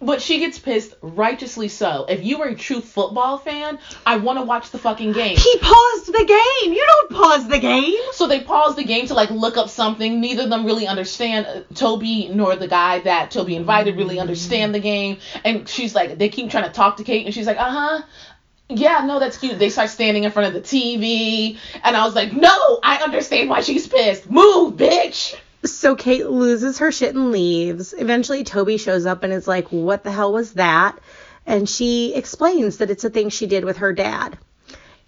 But 0.00 0.20
she 0.20 0.40
gets 0.40 0.58
pissed, 0.58 0.94
righteously 1.00 1.68
so. 1.68 2.04
If 2.06 2.22
you 2.22 2.38
were 2.38 2.48
a 2.48 2.54
true 2.54 2.82
football 2.82 3.38
fan, 3.38 3.78
I 4.04 4.16
want 4.16 4.38
to 4.38 4.44
watch 4.44 4.70
the 4.70 4.76
fucking 4.76 5.12
game. 5.12 5.38
He 5.38 5.58
paused 5.58 6.06
the 6.08 6.24
game. 6.24 6.74
You 6.74 6.86
don't 6.86 7.10
pause 7.12 7.48
the 7.48 7.58
game. 7.58 7.98
So 8.12 8.26
they 8.26 8.40
pause 8.40 8.76
the 8.76 8.84
game 8.84 9.06
to 9.06 9.14
like 9.14 9.30
look 9.30 9.56
up 9.56 9.70
something. 9.70 10.20
Neither 10.20 10.44
of 10.44 10.50
them 10.50 10.66
really 10.66 10.86
understand 10.86 11.46
uh, 11.46 11.62
Toby 11.74 12.28
nor 12.28 12.56
the 12.56 12.68
guy 12.68 12.98
that 13.00 13.30
Toby 13.30 13.56
invited 13.56 13.96
really 13.96 14.18
understand 14.20 14.74
the 14.74 14.80
game. 14.80 15.16
And 15.44 15.66
she's 15.66 15.94
like, 15.94 16.18
they 16.18 16.28
keep 16.28 16.50
trying 16.50 16.64
to 16.64 16.72
talk 16.72 16.98
to 16.98 17.04
Kate, 17.04 17.24
and 17.24 17.34
she's 17.34 17.46
like, 17.46 17.58
uh 17.58 17.70
huh. 17.70 18.02
Yeah, 18.68 19.04
no, 19.06 19.20
that's 19.20 19.38
cute. 19.38 19.58
They 19.58 19.70
start 19.70 19.90
standing 19.90 20.24
in 20.24 20.32
front 20.32 20.48
of 20.48 20.54
the 20.54 20.68
TV, 20.68 21.56
and 21.84 21.96
I 21.96 22.04
was 22.04 22.16
like, 22.16 22.32
no, 22.32 22.80
I 22.82 22.96
understand 22.96 23.48
why 23.48 23.60
she's 23.60 23.86
pissed. 23.86 24.28
Move, 24.28 24.74
bitch. 24.74 25.36
So 25.72 25.96
Kate 25.96 26.26
loses 26.26 26.78
her 26.78 26.92
shit 26.92 27.14
and 27.14 27.32
leaves. 27.32 27.94
Eventually, 27.96 28.44
Toby 28.44 28.76
shows 28.76 29.06
up 29.06 29.22
and 29.22 29.32
is 29.32 29.48
like, 29.48 29.68
What 29.68 30.04
the 30.04 30.12
hell 30.12 30.32
was 30.32 30.54
that? 30.54 30.98
And 31.46 31.68
she 31.68 32.14
explains 32.14 32.78
that 32.78 32.90
it's 32.90 33.04
a 33.04 33.10
thing 33.10 33.28
she 33.28 33.46
did 33.46 33.64
with 33.64 33.78
her 33.78 33.92
dad. 33.92 34.38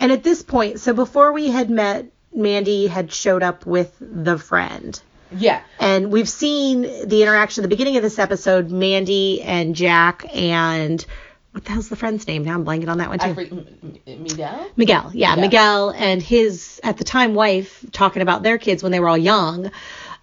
And 0.00 0.12
at 0.12 0.22
this 0.22 0.42
point, 0.42 0.78
so 0.80 0.92
before 0.94 1.32
we 1.32 1.48
had 1.48 1.68
met, 1.68 2.06
Mandy 2.32 2.86
had 2.86 3.12
showed 3.12 3.42
up 3.42 3.66
with 3.66 3.92
the 4.00 4.38
friend. 4.38 5.00
Yeah. 5.32 5.62
And 5.80 6.12
we've 6.12 6.28
seen 6.28 6.82
the 6.82 7.22
interaction 7.22 7.62
at 7.62 7.64
the 7.64 7.68
beginning 7.68 7.96
of 7.96 8.02
this 8.02 8.18
episode 8.18 8.70
Mandy 8.70 9.42
and 9.42 9.74
Jack 9.74 10.24
and 10.34 11.04
what 11.52 11.64
the 11.64 11.72
hell's 11.72 11.88
the 11.88 11.96
friend's 11.96 12.26
name? 12.26 12.44
Now 12.44 12.54
I'm 12.54 12.64
blanking 12.64 12.88
on 12.88 12.98
that 12.98 13.08
one 13.08 13.18
too. 13.18 13.26
I 13.26 13.34
freak, 13.34 13.50
M- 13.50 13.66
M- 14.06 14.22
Miguel? 14.22 14.70
Miguel, 14.76 15.10
yeah, 15.12 15.34
Miguel. 15.34 15.40
Miguel 15.40 15.90
and 15.90 16.22
his 16.22 16.80
at 16.84 16.98
the 16.98 17.04
time 17.04 17.34
wife 17.34 17.84
talking 17.90 18.22
about 18.22 18.42
their 18.42 18.58
kids 18.58 18.82
when 18.82 18.92
they 18.92 19.00
were 19.00 19.08
all 19.08 19.18
young. 19.18 19.70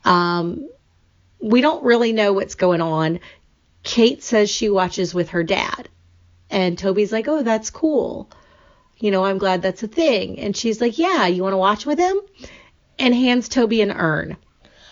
Um, 0.06 0.70
we 1.42 1.62
don't 1.62 1.84
really 1.84 2.14
know 2.14 2.32
what's 2.34 2.56
going 2.56 2.82
on. 2.82 3.20
Kate 3.84 4.24
says 4.24 4.50
she 4.50 4.70
watches 4.70 5.14
with 5.14 5.30
her 5.30 5.44
dad, 5.44 5.90
and 6.50 6.78
Toby's 6.78 7.12
like, 7.12 7.28
"Oh, 7.28 7.44
that's 7.44 7.70
cool. 7.70 8.30
You 8.98 9.12
know, 9.12 9.26
I'm 9.26 9.38
glad 9.38 9.62
that's 9.62 9.84
a 9.84 9.88
thing." 9.88 10.40
And 10.40 10.56
she's 10.56 10.80
like, 10.80 10.98
"Yeah, 10.98 11.28
you 11.28 11.44
want 11.44 11.54
to 11.54 11.58
watch 11.58 11.86
with 11.86 12.00
him?" 12.00 12.18
And 12.98 13.14
hands 13.14 13.50
Toby 13.50 13.82
an 13.82 13.92
urn. 13.92 14.38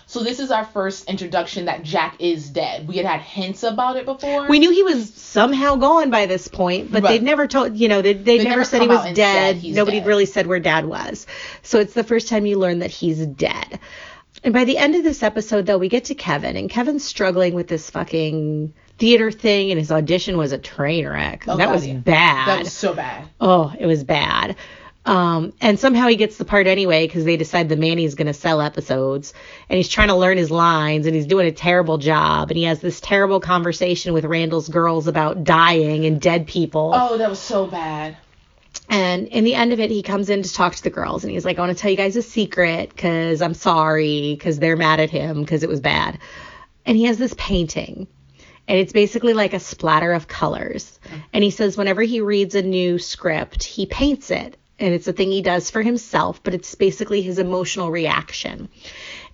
So 0.06 0.22
this 0.22 0.40
is 0.40 0.52
our 0.52 0.66
first 0.66 1.10
introduction 1.10 1.66
that 1.66 1.82
Jack 1.84 2.18
is 2.20 2.50
dead. 2.50 2.88
We 2.88 2.98
had 2.98 3.06
had 3.06 3.22
hints 3.22 3.64
about 3.64 3.96
it 3.96 4.06
before. 4.06 4.48
We 4.48 4.60
knew 4.60 4.70
he 4.70 4.84
was 4.84 5.12
somehow 5.14 5.78
gone 5.78 6.12
by 6.12 6.26
this 6.26 6.48
point, 6.50 6.92
but 6.92 7.02
Right. 7.02 7.12
they'd 7.14 7.24
never 7.24 7.48
told, 7.48 7.78
you 7.78 7.88
know, 7.88 8.02
they 8.02 8.14
they 8.14 8.38
never, 8.38 8.50
never 8.50 8.64
said 8.66 8.82
he 8.82 8.88
was 8.90 9.16
dead. 9.16 9.64
Nobody 9.64 10.00
dead. 10.00 10.08
really 10.08 10.26
said 10.26 10.46
where 10.46 10.60
dad 10.60 10.86
was. 10.86 11.26
So 11.64 11.80
it's 11.80 11.94
the 11.94 12.04
first 12.04 12.28
time 12.28 12.46
you 12.46 12.60
learn 12.60 12.80
that 12.80 12.92
he's 12.92 13.26
dead. 13.26 13.80
And 14.44 14.54
by 14.54 14.66
the 14.66 14.78
end 14.78 14.96
of 14.96 15.04
this 15.04 15.24
episode, 15.24 15.66
though, 15.66 15.78
we 15.78 15.88
get 15.88 16.06
to 16.06 16.16
Kevin, 16.16 16.58
and 16.58 16.70
Kevin's 16.70 17.06
struggling 17.06 17.54
with 17.54 17.68
this 17.68 17.90
fucking 17.90 18.74
theater 18.98 19.32
thing, 19.32 19.72
and 19.72 19.80
his 19.80 19.92
audition 19.92 20.38
was 20.38 20.52
a 20.52 20.58
train 20.58 21.08
wreck. 21.08 21.46
Oh, 21.48 21.56
that 21.58 21.66
God, 21.66 21.74
was 21.74 21.88
yeah. 21.88 21.94
bad. 21.94 22.48
That 22.48 22.60
was 22.60 22.74
so 22.74 22.94
bad. 22.94 23.30
Oh, 23.40 23.74
it 23.78 23.86
was 23.86 24.04
bad. 24.04 24.58
Um, 25.06 25.54
and 25.60 25.80
somehow 25.80 26.08
he 26.08 26.16
gets 26.16 26.38
the 26.38 26.46
part 26.46 26.66
anyway 26.66 27.06
because 27.06 27.26
they 27.26 27.36
decide 27.36 27.68
the 27.68 27.76
Manny's 27.76 28.16
going 28.16 28.28
to 28.28 28.34
sell 28.34 28.62
episodes. 28.62 29.34
And 29.70 29.78
he's 29.78 29.90
trying 29.90 30.08
to 30.08 30.16
learn 30.16 30.38
his 30.38 30.50
lines 30.50 31.06
and 31.06 31.16
he's 31.16 31.26
doing 31.26 31.48
a 31.48 31.52
terrible 31.52 31.98
job. 31.98 32.50
And 32.50 32.58
he 32.58 32.64
has 32.64 32.80
this 32.80 33.02
terrible 33.02 33.42
conversation 33.42 34.14
with 34.14 34.24
Randall's 34.24 34.70
girls 34.70 35.08
about 35.08 35.44
dying 35.44 36.06
and 36.06 36.22
dead 36.22 36.48
people. 36.48 36.92
Oh, 36.96 37.18
that 37.18 37.30
was 37.30 37.40
so 37.40 37.68
bad. 37.68 38.16
And 38.94 39.28
in 39.30 39.44
the 39.44 39.56
end 39.56 39.74
of 39.74 39.80
it, 39.80 39.90
he 39.90 40.04
comes 40.04 40.30
in 40.30 40.44
to 40.44 40.54
talk 40.54 40.76
to 40.76 40.84
the 40.84 40.92
girls 40.92 41.24
and 41.24 41.34
he's 41.34 41.44
like, 41.44 41.58
I 41.58 41.62
want 41.62 41.76
to 41.76 41.82
tell 41.82 41.90
you 41.90 41.98
guys 41.98 42.16
a 42.16 42.22
secret 42.22 42.90
because 42.90 43.42
I'm 43.42 43.56
sorry 43.56 44.36
because 44.36 44.60
they're 44.60 44.76
mad 44.76 45.00
at 45.00 45.10
him 45.10 45.42
because 45.42 45.64
it 45.64 45.70
was 45.70 45.82
bad. 45.82 46.20
And 46.86 46.96
he 46.96 47.06
has 47.06 47.18
this 47.18 47.34
painting. 47.36 48.06
And 48.68 48.78
it's 48.78 48.94
basically 48.94 49.34
like 49.34 49.56
a 49.56 49.60
splatter 49.60 50.14
of 50.14 50.28
colors. 50.28 51.00
And 51.34 51.44
he 51.44 51.50
says 51.50 51.76
whenever 51.76 52.04
he 52.04 52.22
reads 52.22 52.54
a 52.54 52.62
new 52.62 53.00
script, 53.00 53.64
he 53.64 53.88
paints 53.88 54.30
it. 54.30 54.58
And 54.78 54.94
it's 54.94 55.08
a 55.08 55.14
thing 55.14 55.32
he 55.32 55.42
does 55.42 55.72
for 55.72 55.82
himself, 55.82 56.44
but 56.44 56.54
it's 56.54 56.76
basically 56.76 57.24
his 57.24 57.40
emotional 57.40 57.90
reaction. 57.90 58.70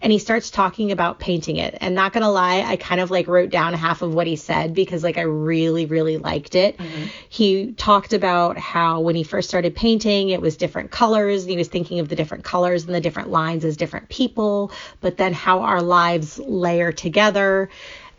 And 0.01 0.11
he 0.11 0.19
starts 0.19 0.49
talking 0.49 0.91
about 0.91 1.19
painting 1.19 1.57
it. 1.57 1.77
And 1.81 1.93
not 1.93 2.13
gonna 2.13 2.31
lie, 2.31 2.61
I 2.61 2.77
kind 2.77 3.01
of 3.01 3.11
like 3.11 3.27
wrote 3.27 3.49
down 3.49 3.73
half 3.73 4.01
of 4.01 4.13
what 4.13 4.27
he 4.27 4.35
said 4.35 4.73
because 4.73 5.03
like 5.03 5.17
I 5.17 5.23
really, 5.23 5.85
really 5.85 6.17
liked 6.17 6.55
it. 6.55 6.77
Mm-hmm. 6.77 7.03
He 7.27 7.73
talked 7.73 8.13
about 8.13 8.57
how 8.57 9.01
when 9.01 9.15
he 9.15 9.23
first 9.23 9.49
started 9.49 9.75
painting, 9.75 10.29
it 10.29 10.41
was 10.41 10.55
different 10.57 10.91
colors. 10.91 11.43
And 11.43 11.51
he 11.51 11.57
was 11.57 11.67
thinking 11.67 11.99
of 11.99 12.07
the 12.07 12.15
different 12.15 12.43
colors 12.43 12.85
and 12.85 12.95
the 12.95 13.01
different 13.01 13.29
lines 13.29 13.65
as 13.65 13.75
different 13.77 14.09
people, 14.09 14.71
but 15.01 15.17
then 15.17 15.33
how 15.33 15.61
our 15.61 15.81
lives 15.81 16.39
layer 16.39 16.91
together 16.91 17.69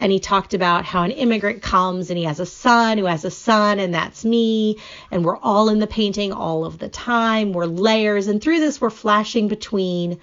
and 0.00 0.10
he 0.10 0.18
talked 0.18 0.54
about 0.54 0.84
how 0.84 1.02
an 1.02 1.10
immigrant 1.10 1.62
comes 1.62 2.10
and 2.10 2.18
he 2.18 2.24
has 2.24 2.40
a 2.40 2.46
son 2.46 2.98
who 2.98 3.04
has 3.04 3.24
a 3.24 3.30
son 3.30 3.78
and 3.78 3.94
that's 3.94 4.24
me 4.24 4.78
and 5.10 5.24
we're 5.24 5.36
all 5.36 5.68
in 5.68 5.78
the 5.78 5.86
painting 5.86 6.32
all 6.32 6.64
of 6.64 6.78
the 6.78 6.88
time 6.88 7.52
we're 7.52 7.66
layers 7.66 8.26
and 8.26 8.42
through 8.42 8.58
this 8.58 8.80
we're 8.80 8.90
flashing 8.90 9.46
between 9.46 10.18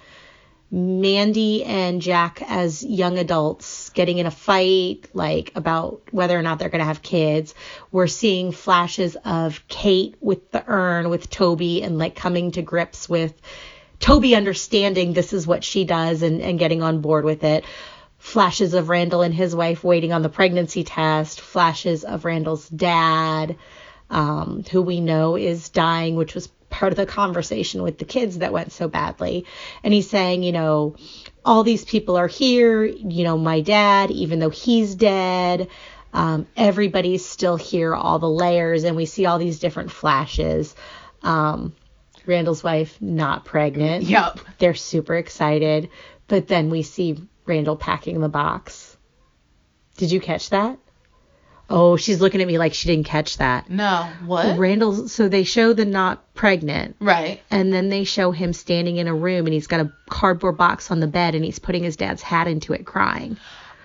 Mandy 0.70 1.64
and 1.64 2.02
Jack 2.02 2.42
as 2.46 2.84
young 2.84 3.18
adults 3.18 3.88
getting 3.90 4.18
in 4.18 4.26
a 4.26 4.30
fight 4.30 5.08
like 5.14 5.52
about 5.54 6.02
whether 6.10 6.38
or 6.38 6.42
not 6.42 6.58
they're 6.58 6.68
going 6.68 6.80
to 6.80 6.84
have 6.84 7.00
kids 7.00 7.54
we're 7.90 8.06
seeing 8.06 8.52
flashes 8.52 9.16
of 9.24 9.66
Kate 9.68 10.16
with 10.20 10.50
the 10.50 10.62
urn 10.66 11.08
with 11.08 11.30
Toby 11.30 11.82
and 11.82 11.96
like 11.96 12.14
coming 12.14 12.50
to 12.52 12.62
grips 12.62 13.08
with 13.08 13.32
Toby 14.00 14.34
understanding 14.34 15.12
this 15.12 15.32
is 15.32 15.46
what 15.46 15.64
she 15.64 15.84
does 15.84 16.22
and, 16.22 16.40
and 16.40 16.58
getting 16.58 16.82
on 16.82 17.00
board 17.00 17.24
with 17.24 17.44
it. 17.44 17.64
Flashes 18.18 18.74
of 18.74 18.88
Randall 18.88 19.22
and 19.22 19.34
his 19.34 19.54
wife 19.54 19.82
waiting 19.82 20.12
on 20.12 20.22
the 20.22 20.28
pregnancy 20.28 20.84
test. 20.84 21.40
Flashes 21.40 22.04
of 22.04 22.24
Randall's 22.24 22.68
dad, 22.68 23.56
um, 24.10 24.64
who 24.70 24.82
we 24.82 25.00
know 25.00 25.36
is 25.36 25.68
dying, 25.68 26.16
which 26.16 26.34
was 26.34 26.48
part 26.70 26.92
of 26.92 26.96
the 26.96 27.06
conversation 27.06 27.82
with 27.82 27.98
the 27.98 28.04
kids 28.04 28.38
that 28.38 28.52
went 28.52 28.72
so 28.72 28.88
badly. 28.88 29.46
And 29.82 29.92
he's 29.94 30.08
saying, 30.08 30.42
you 30.42 30.52
know, 30.52 30.96
all 31.44 31.62
these 31.62 31.84
people 31.84 32.16
are 32.16 32.26
here. 32.26 32.84
You 32.84 33.24
know, 33.24 33.38
my 33.38 33.60
dad, 33.60 34.10
even 34.10 34.38
though 34.38 34.50
he's 34.50 34.94
dead, 34.94 35.68
um, 36.12 36.46
everybody's 36.56 37.24
still 37.24 37.56
here, 37.56 37.94
all 37.94 38.18
the 38.18 38.30
layers, 38.30 38.84
and 38.84 38.96
we 38.96 39.06
see 39.06 39.26
all 39.26 39.38
these 39.38 39.58
different 39.58 39.90
flashes. 39.90 40.74
Um, 41.22 41.74
Randall's 42.26 42.62
wife 42.62 43.00
not 43.00 43.44
pregnant. 43.44 44.04
Yep. 44.08 44.40
They're 44.58 44.74
super 44.74 45.14
excited. 45.16 45.90
But 46.26 46.46
then 46.46 46.70
we 46.70 46.82
see 46.82 47.22
Randall 47.46 47.76
packing 47.76 48.20
the 48.20 48.28
box. 48.28 48.96
Did 49.96 50.12
you 50.12 50.20
catch 50.20 50.50
that? 50.50 50.78
Oh, 51.70 51.96
she's 51.96 52.20
looking 52.20 52.40
at 52.40 52.46
me 52.46 52.56
like 52.56 52.72
she 52.72 52.88
didn't 52.88 53.06
catch 53.06 53.36
that. 53.36 53.68
No. 53.68 54.08
What? 54.24 54.56
Randall, 54.58 55.06
so 55.08 55.28
they 55.28 55.44
show 55.44 55.72
the 55.74 55.84
not 55.84 56.22
pregnant, 56.34 56.96
Right. 56.98 57.42
and 57.50 57.72
then 57.72 57.90
they 57.90 58.04
show 58.04 58.30
him 58.30 58.52
standing 58.54 58.96
in 58.96 59.06
a 59.06 59.14
room 59.14 59.46
and 59.46 59.52
he's 59.52 59.66
got 59.66 59.80
a 59.80 59.92
cardboard 60.08 60.56
box 60.56 60.90
on 60.90 61.00
the 61.00 61.06
bed 61.06 61.34
and 61.34 61.44
he's 61.44 61.58
putting 61.58 61.82
his 61.84 61.96
dad's 61.96 62.22
hat 62.22 62.48
into 62.48 62.72
it 62.72 62.86
crying. 62.86 63.36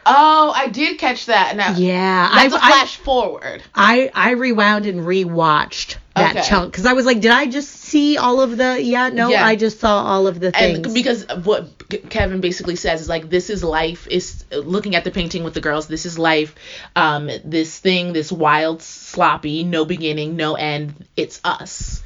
Oh, 0.05 0.53
I 0.55 0.67
did 0.67 0.97
catch 0.97 1.27
that. 1.27 1.55
Now, 1.55 1.73
Yeah, 1.75 2.29
that's 2.33 2.53
I've- 2.53 2.55
a 2.55 2.59
flash 2.59 2.95
forward. 2.97 3.63
I 3.73 4.11
I 4.13 4.31
rewound 4.31 4.85
and 4.85 5.01
rewatched 5.01 5.95
that 6.15 6.35
Okay. 6.37 6.47
chunk 6.47 6.71
because 6.71 6.85
I 6.85 6.93
was 6.93 7.05
like, 7.05 7.21
did 7.21 7.31
I 7.31 7.45
just 7.47 7.69
see 7.71 8.17
all 8.17 8.41
of 8.41 8.57
the? 8.57 8.81
Yeah, 8.81 9.09
no, 9.09 9.29
Yeah. 9.29 9.45
I 9.45 9.55
just 9.55 9.79
saw 9.79 10.03
all 10.03 10.27
of 10.27 10.39
the 10.39 10.51
things. 10.51 10.85
And 10.85 10.93
because 10.93 11.25
what 11.43 11.69
Kevin 12.09 12.39
basically 12.41 12.75
says 12.75 13.01
is 13.01 13.09
like, 13.09 13.29
this 13.29 13.49
is 13.49 13.63
life. 13.63 14.07
Is 14.09 14.45
looking 14.51 14.95
at 14.95 15.03
the 15.03 15.11
painting 15.11 15.43
with 15.43 15.53
the 15.53 15.61
girls. 15.61 15.87
This 15.87 16.05
is 16.05 16.19
life. 16.19 16.53
Um, 16.95 17.29
this 17.43 17.77
thing, 17.79 18.13
this 18.13 18.31
wild, 18.31 18.81
sloppy, 18.81 19.63
no 19.63 19.85
beginning, 19.85 20.35
no 20.35 20.55
end. 20.55 20.93
It's 21.15 21.39
us. 21.43 22.01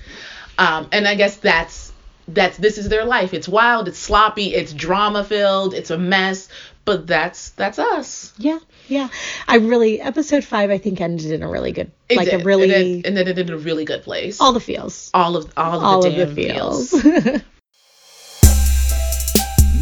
Um, 0.58 0.88
and 0.92 1.08
I 1.08 1.16
guess 1.16 1.36
that's 1.38 1.87
that's 2.28 2.58
this 2.58 2.78
is 2.78 2.90
their 2.90 3.06
life. 3.06 3.34
It's 3.34 3.48
wild. 3.48 3.88
It's 3.88 4.00
sloppy. 4.00 4.54
It's 4.54 4.74
drama 4.74 5.24
filled. 5.24 5.74
It's 5.74 5.90
a 5.90 5.98
mess. 5.98 6.50
But 6.86 7.06
that's 7.06 7.50
that's 7.52 7.80
us. 7.80 8.34
yeah, 8.38 8.60
yeah. 8.88 9.10
I 9.48 9.58
really 9.58 10.00
episode 10.00 10.46
five 10.46 10.70
I 10.70 10.78
think 10.78 11.02
ended 11.02 11.32
in 11.32 11.44
a 11.44 11.50
really 11.50 11.74
good, 11.74 11.92
It 12.08 12.16
like 12.16 12.32
a 12.32 12.38
really 12.40 12.64
and 12.64 12.72
then, 12.72 13.02
and 13.06 13.18
then 13.18 13.28
it 13.28 13.34
did 13.34 13.50
a 13.50 13.58
really 13.58 13.84
good 13.84 14.04
place. 14.04 14.40
all 14.40 14.54
the 14.54 14.62
feels, 14.62 15.12
all 15.14 15.36
of 15.36 15.52
all 15.58 15.78
of 15.78 15.84
all 15.84 16.02
the 16.02 16.08
of 16.10 16.16
damn 16.16 16.36
the 16.36 16.44
feels. 16.44 16.90
feels. 16.92 17.42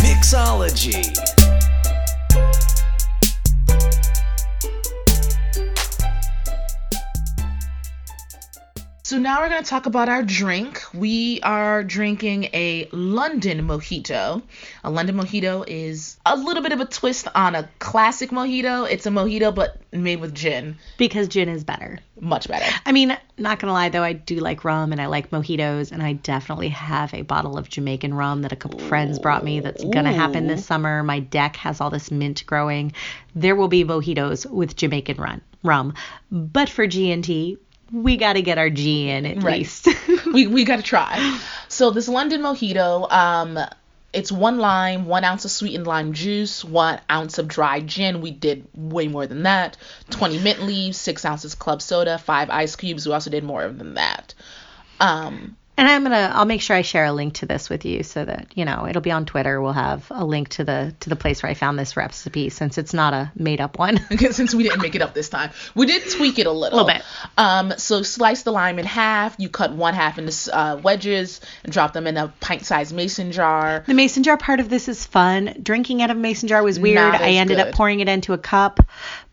Mixology. 0.02 1.75
So 9.06 9.20
now 9.20 9.42
we're 9.42 9.50
going 9.50 9.62
to 9.62 9.70
talk 9.70 9.86
about 9.86 10.10
our 10.10 10.24
drink. 10.24 10.82
We 10.92 11.40
are 11.42 11.84
drinking 11.84 12.46
a 12.46 12.90
London 12.92 13.68
mojito. 13.68 14.42
A 14.84 14.90
London 14.90 15.16
mojito 15.16 15.64
is 15.68 16.18
a 16.26 16.36
little 16.36 16.64
bit 16.64 16.72
of 16.72 16.80
a 16.80 16.86
twist 16.86 17.28
on 17.36 17.54
a 17.54 17.70
classic 17.78 18.32
mojito. 18.32 18.90
It's 18.90 19.06
a 19.06 19.12
mojito 19.12 19.54
but 19.54 19.80
made 19.92 20.22
with 20.22 20.34
gin. 20.34 20.78
Because 20.98 21.28
gin 21.28 21.50
is 21.50 21.64
better. 21.64 22.00
Much 22.20 22.48
better. 22.48 22.66
I 22.84 22.94
mean, 22.94 23.16
not 23.38 23.60
gonna 23.60 23.74
lie 23.74 23.90
though, 23.90 24.02
I 24.02 24.14
do 24.14 24.38
like 24.38 24.66
rum 24.66 24.92
and 24.92 25.00
I 25.00 25.06
like 25.06 25.30
mojitos, 25.30 25.92
and 25.92 26.02
I 26.02 26.14
definitely 26.14 26.70
have 26.70 27.14
a 27.14 27.22
bottle 27.22 27.60
of 27.60 27.70
Jamaican 27.70 28.12
rum 28.12 28.42
that 28.42 28.54
a 28.54 28.56
couple 28.56 28.80
friends 28.80 29.20
brought 29.20 29.44
me. 29.44 29.60
That's 29.60 29.84
gonna 29.84 30.14
happen 30.14 30.48
this 30.48 30.66
summer. 30.66 31.04
My 31.04 31.20
deck 31.20 31.58
has 31.58 31.80
all 31.80 31.92
this 31.92 32.10
mint 32.10 32.44
growing. 32.48 32.94
There 33.36 33.56
will 33.56 33.68
be 33.68 33.86
mojitos 33.86 34.50
with 34.50 34.76
Jamaican 34.76 35.18
rum. 35.18 35.42
Rum, 35.62 35.94
but 36.32 36.70
for 36.70 36.86
G 36.86 37.12
and 37.12 37.24
T, 37.24 37.58
we 37.92 38.18
got 38.18 38.34
to 38.34 38.42
get 38.42 38.58
our 38.58 38.70
G 38.70 39.10
in 39.10 39.26
at 39.26 39.44
Right. 39.44 39.60
least. 39.60 39.88
we 40.34 40.48
we 40.48 40.64
got 40.66 40.78
to 40.78 40.82
try. 40.84 41.40
So 41.68 41.92
this 41.92 42.08
London 42.08 42.42
mojito, 42.42 43.12
um, 43.12 43.60
it's 44.14 44.32
one 44.32 44.60
lime, 44.60 45.06
one 45.06 45.24
ounce 45.24 45.46
of 45.46 45.52
sweetened 45.52 45.86
lime 45.86 46.14
juice, 46.14 46.64
one 46.64 47.02
ounce 47.12 47.38
of 47.38 47.48
dry 47.48 47.82
gin. 47.82 48.22
We 48.22 48.32
did 48.32 48.66
way 48.74 49.08
more 49.08 49.28
than 49.28 49.44
that. 49.44 49.78
20 50.12 50.40
mint 50.40 50.62
leaves, 50.64 50.98
six 50.98 51.26
ounces 51.26 51.54
club 51.56 51.82
soda, 51.82 52.18
five 52.18 52.50
ice 52.50 52.76
cubes. 52.76 53.06
We 53.06 53.14
also 53.14 53.30
did 53.30 53.44
more 53.44 53.68
than 53.68 53.96
that. 53.96 54.34
Um, 55.00 55.58
And 55.78 55.88
I'm 55.88 56.04
gonna 56.04 56.32
I'll 56.34 56.46
make 56.46 56.62
sure 56.62 56.76
I 56.76 56.84
share 56.84 57.06
a 57.06 57.12
link 57.12 57.36
to 57.36 57.46
this 57.46 57.70
with 57.70 57.84
you 57.84 58.04
so 58.04 58.24
that 58.24 58.48
you 58.56 58.64
know 58.64 58.88
it'll 58.88 59.02
be 59.02 59.12
on 59.12 59.26
Twitter. 59.26 59.62
We'll 59.62 59.74
have 59.74 60.08
a 60.10 60.24
link 60.24 60.50
to 60.50 60.64
the 60.64 60.96
to 61.02 61.10
the 61.10 61.18
place 61.18 61.44
where 61.44 61.50
I 61.50 61.54
found 61.54 61.78
this 61.78 61.98
recipe 61.98 62.50
since 62.50 62.78
it's 62.78 62.94
not 62.94 63.14
a 63.14 63.32
made 63.36 63.60
up 63.60 63.78
one. 63.78 64.00
since 64.32 64.56
we 64.56 64.64
didn't 64.64 64.82
make 64.82 64.96
it 64.96 65.02
up 65.02 65.14
this 65.14 65.28
time, 65.28 65.52
we 65.74 65.86
did 65.86 66.10
tweak 66.10 66.40
it 66.40 66.48
a 66.48 66.52
little. 66.52 66.80
A 66.80 66.84
Little 66.84 67.00
bit. 67.00 67.04
Um, 67.38 67.74
so 67.78 68.04
slice 68.04 68.44
the 68.44 68.52
lime 68.52 68.80
in 68.80 68.86
half. 68.86 69.36
You 69.38 69.50
cut 69.50 69.74
one 69.74 69.94
half 69.94 70.18
into 70.18 70.58
uh, 70.58 70.78
wedges 70.82 71.42
and 71.64 71.74
drop 71.74 71.94
them 71.94 72.08
in 72.08 72.16
a 72.18 72.34
pint-sized 72.40 72.94
mason 72.94 73.32
jar. 73.32 73.84
The 73.86 73.94
mason 73.94 74.24
jar 74.24 74.38
part 74.38 74.60
of 74.60 74.70
this 74.70 74.88
is 74.88 75.06
fun. 75.06 75.56
Drinking 75.62 76.02
out 76.02 76.10
of 76.10 76.18
a 76.18 76.20
mason 76.20 76.48
jar 76.48 76.64
was 76.64 76.80
weird. 76.80 76.98
I 77.00 77.32
ended 77.32 77.60
up 77.60 77.74
pouring 77.74 78.00
it 78.00 78.08
into 78.08 78.34
a 78.34 78.38
cup, 78.38 78.80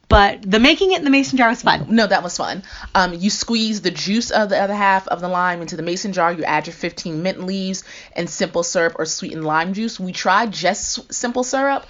but 0.08 0.42
the 0.42 0.58
making 0.58 0.92
it 0.92 0.98
in 0.98 1.04
the 1.04 1.10
mason 1.10 1.38
jar 1.38 1.48
was 1.48 1.62
fun. 1.62 1.86
No, 1.88 2.06
that 2.06 2.22
was 2.22 2.36
fun. 2.36 2.62
Um, 2.94 3.14
you 3.14 3.30
squeeze 3.30 3.80
the 3.80 3.90
juice 3.90 4.30
of 4.30 4.50
the 4.50 4.58
other 4.58 4.74
half 4.74 5.08
of 5.08 5.20
the 5.20 5.28
lime 5.28 5.62
into 5.62 5.76
the 5.76 5.82
mason 5.82 6.12
jar. 6.12 6.32
You 6.32 6.44
add 6.44 6.66
your 6.66 6.74
15 6.74 7.22
mint 7.22 7.44
leaves 7.46 7.84
and 8.14 8.28
simple 8.28 8.62
syrup 8.62 8.96
or 8.98 9.06
sweetened 9.06 9.44
lime 9.44 9.72
juice. 9.72 9.98
We 9.98 10.12
tried 10.12 10.52
just 10.52 11.12
simple 11.12 11.44
syrup, 11.44 11.86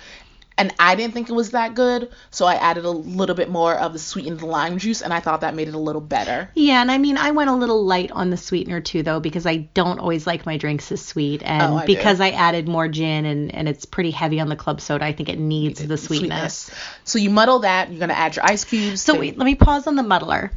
and 0.58 0.72
I 0.78 0.94
didn't 0.94 1.14
think 1.14 1.28
it 1.28 1.32
was 1.32 1.50
that 1.50 1.74
good, 1.74 2.10
so 2.30 2.46
I 2.46 2.54
added 2.54 2.84
a 2.84 2.90
little 2.90 3.34
bit 3.34 3.48
more 3.50 3.74
of 3.74 3.92
the 3.92 3.98
sweetened 3.98 4.42
lime 4.42 4.78
juice, 4.78 5.02
and 5.02 5.12
I 5.12 5.20
thought 5.20 5.40
that 5.42 5.54
made 5.54 5.68
it 5.68 5.74
a 5.74 5.78
little 5.78 6.00
better. 6.00 6.50
Yeah, 6.54 6.80
and 6.80 6.90
I 6.90 6.98
mean, 6.98 7.16
I 7.16 7.30
went 7.30 7.50
a 7.50 7.54
little 7.54 7.84
light 7.84 8.10
on 8.10 8.30
the 8.30 8.36
sweetener 8.36 8.80
too, 8.80 9.02
though, 9.02 9.20
because 9.20 9.46
I 9.46 9.56
don't 9.56 9.98
always 9.98 10.26
like 10.26 10.46
my 10.46 10.56
drinks 10.56 10.90
as 10.92 11.04
sweet, 11.04 11.42
oh, 11.42 11.46
and 11.46 11.72
Oh, 11.72 11.76
I 11.78 11.86
do. 11.86 11.94
because 11.94 12.20
I 12.20 12.30
added 12.30 12.68
more 12.68 12.88
gin 12.88 13.24
and 13.24 13.54
and 13.54 13.68
it's 13.68 13.84
pretty 13.84 14.10
heavy 14.10 14.40
on 14.40 14.48
the 14.48 14.56
club 14.56 14.80
soda, 14.80 15.04
I 15.04 15.12
think 15.12 15.28
it 15.28 15.38
needs 15.38 15.84
the 15.84 15.96
sweetness. 15.96 16.70
So 17.04 17.18
you 17.18 17.30
muddle 17.30 17.60
that. 17.60 17.90
You're 17.90 18.00
gonna 18.00 18.12
add 18.12 18.36
your 18.36 18.44
ice 18.44 18.64
cubes. 18.64 19.02
So 19.02 19.18
wait, 19.18 19.38
let 19.38 19.44
me 19.44 19.54
pause 19.54 19.86
on 19.86 19.96
the 19.96 20.02
muddler. 20.02 20.52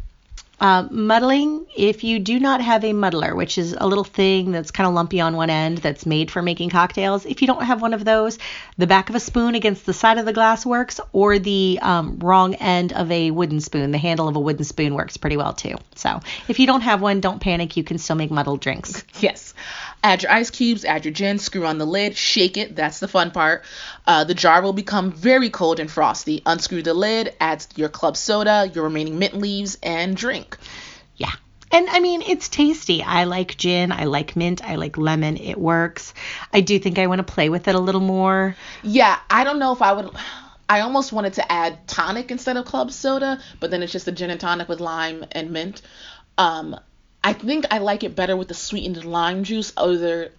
Uh, 0.60 0.88
muddling, 0.90 1.66
if 1.76 2.04
you 2.04 2.20
do 2.20 2.40
not 2.40 2.62
have 2.62 2.84
a 2.86 2.94
muddler, 2.94 3.36
which 3.36 3.58
is 3.58 3.76
a 3.78 3.86
little 3.86 4.04
thing 4.06 4.52
that's 4.52 4.72
kind 4.72 4.88
of 4.88 4.94
lumpy 4.94 5.20
on 5.20 5.36
one 5.36 5.50
end 5.50 5.80
that's 5.80 6.06
made 6.06 6.32
for 6.32 6.42
making 6.42 6.70
cocktails, 6.70 7.26
if 7.26 7.42
you 7.42 7.48
don't 7.48 7.64
have 7.64 7.82
one 7.82 7.94
of 7.94 8.06
those, 8.06 8.38
the 8.78 8.88
back 8.88 9.10
of 9.10 9.16
a 9.16 9.20
spoon 9.20 9.56
against 9.56 9.86
the 9.86 9.94
side 9.94 10.18
of 10.18 10.26
the 10.26 10.34
glass 10.34 10.66
works, 10.66 11.00
or 11.12 11.40
the 11.40 11.80
um, 11.82 12.20
wrong 12.20 12.56
end 12.56 12.94
of 12.94 13.12
a 13.12 13.32
wooden 13.32 13.60
spoon, 13.60 13.92
the 13.92 13.98
handle 13.98 14.28
of 14.28 14.36
a 14.36 14.40
wooden 14.40 14.64
spoon 14.64 14.94
works 14.94 15.18
pretty 15.18 15.38
well 15.38 15.54
too. 15.54 15.76
So 15.96 16.22
if 16.48 16.60
you 16.60 16.68
don't 16.68 16.82
have 16.82 17.02
one, 17.02 17.20
don't 17.20 17.42
panic. 17.42 17.76
You 17.76 17.84
can 17.84 17.98
still 17.98 18.16
make 18.16 18.32
muddled 18.32 18.62
drinks. 18.62 19.04
Yes. 19.20 19.54
Add 20.06 20.22
your 20.22 20.32
ice 20.32 20.52
cubes, 20.52 20.86
add 20.86 21.04
your 21.04 21.16
gin, 21.16 21.40
screw 21.40 21.66
on 21.66 21.80
the 21.80 21.86
lid, 21.86 22.16
shake 22.16 22.58
it. 22.58 22.76
That's 22.76 23.00
the 23.00 23.08
fun 23.08 23.32
part. 23.32 23.64
Uh, 24.06 24.24
the 24.24 24.36
jar 24.36 24.62
will 24.62 24.72
become 24.72 25.12
very 25.12 25.50
cold 25.50 25.80
and 25.80 25.90
frosty. 25.90 26.44
Unscrew 26.46 26.84
the 26.84 26.94
lid, 26.94 27.34
add 27.40 27.66
your 27.76 27.90
club 27.90 28.16
soda, 28.16 28.70
your 28.72 28.84
remaining 28.84 29.18
mint 29.18 29.34
leaves, 29.34 29.80
and 29.82 30.16
drink. 30.16 30.58
Yeah. 31.16 31.32
And 31.72 31.90
I 31.90 32.02
mean, 32.02 32.22
it's 32.22 32.50
tasty. 32.50 33.02
I 33.02 33.24
like 33.24 33.58
gin. 33.58 33.92
I 33.92 34.04
like 34.04 34.36
mint. 34.36 34.64
I 34.64 34.76
like 34.76 34.96
lemon. 34.96 35.38
It 35.38 35.58
works. 35.58 36.14
I 36.54 36.62
do 36.62 36.78
think 36.78 37.00
I 37.00 37.08
want 37.08 37.26
to 37.26 37.34
play 37.34 37.50
with 37.50 37.68
it 37.68 37.74
a 37.74 37.80
little 37.80 38.00
more. 38.00 38.56
Yeah, 38.84 39.18
I 39.32 39.44
don't 39.44 39.58
know 39.58 39.74
if 39.74 39.82
I 39.82 39.94
would. 39.94 40.12
I 40.70 40.82
almost 40.82 41.14
wanted 41.14 41.34
to 41.34 41.52
add 41.52 41.88
tonic 41.88 42.30
instead 42.30 42.58
of 42.58 42.66
club 42.66 42.92
soda, 42.92 43.42
but 43.60 43.72
then 43.72 43.82
it's 43.82 43.92
just 43.92 44.08
a 44.08 44.12
gin 44.12 44.30
and 44.30 44.40
tonic 44.40 44.70
with 44.70 44.82
lime 44.82 45.26
and 45.32 45.50
mint. 45.50 45.82
Um, 46.38 46.80
I 47.26 47.34
think 47.34 47.66
I 47.72 47.80
like 47.80 48.04
it 48.04 48.16
better 48.16 48.38
with 48.38 48.50
the 48.50 48.54
sweetened 48.54 49.04
lime 49.04 49.44
juice 49.44 49.74
over 49.76 50.30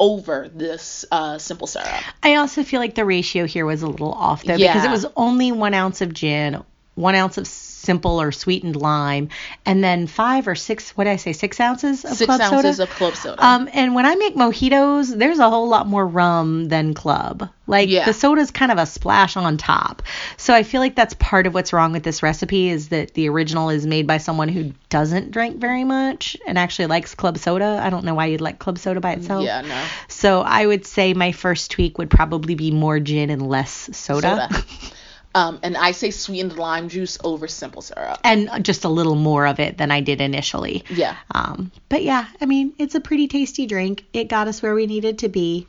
over 0.00 0.50
this 0.52 1.04
uh, 1.12 1.38
simple 1.38 1.68
syrup. 1.68 1.88
I 2.20 2.34
also 2.34 2.64
feel 2.64 2.80
like 2.80 2.96
the 2.96 3.04
ratio 3.04 3.46
here 3.46 3.64
was 3.64 3.82
a 3.82 3.86
little 3.86 4.12
off 4.12 4.42
though 4.42 4.58
because 4.58 4.84
it 4.84 4.90
was 4.90 5.06
only 5.16 5.52
one 5.52 5.72
ounce 5.72 6.00
of 6.00 6.12
gin, 6.12 6.64
one 6.96 7.14
ounce 7.14 7.38
of 7.38 7.46
simple 7.82 8.20
or 8.20 8.32
sweetened 8.32 8.76
lime, 8.76 9.28
and 9.66 9.82
then 9.82 10.06
five 10.06 10.46
or 10.48 10.54
six. 10.54 10.90
What 10.96 11.04
did 11.04 11.10
I 11.10 11.16
say? 11.16 11.32
Six 11.32 11.60
ounces 11.60 12.04
of 12.04 12.12
Six 12.16 12.26
club 12.26 12.40
ounces 12.40 12.76
soda. 12.76 12.90
of 12.90 12.96
club 12.96 13.14
soda. 13.16 13.44
um, 13.44 13.68
and 13.72 13.94
when 13.94 14.06
I 14.06 14.14
make 14.14 14.34
mojitos, 14.36 15.16
there's 15.16 15.38
a 15.38 15.50
whole 15.50 15.68
lot 15.68 15.86
more 15.86 16.06
rum 16.06 16.68
than 16.68 16.94
club. 16.94 17.48
Like 17.66 17.88
Yeah. 17.88 18.04
the 18.04 18.12
soda's 18.12 18.50
kind 18.50 18.70
of 18.72 18.78
a 18.78 18.86
splash 18.86 19.36
on 19.36 19.56
top. 19.56 20.02
So 20.36 20.52
I 20.54 20.62
feel 20.62 20.80
like 20.80 20.94
that's 20.94 21.14
part 21.14 21.46
of 21.46 21.54
what's 21.54 21.72
wrong 21.72 21.92
with 21.92 22.02
this 22.02 22.22
recipe 22.22 22.68
is 22.68 22.88
that 22.88 23.14
the 23.14 23.28
original 23.28 23.70
is 23.70 23.86
made 23.86 24.06
by 24.06 24.18
someone 24.18 24.48
who 24.48 24.72
doesn't 24.90 25.30
drink 25.30 25.56
very 25.58 25.84
much 25.84 26.36
and 26.46 26.58
actually 26.58 26.86
likes 26.86 27.14
club 27.14 27.38
soda. 27.38 27.80
I 27.82 27.88
don't 27.90 28.04
know 28.04 28.14
why 28.14 28.26
you'd 28.26 28.40
like 28.40 28.58
club 28.58 28.78
soda 28.78 29.00
by 29.00 29.12
itself. 29.12 29.44
yeah, 29.44 29.60
no. 29.62 29.84
So 30.08 30.42
I 30.42 30.66
would 30.66 30.86
say 30.86 31.14
my 31.14 31.32
first 31.32 31.70
tweak 31.70 31.98
would 31.98 32.10
probably 32.10 32.54
be 32.54 32.70
more 32.72 32.98
gin 33.00 33.30
and 33.30 33.46
less 33.48 33.88
soda. 33.92 34.48
soda. 34.50 34.64
um, 35.34 35.60
and 35.62 35.76
I 35.76 35.92
say 35.92 36.10
sweetened 36.10 36.56
lime 36.58 36.88
juice 36.88 37.18
over 37.24 37.48
simple 37.48 37.82
syrup. 37.82 38.18
And 38.24 38.50
just 38.64 38.84
a 38.84 38.88
little 38.88 39.14
more 39.14 39.46
of 39.46 39.60
it 39.60 39.78
than 39.78 39.90
I 39.90 40.00
did 40.00 40.20
initially. 40.20 40.84
Yeah. 40.90 41.16
Um, 41.34 41.72
but 41.88 42.02
yeah, 42.02 42.26
I 42.40 42.46
mean, 42.46 42.74
it's 42.78 42.94
a 42.94 43.00
pretty 43.00 43.28
tasty 43.28 43.66
drink. 43.66 44.04
It 44.12 44.24
got 44.24 44.48
us 44.48 44.62
where 44.62 44.74
we 44.74 44.86
needed 44.86 45.20
to 45.20 45.28
be. 45.28 45.66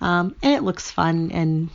Um, 0.00 0.34
and 0.42 0.54
it 0.54 0.62
looks 0.62 0.90
fun 0.90 1.30
and 1.32 1.70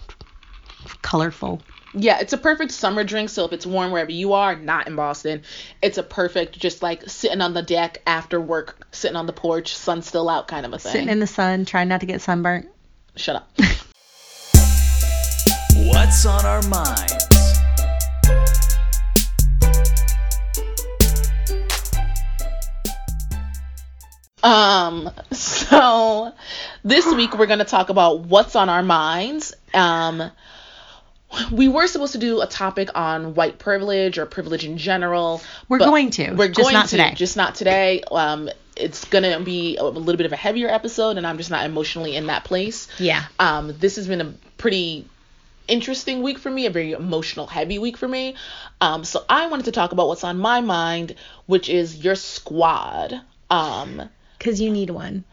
colorful. 1.01 1.61
Yeah, 1.93 2.19
it's 2.19 2.33
a 2.33 2.37
perfect 2.37 2.71
summer 2.71 3.03
drink. 3.03 3.29
So 3.29 3.45
if 3.45 3.53
it's 3.53 3.65
warm 3.65 3.91
wherever 3.91 4.11
you 4.11 4.33
are, 4.33 4.55
not 4.55 4.87
in 4.87 4.95
Boston, 4.95 5.43
it's 5.81 5.97
a 5.97 6.03
perfect 6.03 6.59
just 6.59 6.83
like 6.83 7.09
sitting 7.09 7.41
on 7.41 7.53
the 7.53 7.63
deck 7.63 8.01
after 8.05 8.39
work, 8.39 8.85
sitting 8.91 9.15
on 9.15 9.25
the 9.25 9.33
porch, 9.33 9.75
sun 9.75 10.01
still 10.01 10.29
out 10.29 10.47
kind 10.47 10.65
of 10.65 10.73
a 10.73 10.77
thing. 10.77 10.91
Sitting 10.91 11.09
in 11.09 11.19
the 11.19 11.27
sun, 11.27 11.65
trying 11.65 11.87
not 11.87 12.01
to 12.01 12.05
get 12.05 12.21
sunburnt. 12.21 12.67
Shut 13.15 13.37
up. 13.37 13.49
What's 15.87 16.25
on 16.25 16.45
our 16.45 16.61
minds? 16.63 17.13
Um, 24.41 25.09
so 25.31 26.33
this 26.83 27.05
week 27.13 27.37
we're 27.37 27.45
going 27.45 27.59
to 27.59 27.65
talk 27.65 27.89
about 27.89 28.21
what's 28.21 28.55
on 28.55 28.69
our 28.69 28.83
minds. 28.83 29.53
Um, 29.73 30.31
we 31.51 31.67
were 31.67 31.87
supposed 31.87 32.13
to 32.13 32.17
do 32.19 32.41
a 32.41 32.47
topic 32.47 32.89
on 32.95 33.35
white 33.35 33.59
privilege 33.59 34.17
or 34.17 34.25
privilege 34.25 34.65
in 34.65 34.77
general. 34.77 35.41
We're 35.67 35.79
going 35.79 36.09
to, 36.11 36.33
We're 36.33 36.47
just 36.47 36.59
going 36.59 36.73
not 36.73 36.85
to, 36.87 36.97
today. 36.97 37.13
just 37.15 37.37
not 37.37 37.55
today. 37.55 38.01
Um, 38.11 38.49
it's 38.75 39.05
gonna 39.05 39.41
be 39.41 39.75
a 39.77 39.83
little 39.83 40.15
bit 40.15 40.25
of 40.25 40.31
a 40.31 40.37
heavier 40.37 40.69
episode, 40.69 41.17
and 41.17 41.27
I'm 41.27 41.37
just 41.37 41.51
not 41.51 41.65
emotionally 41.65 42.15
in 42.15 42.27
that 42.27 42.45
place. 42.45 42.87
Yeah. 42.97 43.23
Um, 43.37 43.75
this 43.77 43.97
has 43.97 44.07
been 44.07 44.21
a 44.21 44.33
pretty 44.57 45.05
interesting 45.69 46.21
week 46.23 46.39
for 46.39 46.49
me, 46.49 46.65
a 46.65 46.69
very 46.69 46.91
emotional, 46.91 47.47
heavy 47.47 47.79
week 47.79 47.97
for 47.97 48.07
me. 48.07 48.35
Um, 48.81 49.03
so 49.03 49.23
I 49.29 49.47
wanted 49.47 49.65
to 49.65 49.71
talk 49.71 49.91
about 49.91 50.07
what's 50.07 50.23
on 50.23 50.37
my 50.39 50.61
mind, 50.61 51.15
which 51.45 51.69
is 51.69 52.03
your 52.03 52.15
squad. 52.15 53.21
Um, 53.49 54.09
Because 54.37 54.59
you 54.61 54.69
need 54.71 54.89
one. 54.89 55.23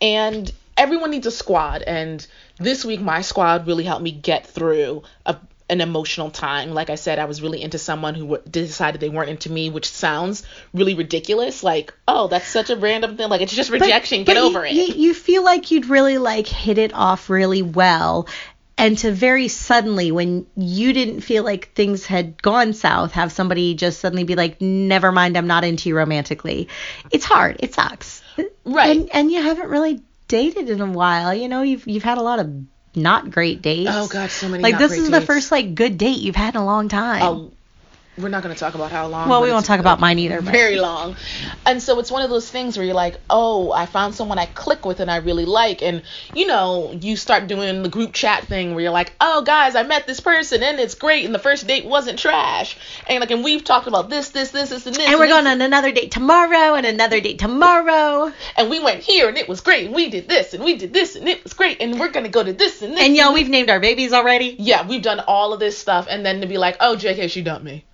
and 0.00 0.50
everyone 0.76 1.10
needs 1.12 1.26
a 1.26 1.30
squad 1.30 1.82
and 1.82 2.26
this 2.58 2.84
week 2.84 3.00
my 3.00 3.20
squad 3.20 3.66
really 3.66 3.84
helped 3.84 4.02
me 4.02 4.10
get 4.10 4.44
through 4.44 5.04
a, 5.24 5.36
an 5.70 5.80
emotional 5.80 6.30
time 6.32 6.72
like 6.74 6.90
i 6.90 6.96
said 6.96 7.20
i 7.20 7.26
was 7.26 7.40
really 7.40 7.62
into 7.62 7.78
someone 7.78 8.14
who 8.16 8.26
w- 8.26 8.42
decided 8.50 9.00
they 9.00 9.08
weren't 9.08 9.30
into 9.30 9.52
me 9.52 9.70
which 9.70 9.88
sounds 9.88 10.42
really 10.72 10.94
ridiculous 10.94 11.62
like 11.62 11.94
oh 12.08 12.26
that's 12.26 12.48
such 12.48 12.70
a 12.70 12.76
random 12.76 13.16
thing 13.16 13.28
like 13.28 13.40
it's 13.40 13.54
just 13.54 13.70
rejection 13.70 14.24
get 14.24 14.34
but 14.34 14.36
over 14.36 14.66
you, 14.66 14.82
it 14.82 14.96
You, 14.96 15.06
you 15.08 15.14
feel 15.14 15.44
like 15.44 15.70
you'd 15.70 15.86
really 15.86 16.18
like 16.18 16.48
hit 16.48 16.76
it 16.78 16.92
off 16.92 17.30
really 17.30 17.62
well. 17.62 18.26
And 18.76 18.98
to 18.98 19.12
very 19.12 19.48
suddenly, 19.48 20.10
when 20.10 20.46
you 20.56 20.92
didn't 20.92 21.20
feel 21.20 21.44
like 21.44 21.72
things 21.74 22.06
had 22.06 22.42
gone 22.42 22.72
south, 22.72 23.12
have 23.12 23.30
somebody 23.30 23.74
just 23.74 24.00
suddenly 24.00 24.24
be 24.24 24.34
like, 24.34 24.60
never 24.60 25.12
mind, 25.12 25.36
I'm 25.36 25.46
not 25.46 25.64
into 25.64 25.88
you 25.88 25.96
romantically. 25.96 26.68
It's 27.10 27.24
hard. 27.24 27.56
It 27.60 27.74
sucks. 27.74 28.22
Right. 28.64 28.96
And, 28.96 29.10
and 29.12 29.30
you 29.30 29.42
haven't 29.42 29.68
really 29.68 30.02
dated 30.26 30.70
in 30.70 30.80
a 30.80 30.90
while. 30.90 31.32
You 31.32 31.48
know, 31.48 31.62
you've, 31.62 31.86
you've 31.86 32.02
had 32.02 32.18
a 32.18 32.22
lot 32.22 32.40
of 32.40 32.52
not 32.96 33.30
great 33.30 33.62
dates. 33.62 33.90
oh 33.92 34.08
god 34.08 34.30
so 34.30 34.48
many 34.48 34.62
Like, 34.62 34.78
this 34.78 34.92
is 34.92 35.10
the 35.10 35.20
first, 35.20 35.50
like, 35.50 35.74
good 35.74 35.98
date 35.98 36.18
you've 36.18 36.36
had 36.36 36.54
in 36.54 36.60
a 36.60 36.64
long 36.64 36.88
time. 36.88 37.52
We're 38.16 38.28
not 38.28 38.44
going 38.44 38.54
to 38.54 38.58
talk 38.58 38.76
about 38.76 38.92
how 38.92 39.08
long. 39.08 39.28
Well, 39.28 39.42
we 39.42 39.50
won't 39.50 39.66
talk 39.66 39.80
about 39.80 39.98
mine 39.98 40.20
either. 40.20 40.40
But 40.40 40.52
Very 40.52 40.78
long. 40.78 41.16
And 41.66 41.82
so 41.82 41.98
it's 41.98 42.12
one 42.12 42.22
of 42.22 42.30
those 42.30 42.48
things 42.48 42.76
where 42.76 42.86
you're 42.86 42.94
like, 42.94 43.18
oh, 43.28 43.72
I 43.72 43.86
found 43.86 44.14
someone 44.14 44.38
I 44.38 44.46
click 44.46 44.86
with 44.86 45.00
and 45.00 45.10
I 45.10 45.16
really 45.16 45.44
like. 45.44 45.82
And, 45.82 46.02
you 46.32 46.46
know, 46.46 46.96
you 47.00 47.16
start 47.16 47.48
doing 47.48 47.82
the 47.82 47.88
group 47.88 48.12
chat 48.12 48.44
thing 48.44 48.74
where 48.74 48.84
you're 48.84 48.92
like, 48.92 49.14
oh, 49.20 49.42
guys, 49.42 49.74
I 49.74 49.82
met 49.82 50.06
this 50.06 50.20
person 50.20 50.62
and 50.62 50.78
it's 50.78 50.94
great. 50.94 51.24
And 51.24 51.34
the 51.34 51.40
first 51.40 51.66
date 51.66 51.86
wasn't 51.86 52.18
trash. 52.18 52.76
And, 53.08 53.20
like, 53.20 53.32
and 53.32 53.42
we've 53.42 53.64
talked 53.64 53.88
about 53.88 54.10
this, 54.10 54.28
this, 54.30 54.52
this, 54.52 54.70
this, 54.70 54.86
and 54.86 54.94
this. 54.94 55.08
and 55.08 55.18
we're 55.18 55.26
going 55.26 55.48
on 55.48 55.60
another 55.60 55.90
date 55.90 56.12
tomorrow 56.12 56.76
and 56.76 56.86
another 56.86 57.20
date 57.20 57.40
tomorrow. 57.40 58.32
And 58.56 58.70
we 58.70 58.78
went 58.78 59.00
here 59.02 59.28
and 59.28 59.36
it 59.36 59.48
was 59.48 59.60
great. 59.60 59.86
And 59.86 59.94
we 59.94 60.08
did 60.08 60.28
this 60.28 60.54
and 60.54 60.62
we 60.62 60.76
did 60.76 60.92
this 60.92 61.16
and 61.16 61.28
it 61.28 61.42
was 61.42 61.52
great. 61.52 61.82
And 61.82 61.98
we're 61.98 62.10
going 62.10 62.24
to 62.24 62.30
go 62.30 62.44
to 62.44 62.52
this 62.52 62.80
and 62.80 62.92
this. 62.92 63.00
And 63.00 63.16
y'all, 63.16 63.32
this. 63.32 63.42
we've 63.42 63.50
named 63.50 63.70
our 63.70 63.80
babies 63.80 64.12
already. 64.12 64.54
yeah, 64.60 64.86
we've 64.86 65.02
done 65.02 65.18
all 65.18 65.52
of 65.52 65.58
this 65.58 65.76
stuff, 65.76 66.06
and 66.08 66.24
then 66.24 66.40
to 66.42 66.46
be 66.46 66.58
like, 66.58 66.76
oh, 66.78 66.94
JK, 66.96 67.28
she 67.28 67.42
dumped 67.42 67.64
me. 67.64 67.84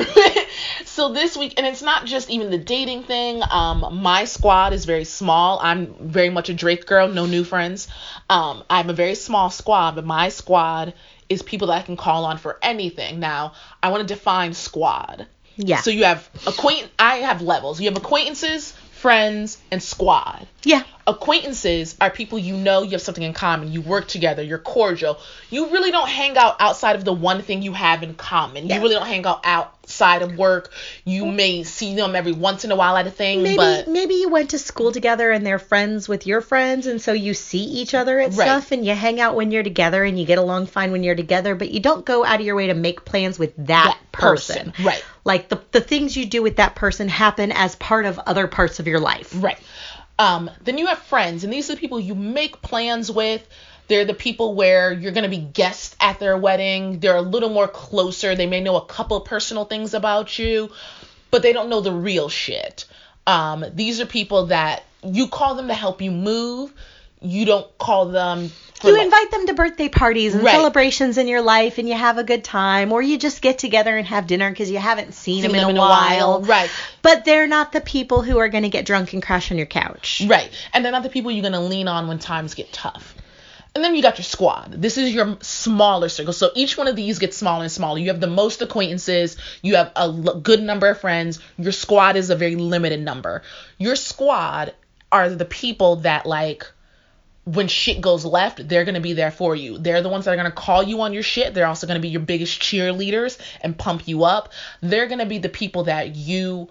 so 0.84 1.12
this 1.12 1.36
week, 1.36 1.54
and 1.56 1.66
it's 1.66 1.82
not 1.82 2.06
just 2.06 2.30
even 2.30 2.50
the 2.50 2.58
dating 2.58 3.04
thing. 3.04 3.42
Um, 3.50 4.00
my 4.02 4.24
squad 4.24 4.72
is 4.72 4.84
very 4.84 5.04
small. 5.04 5.58
I'm 5.62 5.94
very 6.08 6.30
much 6.30 6.48
a 6.48 6.54
Drake 6.54 6.86
girl, 6.86 7.08
no 7.08 7.26
new 7.26 7.44
friends. 7.44 7.88
Um, 8.28 8.64
I'm 8.68 8.90
a 8.90 8.94
very 8.94 9.14
small 9.14 9.50
squad, 9.50 9.94
but 9.94 10.04
my 10.04 10.28
squad 10.28 10.94
is 11.28 11.42
people 11.42 11.68
that 11.68 11.74
I 11.74 11.82
can 11.82 11.96
call 11.96 12.24
on 12.24 12.38
for 12.38 12.58
anything. 12.62 13.20
Now, 13.20 13.54
I 13.82 13.90
want 13.90 14.06
to 14.06 14.14
define 14.14 14.54
squad. 14.54 15.26
Yeah. 15.56 15.78
So 15.78 15.90
you 15.90 16.04
have 16.04 16.28
acquaint. 16.46 16.88
I 16.98 17.16
have 17.16 17.42
levels. 17.42 17.80
You 17.80 17.88
have 17.88 17.96
acquaintances, 17.96 18.72
friends, 18.72 19.58
and 19.70 19.82
squad 19.82 20.46
yeah. 20.64 20.82
acquaintances 21.06 21.96
are 22.00 22.10
people 22.10 22.38
you 22.38 22.56
know 22.56 22.82
you 22.82 22.90
have 22.90 23.02
something 23.02 23.24
in 23.24 23.32
common 23.32 23.72
you 23.72 23.80
work 23.80 24.06
together 24.06 24.42
you're 24.42 24.58
cordial 24.58 25.18
you 25.50 25.68
really 25.70 25.90
don't 25.90 26.08
hang 26.08 26.36
out 26.36 26.56
outside 26.60 26.96
of 26.96 27.04
the 27.04 27.12
one 27.12 27.42
thing 27.42 27.62
you 27.62 27.72
have 27.72 28.02
in 28.02 28.14
common 28.14 28.66
Yeah. 28.66 28.76
you 28.76 28.82
really 28.82 28.94
don't 28.94 29.06
hang 29.06 29.26
out 29.26 29.42
outside 29.92 30.22
of 30.22 30.38
work 30.38 30.70
you 31.04 31.26
may 31.26 31.64
see 31.64 31.94
them 31.94 32.16
every 32.16 32.32
once 32.32 32.64
in 32.64 32.70
a 32.72 32.76
while 32.76 32.96
at 32.96 33.06
a 33.06 33.10
thing 33.10 33.42
Maybe 33.42 33.56
but 33.56 33.88
maybe 33.88 34.14
you 34.14 34.30
went 34.30 34.50
to 34.50 34.58
school 34.58 34.90
together 34.90 35.30
and 35.30 35.44
they're 35.44 35.58
friends 35.58 36.08
with 36.08 36.26
your 36.26 36.40
friends 36.40 36.86
and 36.86 37.00
so 37.00 37.12
you 37.12 37.34
see 37.34 37.62
each 37.64 37.92
other 37.94 38.18
at 38.18 38.32
Right. 38.32 38.46
stuff 38.46 38.72
and 38.72 38.86
you 38.86 38.94
hang 38.94 39.20
out 39.20 39.34
when 39.34 39.50
you're 39.50 39.62
together 39.62 40.02
and 40.02 40.18
you 40.18 40.24
get 40.24 40.38
along 40.38 40.66
fine 40.66 40.92
when 40.92 41.02
you're 41.02 41.14
together, 41.14 41.54
but 41.54 41.70
you 41.70 41.80
don't 41.80 42.06
go 42.06 42.24
out 42.24 42.40
of 42.40 42.46
your 42.46 42.54
way 42.56 42.68
to 42.68 42.74
make 42.74 43.04
plans 43.04 43.38
with 43.38 43.54
that, 43.66 43.98
That 43.98 44.12
person. 44.12 44.72
person, 44.72 44.84
right. 44.86 45.04
Like 45.24 45.48
the 45.50 45.60
the 45.72 45.80
things 45.82 46.16
you 46.16 46.24
do 46.24 46.42
with 46.42 46.56
that 46.56 46.74
person 46.74 47.08
happen 47.08 47.52
as 47.52 47.76
part 47.76 48.06
of 48.06 48.18
other 48.20 48.46
parts 48.46 48.80
of 48.80 48.86
your 48.86 49.00
life. 49.00 49.32
right 49.36 49.58
um 50.18 50.50
then 50.62 50.78
you 50.78 50.86
have 50.86 50.98
friends 50.98 51.42
and 51.44 51.52
these 51.52 51.68
are 51.70 51.74
the 51.74 51.80
people 51.80 51.98
you 52.00 52.14
make 52.14 52.60
plans 52.62 53.10
with 53.10 53.46
they're 53.92 54.04
the 54.04 54.14
people 54.14 54.54
where 54.54 54.92
you're 54.92 55.12
going 55.12 55.24
to 55.24 55.30
be 55.30 55.38
guests 55.38 55.94
at 56.00 56.18
their 56.18 56.36
wedding 56.36 56.98
they're 57.00 57.16
a 57.16 57.22
little 57.22 57.50
more 57.50 57.68
closer 57.68 58.34
they 58.34 58.46
may 58.46 58.60
know 58.60 58.76
a 58.76 58.84
couple 58.86 59.20
personal 59.20 59.64
things 59.64 59.94
about 59.94 60.38
you 60.38 60.70
but 61.30 61.42
they 61.42 61.52
don't 61.54 61.70
know 61.70 61.80
the 61.80 61.90
real 61.92 62.28
shit. 62.28 62.84
Um, 63.26 63.64
these 63.72 64.00
are 64.02 64.06
people 64.06 64.46
that 64.46 64.82
you 65.02 65.28
call 65.28 65.54
them 65.54 65.68
to 65.68 65.74
help 65.74 66.02
you 66.02 66.10
move. 66.10 66.74
You 67.22 67.46
don't 67.46 67.78
call 67.78 68.06
them. 68.10 68.50
You 68.84 68.92
like- 68.92 69.04
invite 69.04 69.30
them 69.30 69.46
to 69.46 69.54
birthday 69.54 69.88
parties 69.88 70.34
and 70.34 70.44
Right. 70.44 70.52
celebrations 70.52 71.16
in 71.16 71.28
your 71.28 71.40
life 71.40 71.78
and 71.78 71.88
you 71.88 71.94
have 71.94 72.18
a 72.18 72.22
good 72.22 72.44
time 72.44 72.92
or 72.92 73.00
you 73.00 73.16
just 73.16 73.40
get 73.40 73.56
together 73.58 73.96
and 73.96 74.06
have 74.08 74.26
dinner 74.26 74.50
because 74.50 74.70
you 74.70 74.76
haven't 74.76 75.14
seen, 75.14 75.40
Seen 75.40 75.52
them, 75.52 75.60
in, 75.60 75.68
them 75.68 75.76
a 75.78 75.80
while. 75.80 76.42
Right. 76.42 76.68
But 77.00 77.24
they're 77.24 77.46
not 77.46 77.72
the 77.72 77.80
people 77.80 78.20
who 78.20 78.36
are 78.36 78.48
going 78.48 78.64
to 78.64 78.68
get 78.68 78.84
drunk 78.84 79.14
and 79.14 79.22
crash 79.22 79.50
on 79.50 79.56
your 79.56 79.66
couch. 79.66 80.22
Right. 80.26 80.50
And 80.74 80.84
they're 80.84 80.92
not 80.92 81.02
the 81.02 81.08
people 81.08 81.30
you're 81.30 81.40
going 81.40 81.54
to 81.54 81.60
lean 81.60 81.88
on 81.88 82.08
when 82.08 82.18
times 82.18 82.52
get 82.52 82.72
tough. 82.74 83.14
And 83.74 83.82
then 83.82 83.94
you 83.94 84.02
got 84.02 84.18
your 84.18 84.24
squad. 84.24 84.72
This 84.72 84.98
is 84.98 85.14
your 85.14 85.38
smaller 85.40 86.10
circle. 86.10 86.34
So 86.34 86.50
each 86.54 86.76
one 86.76 86.88
of 86.88 86.96
these 86.96 87.18
gets 87.18 87.38
smaller 87.38 87.62
and 87.62 87.72
smaller. 87.72 87.98
You 87.98 88.08
have 88.08 88.20
the 88.20 88.26
most 88.26 88.60
acquaintances. 88.60 89.38
You 89.62 89.76
have 89.76 89.92
a 89.96 90.00
l- 90.00 90.40
good 90.40 90.62
number 90.62 90.90
of 90.90 91.00
friends. 91.00 91.40
Your 91.56 91.72
squad 91.72 92.16
is 92.16 92.28
a 92.28 92.36
very 92.36 92.56
limited 92.56 93.00
number. 93.00 93.42
Your 93.78 93.96
squad 93.96 94.74
are 95.10 95.30
the 95.30 95.46
people 95.46 95.96
that, 95.96 96.26
like, 96.26 96.70
when 97.44 97.66
shit 97.66 98.00
goes 98.00 98.24
left, 98.24 98.68
they're 98.68 98.84
going 98.84 98.94
to 98.94 99.00
be 99.00 99.14
there 99.14 99.30
for 99.30 99.56
you. 99.56 99.78
They're 99.78 100.02
the 100.02 100.08
ones 100.08 100.26
that 100.26 100.32
are 100.32 100.36
going 100.36 100.50
to 100.50 100.56
call 100.56 100.82
you 100.82 101.00
on 101.00 101.12
your 101.12 101.22
shit. 101.22 101.54
They're 101.54 101.66
also 101.66 101.86
going 101.86 101.98
to 101.98 102.02
be 102.02 102.08
your 102.08 102.20
biggest 102.20 102.60
cheerleaders 102.60 103.38
and 103.62 103.76
pump 103.76 104.06
you 104.06 104.24
up. 104.24 104.52
They're 104.80 105.08
going 105.08 105.18
to 105.18 105.26
be 105.26 105.38
the 105.38 105.48
people 105.48 105.84
that 105.84 106.14
you 106.14 106.68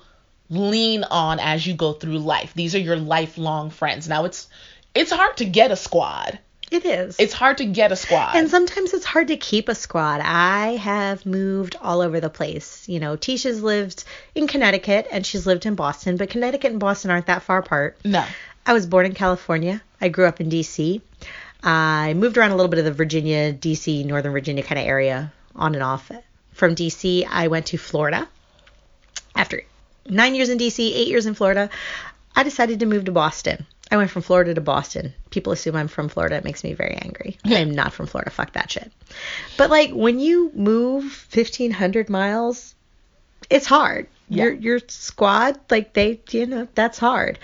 lean 0.50 1.04
on 1.04 1.40
as 1.40 1.66
you 1.66 1.74
go 1.74 1.94
through 1.94 2.20
life. 2.20 2.54
These 2.54 2.76
are 2.76 2.80
your 2.80 2.98
lifelong 2.98 3.70
friends. 3.70 4.08
Now 4.08 4.26
it's 4.26 4.48
it's 4.94 5.12
hard 5.12 5.38
to 5.38 5.46
get 5.46 5.72
a 5.72 5.76
squad. 5.76 6.40
It 6.72 6.86
is. 6.86 7.18
It's 7.20 7.34
hard 7.34 7.58
to 7.58 7.66
get 7.66 7.92
a 7.92 7.98
squad. 7.98 8.36
And 8.36 8.50
sometimes 8.50 8.94
it's 8.94 9.06
hard 9.06 9.28
to 9.28 9.36
keep 9.36 9.68
a 9.68 9.76
squad. 9.76 10.22
I 10.24 10.78
have 10.78 11.26
moved 11.26 11.76
all 11.82 12.00
over 12.00 12.22
the 12.22 12.30
place. 12.30 12.88
You 12.88 13.02
know, 13.02 13.18
Tisha's 13.18 13.62
lived 13.62 14.06
in 14.36 14.48
Connecticut 14.48 15.08
and 15.12 15.26
she's 15.26 15.46
lived 15.46 15.66
in 15.66 15.76
Boston, 15.76 16.16
but 16.16 16.30
Connecticut 16.30 16.72
and 16.72 16.80
Boston 16.80 17.12
aren't 17.12 17.26
that 17.26 17.44
far 17.44 17.58
apart. 17.60 17.98
no. 18.06 18.26
I 18.66 18.74
was 18.74 18.86
born 18.86 19.08
in 19.08 19.14
California. 19.16 19.82
I 20.00 20.10
grew 20.10 20.26
up 20.26 20.40
in 20.40 20.48
D.C. 20.48 21.02
I 21.64 22.14
moved 22.14 22.38
around 22.38 22.52
a 22.52 22.56
little 22.56 22.70
bit 22.70 22.80
of 22.80 22.86
the 22.86 22.94
Virginia, 22.94 23.52
D.C., 23.52 24.04
Northern 24.04 24.32
Virginia 24.32 24.64
kind 24.64 24.80
of 24.80 24.86
area 24.86 25.34
on 25.56 25.74
and 25.74 25.84
off. 25.84 26.12
From 26.54 26.76
D.C., 26.76 27.26
I 27.26 27.48
went 27.48 27.66
to 27.68 27.78
Florida. 27.78 28.30
After 29.36 29.64
nine 30.08 30.36
years 30.36 30.50
in 30.50 30.58
D.C., 30.60 30.94
eight 30.94 31.08
years 31.08 31.26
in 31.26 31.34
Florida, 31.34 31.70
I 32.36 32.44
decided 32.44 32.80
to 32.80 32.86
move 32.86 33.06
to 33.06 33.12
Boston. 33.12 33.66
I 33.92 33.98
went 33.98 34.10
from 34.10 34.22
Florida 34.22 34.54
to 34.54 34.62
Boston. 34.62 35.14
People 35.30 35.52
assume 35.52 35.76
I'm 35.76 35.90
from 35.90 36.08
Florida. 36.08 36.38
It 36.38 36.46
makes 36.46 36.64
me 36.64 36.74
very 36.74 36.96
angry. 36.96 37.38
I'm 37.44 37.72
not 37.72 37.92
from 37.92 38.08
Florida. 38.08 38.32
Fuck 38.32 38.54
that 38.54 38.72
shit. 38.72 38.90
But 39.58 39.70
like 39.70 39.92
when 39.92 40.20
you 40.20 40.52
move 40.56 41.28
1,500 41.34 42.10
miles, 42.10 42.74
it's 43.50 43.66
hard. 43.66 44.08
Yeah. 44.30 44.46
Your 44.46 44.54
your 44.54 44.80
squad, 44.88 45.60
like 45.70 45.92
they, 45.92 46.22
you 46.30 46.46
know, 46.46 46.68
that's 46.74 46.98
hard. 46.98 47.38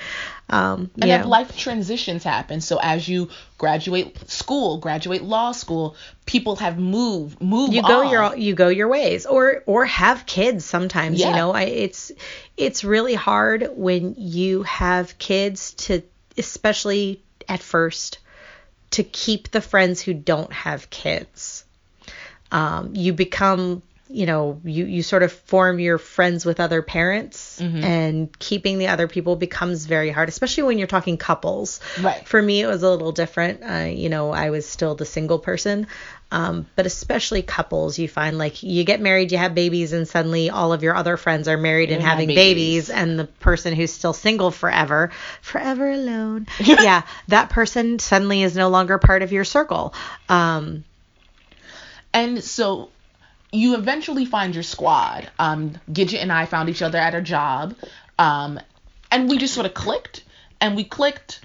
Um, 0.50 0.90
And 1.02 1.12
then 1.12 1.28
life 1.28 1.58
transitions 1.58 2.24
happen. 2.24 2.62
So 2.62 2.80
as 2.82 3.06
you 3.10 3.28
graduate 3.58 4.30
school, 4.32 4.78
graduate 4.78 5.22
law 5.22 5.52
school, 5.52 5.98
people 6.26 6.56
have 6.56 6.80
moved, 6.80 7.42
moved 7.42 7.74
you 7.74 7.82
go 7.82 8.06
on. 8.06 8.10
your 8.10 8.38
you 8.38 8.56
go 8.56 8.70
your 8.70 8.88
ways 8.88 9.26
or 9.26 9.64
or 9.66 9.84
have 9.86 10.26
kids 10.26 10.64
sometimes 10.64 11.20
Yeah. 11.20 11.32
you 11.32 11.36
know 11.36 11.52
I, 11.52 11.64
it's 11.64 12.14
it's 12.56 12.86
really 12.86 13.16
hard 13.16 13.70
when 13.76 14.16
you 14.18 14.64
have 14.64 15.18
kids 15.18 15.74
to 15.74 16.02
especially 16.38 17.22
at 17.48 17.62
first 17.62 18.20
to 18.92 19.04
keep 19.04 19.52
the 19.52 19.62
friends 19.62 20.02
who 20.02 20.14
don't 20.14 20.52
have 20.54 20.90
kids 20.90 21.66
um, 22.52 22.96
you 22.96 23.14
become 23.14 23.82
you 24.10 24.26
know 24.26 24.62
you 24.64 24.86
you 24.86 25.04
sort 25.04 25.22
of 25.22 25.34
form 25.34 25.80
your 25.80 25.98
friends 25.98 26.46
with 26.46 26.62
other 26.62 26.82
parents 26.82 27.60
Mm-hmm. 27.62 27.84
and 27.84 28.40
keeping 28.40 28.78
the 28.78 28.88
other 28.88 29.08
people 29.08 29.36
becomes 29.36 29.86
very 29.86 30.12
hard 30.12 30.30
especially 30.30 30.64
when 30.64 30.78
you're 30.78 30.88
talking 30.88 31.18
couples 31.18 31.82
Right. 32.02 32.26
for 32.26 32.42
me 32.42 32.62
it 32.62 32.68
was 32.68 32.84
a 32.84 32.90
little 32.90 33.12
different 33.12 33.64
uh, 33.64 33.90
you 33.90 34.08
know 34.10 34.32
i 34.32 34.50
was 34.52 34.66
still 34.66 34.96
the 34.96 35.06
single 35.06 35.40
person 35.40 35.88
um, 36.32 36.66
but 36.76 36.86
especially 36.86 37.42
couples 37.42 37.98
you 37.98 38.08
find 38.08 38.38
like 38.38 38.62
you 38.64 38.84
get 38.84 39.00
married 39.00 39.32
you 39.32 39.38
have 39.38 39.56
babies 39.56 39.94
and 39.94 40.08
suddenly 40.08 40.50
all 40.50 40.74
of 40.74 40.84
your 40.84 40.94
other 40.96 41.16
friends 41.18 41.48
are 41.48 41.58
married 41.58 41.90
and 41.90 42.00
And 42.00 42.08
having 42.08 42.28
babies. 42.28 42.88
babies 42.88 42.90
and 42.90 43.18
the 43.20 43.26
person 43.26 43.74
who's 43.74 43.94
still 43.94 44.14
single 44.14 44.52
forever 44.52 45.12
forever 45.42 45.90
alone 45.90 46.48
yeah 46.60 47.04
that 47.30 47.50
person 47.50 48.00
suddenly 48.00 48.44
is 48.44 48.56
no 48.56 48.68
longer 48.70 48.98
part 48.98 49.22
of 49.22 49.32
your 49.32 49.46
circle 49.46 49.94
um, 50.28 50.84
And 52.14 52.44
so 52.44 52.90
you 53.52 53.76
eventually 53.76 54.26
find 54.26 54.54
your 54.54 54.64
squad. 54.64 55.30
Um, 55.40 55.74
Gidget 55.90 56.22
and 56.22 56.32
I 56.32 56.46
found 56.46 56.68
each 56.70 56.82
other 56.82 56.98
at 56.98 57.14
our 57.14 57.22
job. 57.22 57.76
Um, 58.20 58.60
and 59.12 59.30
we 59.30 59.38
just 59.38 59.54
sort 59.54 59.66
of 59.66 59.74
clicked. 59.74 60.24
And 60.60 60.76
we 60.76 60.84
clicked. 60.84 61.40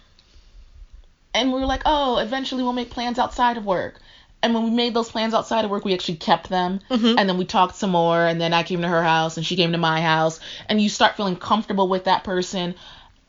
And 1.34 1.52
we 1.52 1.60
were 1.60 1.66
like, 1.66 1.82
oh, 1.86 2.18
eventually 2.18 2.62
we'll 2.62 2.72
make 2.72 2.90
plans 2.90 3.18
outside 3.18 3.56
of 3.56 3.64
work. 3.64 4.00
And 4.42 4.54
when 4.54 4.64
we 4.64 4.70
made 4.70 4.92
those 4.94 5.08
plans 5.10 5.34
outside 5.34 5.64
of 5.64 5.70
work, 5.70 5.84
we 5.84 5.94
actually 5.94 6.16
kept 6.16 6.48
them. 6.48 6.80
And 6.90 7.28
then 7.28 7.38
we 7.38 7.44
talked 7.44 7.76
some 7.76 7.90
more. 7.90 8.24
And 8.26 8.40
then 8.40 8.52
I 8.52 8.62
came 8.64 8.82
to 8.82 8.88
her 8.88 9.02
house 9.02 9.36
and 9.36 9.46
she 9.46 9.56
came 9.56 9.72
to 9.72 9.78
my 9.78 10.00
house. 10.00 10.40
And 10.68 10.80
you 10.80 10.88
start 10.88 11.16
feeling 11.16 11.36
comfortable 11.36 11.88
with 11.88 12.04
that 12.04 12.24
person. 12.24 12.74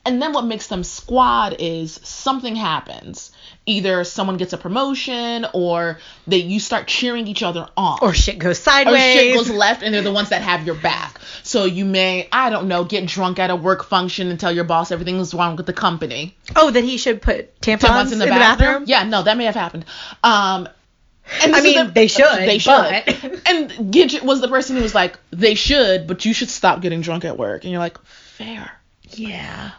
And 0.06 0.22
then 0.22 0.34
what 0.34 0.44
makes 0.46 0.68
them 0.68 0.84
squad 0.84 1.56
is 1.60 1.94
something 2.04 2.58
happens. 2.58 3.32
Either 3.66 4.04
someone 4.04 4.36
gets 4.36 4.52
a 4.52 4.58
promotion 4.58 5.46
or 5.54 5.98
they 6.28 6.38
you 6.40 6.60
start 6.60 6.88
cheering 6.88 7.28
each 7.28 7.42
other 7.42 7.70
on. 7.78 8.00
or 8.02 8.14
shit 8.14 8.38
goes 8.38 8.60
sideways. 8.60 8.96
Or 8.96 9.20
shit 9.20 9.34
goes 9.36 9.50
left 9.50 9.82
and 9.82 9.94
they're 9.94 10.02
the 10.02 10.12
ones 10.12 10.30
that 10.30 10.42
have 10.42 10.66
your 10.66 10.76
back. 10.76 11.22
So 11.44 11.64
you 11.64 11.86
may, 11.86 12.28
I 12.34 12.50
don't 12.50 12.68
know, 12.68 12.84
get 12.84 13.06
drunk 13.06 13.40
at 13.40 13.50
a 13.50 13.56
work 13.56 13.86
function 13.86 14.30
and 14.30 14.38
tell 14.38 14.52
your 14.52 14.66
boss 14.66 14.92
everything's 14.92 15.34
wrong 15.34 15.56
with 15.56 15.68
the 15.68 15.74
company. 15.74 16.36
oh 16.58 16.70
that 16.72 16.84
he 16.84 16.98
should 16.98 17.22
put 17.22 17.58
tampons, 17.62 17.82
Someone's 17.82 18.12
in 18.12 18.20
the, 18.20 18.26
bathroom. 18.26 18.84
Yeah, 18.88 19.04
no, 19.04 19.24
that 19.24 19.38
may 19.38 19.46
have 19.46 19.56
happened. 19.56 19.86
Um 20.22 20.68
and 21.42 21.56
I 21.56 21.62
mean, 21.62 21.94
they 21.94 22.08
should, 22.08 22.26
They 22.38 22.58
should. 22.60 22.72
but- 22.72 23.08
and 23.48 23.70
Gidget 23.94 24.24
was 24.24 24.42
the 24.42 24.48
person 24.48 24.76
who 24.76 24.82
was 24.84 24.94
like, 24.96 25.18
they 25.32 25.56
should, 25.56 26.08
but 26.08 26.26
you 26.26 26.34
should 26.34 26.50
stop 26.50 26.82
getting 26.82 27.02
drunk 27.02 27.26
at 27.26 27.38
work. 27.38 27.64
And 27.64 27.72
you're 27.72 27.80
like, 27.80 27.98
fair. 28.04 28.72
yeah 29.12 29.72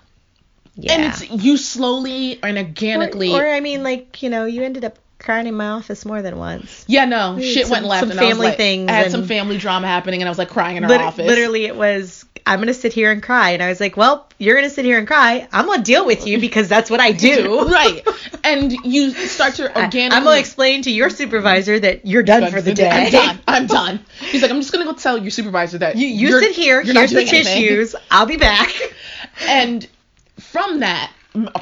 yeah 0.77 0.93
And 0.93 1.03
it's 1.05 1.45
you 1.45 1.57
slowly 1.57 2.43
and 2.43 2.59
organically. 2.59 3.33
Or, 3.33 3.45
or 3.45 3.49
I 3.49 3.61
mean, 3.61 3.83
like 3.83 4.23
you 4.23 4.31
know, 4.31 4.45
you 4.47 4.63
ended 4.63 4.85
up 4.85 4.99
crying 5.19 5.47
in 5.47 5.55
my 5.55 5.69
office 5.69 6.05
more 6.05 6.21
than 6.23 6.37
once. 6.39 6.85
Yeah, 6.89 7.05
no, 7.05 7.39
shit 7.41 7.67
some- 7.67 7.71
went 7.73 7.87
left. 7.87 8.01
some 8.01 8.11
and 8.11 8.21
I 8.21 8.25
was 8.25 8.31
family 8.33 8.47
like- 8.49 8.57
things 8.57 8.91
I 8.91 8.95
had 8.95 9.11
some 9.13 9.27
family 9.27 9.59
drama 9.59 9.87
happening, 9.87 10.21
and 10.23 10.29
I 10.29 10.31
was 10.31 10.39
like 10.39 10.49
crying 10.51 10.77
in 10.77 10.83
her 10.83 10.89
Lit- 10.89 11.01
office. 11.01 11.27
Literally, 11.27 11.67
it 11.67 11.77
was. 11.77 12.24
I'm 12.47 12.59
gonna 12.59 12.75
sit 12.75 12.93
here 12.93 13.11
and 13.11 13.23
cry, 13.23 13.51
and 13.51 13.63
I 13.63 13.69
was 13.71 13.81
like, 13.81 13.97
"Well, 13.97 14.29
you're 14.39 14.55
gonna 14.55 14.69
sit 14.69 14.85
here 14.85 14.99
and 14.99 15.07
cry. 15.07 15.49
I'm 15.53 15.67
gonna 15.67 15.83
deal 15.83 16.05
with 16.05 16.27
you 16.27 16.39
because 16.39 16.69
that's 16.69 16.91
what 16.91 17.01
I 17.01 17.13
do." 17.13 17.67
right. 17.73 18.07
And 18.45 18.71
you 18.85 19.13
start 19.13 19.55
to 19.55 19.65
I- 19.79 19.85
organically. 19.85 20.17
I'm 20.19 20.25
gonna 20.25 20.39
explain 20.41 20.83
to 20.83 20.91
your 20.91 21.09
supervisor 21.11 21.79
that 21.79 22.05
you're 22.07 22.23
done 22.23 22.51
for 22.51 22.61
the 22.61 22.75
day. 22.75 22.91
I'm 22.91 23.11
done. 23.11 23.41
I'm 23.49 23.67
done. 23.67 24.01
He's 24.21 24.43
like, 24.43 24.51
I'm 24.51 24.61
just 24.61 24.73
gonna 24.73 24.85
go 24.85 24.93
tell 24.93 25.17
your 25.17 25.31
supervisor 25.31 25.79
that 25.79 25.97
You, 25.97 26.07
you 26.07 26.41
sit 26.41 26.53
here. 26.55 26.83
you're 26.83 26.93
not 26.95 27.01
Here's 27.09 27.13
the 27.13 27.21
anything. 27.21 27.45
tissues. 27.45 27.97
I'll 28.11 28.27
be 28.27 28.37
back. 28.37 28.71
And 29.49 29.85
from 30.39 30.81
that, 30.81 31.11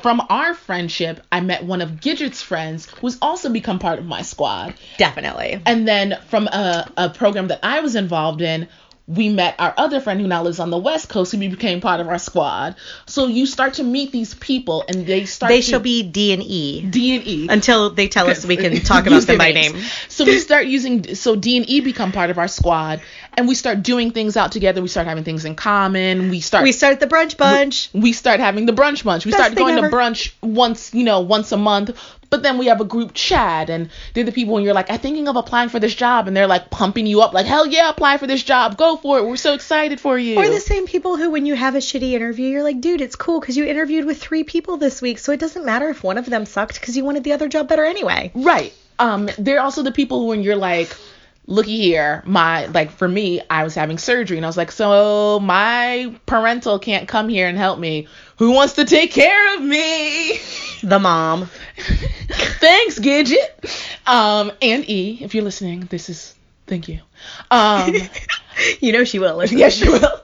from 0.03 0.21
our 0.29 0.53
friendship, 0.53 1.21
I 1.33 1.41
met 1.41 1.65
one 1.65 1.81
of 1.81 1.93
Gidget's 1.93 2.43
friends 2.43 2.87
who's 3.01 3.17
also 3.23 3.49
become 3.51 3.79
part 3.79 3.99
of 3.99 4.05
my 4.05 4.21
squad. 4.21 4.75
Definitely. 4.99 5.63
And 5.65 5.89
then 5.89 6.19
from 6.29 6.49
a, 6.49 6.91
a 6.99 7.09
program 7.09 7.49
that 7.49 7.61
I 7.63 7.81
was 7.81 7.97
involved 7.97 8.43
in, 8.43 8.69
we 9.15 9.29
met 9.29 9.55
our 9.59 9.75
other 9.77 10.01
friend 10.01 10.21
who 10.21 10.27
now 10.27 10.43
lives 10.43 10.59
on 10.59 10.71
the 10.71 10.79
West 10.79 11.09
Coast, 11.09 11.33
who 11.33 11.39
became 11.39 11.81
part 11.81 12.01
of 12.01 12.09
our 12.09 12.19
squad. 12.19 12.77
So 13.07 13.27
you 13.27 13.47
start 13.47 13.75
to 13.75 13.83
meet 13.83 14.11
these 14.13 14.35
people, 14.35 14.85
and 14.89 15.07
they 15.07 15.27
start. 15.27 15.51
They 15.51 15.61
to, 15.61 15.63
shall 15.63 15.81
be 15.81 16.03
D 16.03 16.33
and 16.33 16.43
E 16.43 16.83
D 16.89 17.17
and 17.17 17.27
E 17.27 17.47
until 17.51 17.91
they 17.91 18.09
tell 18.09 18.29
us 18.29 18.47
we 18.47 18.57
can 18.57 18.81
talk 18.81 19.07
about 19.07 19.23
them 19.25 19.39
by 19.39 19.53
names. 19.53 19.75
name. 19.75 19.83
So 20.09 20.25
we 20.25 20.39
start 20.39 20.67
using 20.67 21.15
so 21.15 21.37
D 21.37 21.57
and 21.59 21.69
E 21.69 21.81
become 21.81 22.13
part 22.13 22.31
of 22.31 22.39
our 22.39 22.49
squad, 22.49 23.03
and 23.37 23.47
we 23.49 23.55
start 23.55 23.83
doing 23.83 24.13
things 24.13 24.37
out 24.37 24.53
together. 24.53 24.81
We 24.81 24.89
start 24.89 25.07
having 25.07 25.25
things 25.25 25.45
in 25.45 25.55
common. 25.57 26.31
We 26.31 26.41
start 26.41 26.65
We 26.65 26.73
start 26.73 27.01
the 27.01 27.07
brunch 27.07 27.37
bunch. 27.37 27.91
we 27.93 28.13
start 28.13 28.41
having 28.41 28.67
the 28.67 28.73
brunch 28.73 29.05
bunch. 29.05 29.25
We 29.27 29.33
Best 29.33 29.43
start 29.43 29.57
going 29.57 29.77
ever. 29.79 29.91
to 29.91 29.97
brunch 29.97 30.33
once, 30.43 30.95
you 30.95 31.05
know, 31.05 31.21
once 31.21 31.53
a 31.53 31.57
month. 31.57 31.91
But 32.33 32.43
then 32.43 32.57
we 32.57 32.69
have 32.69 32.81
a 32.81 32.87
group 32.87 33.13
chat, 33.13 33.69
and 33.69 33.91
they're 34.15 34.25
the 34.25 34.33
people, 34.33 34.57
and 34.57 34.65
you're 34.65 34.73
like, 34.73 34.91
I'm 34.91 34.99
thinking 34.99 35.29
of 35.29 35.37
applying 35.37 35.69
for 35.69 35.79
this 35.79 35.95
job, 35.95 36.27
and 36.27 36.35
they're 36.35 36.47
like 36.47 36.71
pumping 36.71 37.07
you 37.07 37.21
up, 37.21 37.35
like, 37.35 37.45
hell 37.45 37.67
yeah, 37.67 37.91
apply 37.91 38.17
for 38.17 38.27
this 38.27 38.43
job, 38.43 38.79
go 38.79 38.97
for 38.97 39.19
it. 39.19 39.27
We're 39.27 39.37
so 39.37 39.53
excited 39.53 40.01
for 40.01 40.19
you. 40.19 40.39
Or 40.39 40.49
the 40.49 40.59
same 40.59 40.87
people 40.87 41.19
who, 41.19 41.31
when 41.31 41.45
you 41.45 41.55
have 41.55 41.75
a 41.75 41.79
shitty 41.79 42.13
interview, 42.13 42.49
you're 42.49 42.63
like, 42.63 42.81
dude, 42.81 43.03
it's 43.03 43.17
cool 43.17 43.39
because 43.39 43.59
you 43.59 43.67
interviewed 43.67 44.07
with 44.07 44.19
three 44.19 44.45
people 44.45 44.79
this 44.79 45.03
week, 45.03 45.19
so 45.19 45.31
it 45.33 45.41
doesn't 45.41 45.67
matter 45.67 45.91
if 45.91 46.03
one 46.03 46.17
of 46.17 46.25
them 46.25 46.47
sucked 46.47 46.81
because 46.81 46.97
you 46.97 47.05
wanted 47.05 47.23
the 47.23 47.33
other 47.33 47.49
job 47.49 47.69
better 47.69 47.85
anyway. 47.85 48.33
Right. 48.35 48.73
Um, 48.99 49.29
they're 49.37 49.61
also 49.61 49.83
the 49.83 49.93
people 49.93 50.27
when 50.27 50.43
you're 50.43 50.57
like, 50.57 50.89
looky 51.47 51.77
here, 51.79 52.23
my 52.27 52.67
like 52.67 52.91
for 52.91 53.09
me, 53.09 53.41
I 53.51 53.65
was 53.65 53.75
having 53.75 53.99
surgery 53.99 54.37
and 54.37 54.47
I 54.47 54.49
was 54.49 54.57
like, 54.57 54.73
so 54.73 55.41
my 55.41 56.15
parental 56.27 56.79
can't 56.79 57.09
come 57.09 57.29
here 57.29 57.49
and 57.49 57.59
help 57.59 57.79
me. 57.79 58.09
Who 58.39 58.53
wants 58.53 58.75
to 58.75 58.85
take 58.85 59.13
care 59.13 59.57
of 59.57 59.63
me? 59.63 60.39
The 60.85 60.99
mom. 60.99 61.49
Thanks, 61.79 62.99
Gidget. 62.99 63.47
Um, 64.05 64.51
and 64.61 64.89
E, 64.91 65.19
if 65.21 65.33
you're 65.33 65.45
listening, 65.45 65.87
this 65.91 66.11
is 66.11 66.35
thank 66.67 66.89
you. 66.89 66.99
Um, 67.53 67.95
You 68.81 68.93
know 68.93 69.05
she 69.05 69.19
will. 69.19 69.43
Yes, 69.51 69.75
she 69.75 69.89
will. 69.89 70.22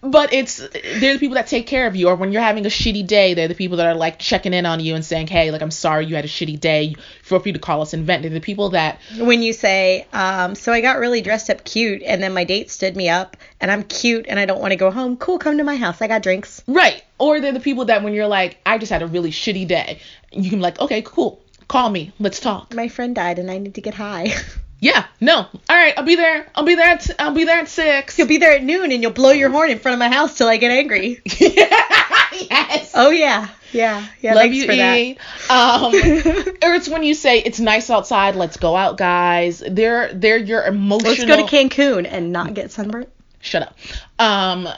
But 0.00 0.32
it's 0.32 0.58
they're 0.58 1.14
the 1.14 1.18
people 1.18 1.34
that 1.34 1.48
take 1.48 1.66
care 1.66 1.86
of 1.86 1.96
you, 1.96 2.08
or 2.08 2.14
when 2.14 2.30
you're 2.30 2.42
having 2.42 2.64
a 2.66 2.68
shitty 2.68 3.06
day, 3.06 3.34
they're 3.34 3.48
the 3.48 3.54
people 3.54 3.78
that 3.78 3.86
are 3.86 3.94
like 3.94 4.18
checking 4.18 4.54
in 4.54 4.64
on 4.64 4.78
you 4.80 4.94
and 4.94 5.04
saying, 5.04 5.26
hey, 5.26 5.50
like 5.50 5.60
I'm 5.60 5.72
sorry 5.72 6.06
you 6.06 6.14
had 6.14 6.24
a 6.24 6.28
shitty 6.28 6.60
day. 6.60 6.94
Feel 7.22 7.40
free 7.40 7.52
to 7.52 7.58
call 7.58 7.82
us 7.82 7.94
and 7.94 8.06
vent. 8.06 8.22
They're 8.22 8.30
the 8.30 8.40
people 8.40 8.70
that 8.70 9.00
When 9.16 9.42
you 9.42 9.52
say, 9.52 10.06
um, 10.12 10.54
so 10.54 10.72
I 10.72 10.80
got 10.80 10.98
really 10.98 11.20
dressed 11.20 11.50
up 11.50 11.64
cute, 11.64 12.02
and 12.04 12.22
then 12.22 12.32
my 12.32 12.44
date 12.44 12.70
stood 12.70 12.96
me 12.96 13.08
up, 13.08 13.36
and 13.60 13.70
I'm 13.70 13.82
cute, 13.82 14.26
and 14.28 14.38
I 14.38 14.46
don't 14.46 14.60
want 14.60 14.72
to 14.72 14.76
go 14.76 14.90
home. 14.90 15.16
Cool, 15.16 15.38
come 15.38 15.58
to 15.58 15.64
my 15.64 15.76
house. 15.76 16.00
I 16.00 16.06
got 16.06 16.22
drinks. 16.22 16.62
Right. 16.68 17.02
Or 17.18 17.40
they're 17.40 17.52
the 17.52 17.60
people 17.60 17.86
that 17.86 18.04
when 18.04 18.12
you're 18.12 18.28
like, 18.28 18.58
I 18.64 18.78
just 18.78 18.92
had 18.92 19.02
a 19.02 19.06
really 19.06 19.30
shitty 19.30 19.66
day, 19.66 20.00
you 20.30 20.48
can 20.48 20.60
be 20.60 20.62
like, 20.62 20.80
okay, 20.80 21.02
cool. 21.02 21.42
Call 21.66 21.90
me. 21.90 22.12
Let's 22.18 22.40
talk. 22.40 22.72
My 22.74 22.88
friend 22.88 23.14
died, 23.14 23.38
and 23.38 23.50
I 23.50 23.58
need 23.58 23.74
to 23.74 23.80
get 23.80 23.94
high. 23.94 24.32
Yeah. 24.80 25.06
No. 25.20 25.36
All 25.38 25.50
right. 25.68 25.94
I'll 25.96 26.04
be 26.04 26.14
there. 26.14 26.46
I'll 26.54 26.64
be 26.64 26.76
there. 26.76 26.88
At, 26.88 27.10
I'll 27.18 27.34
be 27.34 27.44
there 27.44 27.60
at 27.60 27.68
six. 27.68 28.18
You'll 28.18 28.28
be 28.28 28.38
there 28.38 28.52
at 28.52 28.62
noon, 28.62 28.92
and 28.92 29.02
you'll 29.02 29.12
blow 29.12 29.30
your 29.30 29.50
horn 29.50 29.70
in 29.70 29.78
front 29.78 29.94
of 29.94 29.98
my 29.98 30.08
house 30.08 30.36
till 30.36 30.48
I 30.48 30.56
get 30.56 30.70
angry. 30.70 31.20
yes. 31.24 32.92
Oh 32.94 33.10
yeah, 33.10 33.48
yeah, 33.72 34.06
yeah. 34.20 34.34
Love 34.34 34.52
you, 34.52 34.66
for 34.66 34.76
that. 34.76 35.16
Um, 35.50 35.94
or 36.62 36.74
it's 36.74 36.88
when 36.88 37.02
you 37.02 37.14
say 37.14 37.40
it's 37.40 37.58
nice 37.58 37.90
outside. 37.90 38.36
Let's 38.36 38.56
go 38.56 38.76
out, 38.76 38.96
guys. 38.96 39.62
They're 39.68 40.12
they're 40.14 40.38
your 40.38 40.64
emotional. 40.64 41.10
Let's 41.10 41.24
go 41.24 41.36
to 41.36 41.42
Cancun 41.42 42.06
and 42.08 42.32
not 42.32 42.54
get 42.54 42.70
sunburnt. 42.70 43.08
Shut 43.40 43.62
up. 43.62 43.76
Um, 44.18 44.68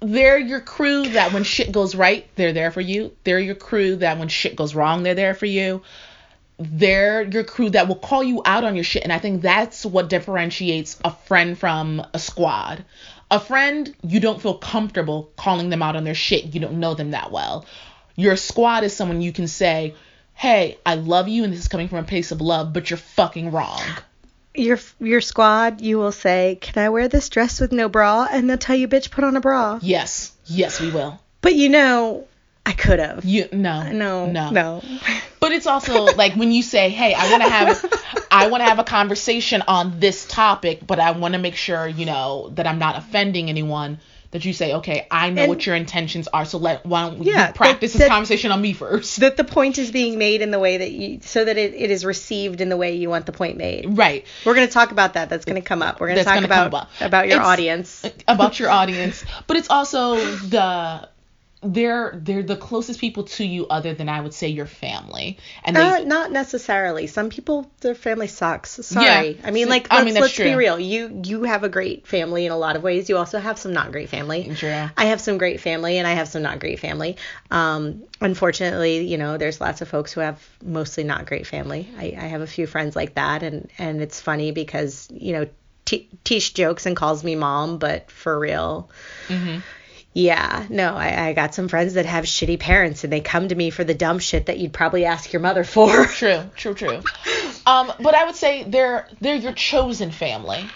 they're 0.00 0.38
your 0.38 0.60
crew 0.60 1.08
that 1.10 1.32
when 1.32 1.44
shit 1.44 1.72
goes 1.72 1.94
right, 1.94 2.26
they're 2.36 2.52
there 2.52 2.70
for 2.70 2.80
you. 2.80 3.12
They're 3.24 3.38
your 3.38 3.54
crew 3.54 3.96
that 3.96 4.18
when 4.18 4.28
shit 4.28 4.56
goes 4.56 4.74
wrong, 4.74 5.02
they're 5.02 5.14
there 5.14 5.34
for 5.34 5.46
you. 5.46 5.82
They're 6.58 7.22
your 7.22 7.44
crew 7.44 7.70
that 7.70 7.88
will 7.88 7.96
call 7.96 8.22
you 8.22 8.42
out 8.44 8.64
on 8.64 8.74
your 8.74 8.84
shit. 8.84 9.02
And 9.02 9.12
I 9.12 9.18
think 9.18 9.42
that's 9.42 9.84
what 9.84 10.08
differentiates 10.08 10.98
a 11.04 11.10
friend 11.10 11.58
from 11.58 12.06
a 12.12 12.18
squad. 12.18 12.84
A 13.30 13.40
friend, 13.40 13.92
you 14.02 14.20
don't 14.20 14.40
feel 14.40 14.58
comfortable 14.58 15.32
calling 15.36 15.70
them 15.70 15.82
out 15.82 15.96
on 15.96 16.04
their 16.04 16.14
shit. 16.14 16.54
You 16.54 16.60
don't 16.60 16.78
know 16.78 16.94
them 16.94 17.10
that 17.10 17.32
well. 17.32 17.66
Your 18.16 18.36
squad 18.36 18.84
is 18.84 18.94
someone 18.94 19.20
you 19.20 19.32
can 19.32 19.48
say, 19.48 19.94
hey, 20.34 20.78
I 20.84 20.96
love 20.96 21.28
you, 21.28 21.44
and 21.44 21.52
this 21.52 21.60
is 21.60 21.68
coming 21.68 21.88
from 21.88 21.98
a 21.98 22.04
place 22.04 22.32
of 22.32 22.40
love, 22.40 22.72
but 22.72 22.90
you're 22.90 22.98
fucking 22.98 23.50
wrong. 23.50 23.80
Your 24.54 24.78
your 25.00 25.20
squad, 25.20 25.80
you 25.80 25.98
will 25.98 26.12
say, 26.12 26.58
"Can 26.60 26.80
I 26.80 26.88
wear 26.90 27.08
this 27.08 27.28
dress 27.28 27.60
with 27.60 27.72
no 27.72 27.88
bra?" 27.88 28.28
And 28.30 28.48
they'll 28.48 28.56
tell 28.56 28.76
you, 28.76 28.86
"Bitch, 28.86 29.10
put 29.10 29.24
on 29.24 29.36
a 29.36 29.40
bra." 29.40 29.80
Yes, 29.82 30.30
yes, 30.46 30.80
we 30.80 30.90
will. 30.92 31.20
But 31.40 31.56
you 31.56 31.68
know, 31.68 32.28
I 32.66 32.72
could 32.72 32.98
have. 32.98 33.24
You 33.24 33.48
no, 33.52 33.90
No, 33.92 34.26
no, 34.26 34.50
no. 34.50 34.82
But 35.40 35.52
it's 35.52 35.66
also 35.66 36.04
like 36.04 36.34
when 36.34 36.50
you 36.52 36.62
say, 36.62 36.88
"Hey, 36.88 37.12
I 37.14 37.30
want 37.30 37.42
to 37.42 37.48
have, 37.50 38.24
I 38.30 38.46
want 38.48 38.62
to 38.62 38.64
have 38.68 38.78
a 38.78 38.84
conversation 38.84 39.62
on 39.68 40.00
this 40.00 40.24
topic, 40.26 40.86
but 40.86 40.98
I 40.98 41.10
want 41.10 41.34
to 41.34 41.38
make 41.40 41.56
sure, 41.56 41.86
you 41.86 42.06
know, 42.06 42.50
that 42.54 42.66
I'm 42.66 42.78
not 42.78 42.96
offending 42.96 43.48
anyone." 43.50 43.98
That 44.30 44.44
you 44.44 44.52
say, 44.52 44.72
"Okay, 44.74 45.06
I 45.12 45.30
know 45.30 45.42
And- 45.42 45.48
what 45.48 45.64
your 45.64 45.76
intentions 45.76 46.26
are, 46.26 46.44
so 46.44 46.58
let 46.58 46.84
why 46.84 47.02
don't 47.08 47.22
Yeah, 47.22 47.52
practice 47.52 47.92
that- 47.92 47.98
this 47.98 48.06
that- 48.06 48.08
conversation 48.08 48.50
on 48.50 48.60
me 48.60 48.72
first? 48.72 49.20
That 49.20 49.36
the 49.36 49.44
point 49.44 49.78
is 49.78 49.92
being 49.92 50.18
made 50.18 50.40
in 50.42 50.50
the 50.50 50.58
way 50.58 50.78
that 50.78 50.90
you, 50.90 51.20
so 51.22 51.44
that 51.44 51.56
it, 51.56 51.72
it 51.74 51.90
is 51.92 52.04
received 52.04 52.60
in 52.60 52.68
the 52.68 52.76
way 52.76 52.96
you 52.96 53.08
want 53.10 53.26
the 53.26 53.32
point 53.32 53.58
made. 53.58 53.96
Right. 53.96 54.26
We're 54.44 54.54
gonna 54.54 54.66
talk 54.66 54.90
about 54.90 55.12
that. 55.14 55.28
That's 55.28 55.44
gonna 55.44 55.60
come 55.60 55.82
up. 55.82 56.00
We're 56.00 56.08
gonna 56.08 56.16
That's 56.24 56.26
talk 56.26 56.34
gonna 56.50 56.66
about 56.66 56.88
about 57.00 57.26
your 57.28 57.36
It's- 57.36 57.46
audience. 57.46 58.04
about 58.26 58.58
your 58.58 58.70
audience, 58.70 59.22
but 59.46 59.56
it's 59.56 59.70
also 59.70 60.16
the 60.16 61.08
they're 61.64 62.18
they're 62.22 62.42
the 62.42 62.56
closest 62.56 63.00
people 63.00 63.24
to 63.24 63.44
you 63.44 63.66
other 63.68 63.94
than 63.94 64.08
I 64.08 64.20
would 64.20 64.34
say 64.34 64.48
your 64.48 64.66
family, 64.66 65.38
and 65.64 65.76
they 65.76 65.80
Uh, 65.80 65.98
not 66.00 66.32
necessarily. 66.32 67.06
Some 67.06 67.30
people, 67.30 67.70
their 67.80 67.94
family 67.94 68.26
sucks. 68.26 68.70
Sorry. 68.86 69.38
Yeah. 69.40 69.46
I 69.46 69.50
mean, 69.50 69.68
like, 69.68 69.90
let's, 69.90 70.04
mean, 70.04 70.14
let's 70.14 70.36
be 70.36 70.54
real. 70.54 70.78
You 70.78 71.22
you 71.24 71.44
have 71.44 71.64
a 71.64 71.68
great 71.68 72.06
family 72.06 72.46
in 72.46 72.52
a 72.52 72.56
lot 72.56 72.76
of 72.76 72.82
ways. 72.82 73.08
You 73.08 73.16
also 73.16 73.38
have 73.38 73.58
some 73.58 73.72
not 73.72 73.92
great 73.92 74.08
family. 74.08 74.54
True. 74.54 74.88
I 74.96 75.06
have 75.06 75.20
some 75.20 75.38
great 75.38 75.60
family, 75.60 75.98
and 75.98 76.06
I 76.06 76.12
have 76.12 76.28
some 76.28 76.42
not 76.42 76.58
great 76.60 76.80
family. 76.80 77.16
Um, 77.50 78.04
unfortunately, 78.20 79.06
you 79.06 79.18
know, 79.18 79.36
there's 79.38 79.60
lots 79.60 79.80
of 79.80 79.88
folks 79.88 80.12
who 80.12 80.20
have 80.20 80.46
mostly 80.62 81.04
not 81.04 81.26
great 81.26 81.46
family. 81.46 81.88
I, 81.98 82.14
I 82.16 82.26
have 82.26 82.40
a 82.40 82.46
few 82.46 82.66
friends 82.66 82.94
like 82.94 83.14
that, 83.14 83.42
and 83.42 83.70
and 83.78 84.02
it's 84.02 84.20
funny 84.20 84.52
because 84.52 85.08
you 85.10 85.32
know, 85.32 85.46
T- 85.84 86.08
Tish 86.24 86.52
jokes 86.52 86.86
and 86.86 86.96
calls 86.96 87.22
me 87.24 87.34
mom, 87.36 87.78
but 87.78 88.10
for 88.10 88.38
real. 88.38 88.90
Yeah, 90.16 90.64
no, 90.70 90.94
I, 90.94 91.28
I 91.28 91.32
got 91.32 91.56
some 91.56 91.66
friends 91.66 91.94
that 91.94 92.06
have 92.06 92.24
shitty 92.24 92.60
parents 92.60 93.02
and 93.02 93.12
they 93.12 93.20
come 93.20 93.48
to 93.48 93.54
me 93.54 93.70
for 93.70 93.82
the 93.82 93.94
dumb 93.94 94.20
shit 94.20 94.46
that 94.46 94.58
you'd 94.58 94.72
probably 94.72 95.04
ask 95.04 95.32
your 95.32 95.40
mother 95.42 95.64
for. 95.64 96.06
True, 96.06 96.48
true, 96.56 96.74
true. 96.74 97.02
Um, 97.66 97.92
but 98.00 98.14
I 98.14 98.24
would 98.24 98.36
say 98.36 98.62
they're 98.62 99.08
they're 99.20 99.34
your 99.34 99.52
chosen 99.54 100.12
family. 100.12 100.72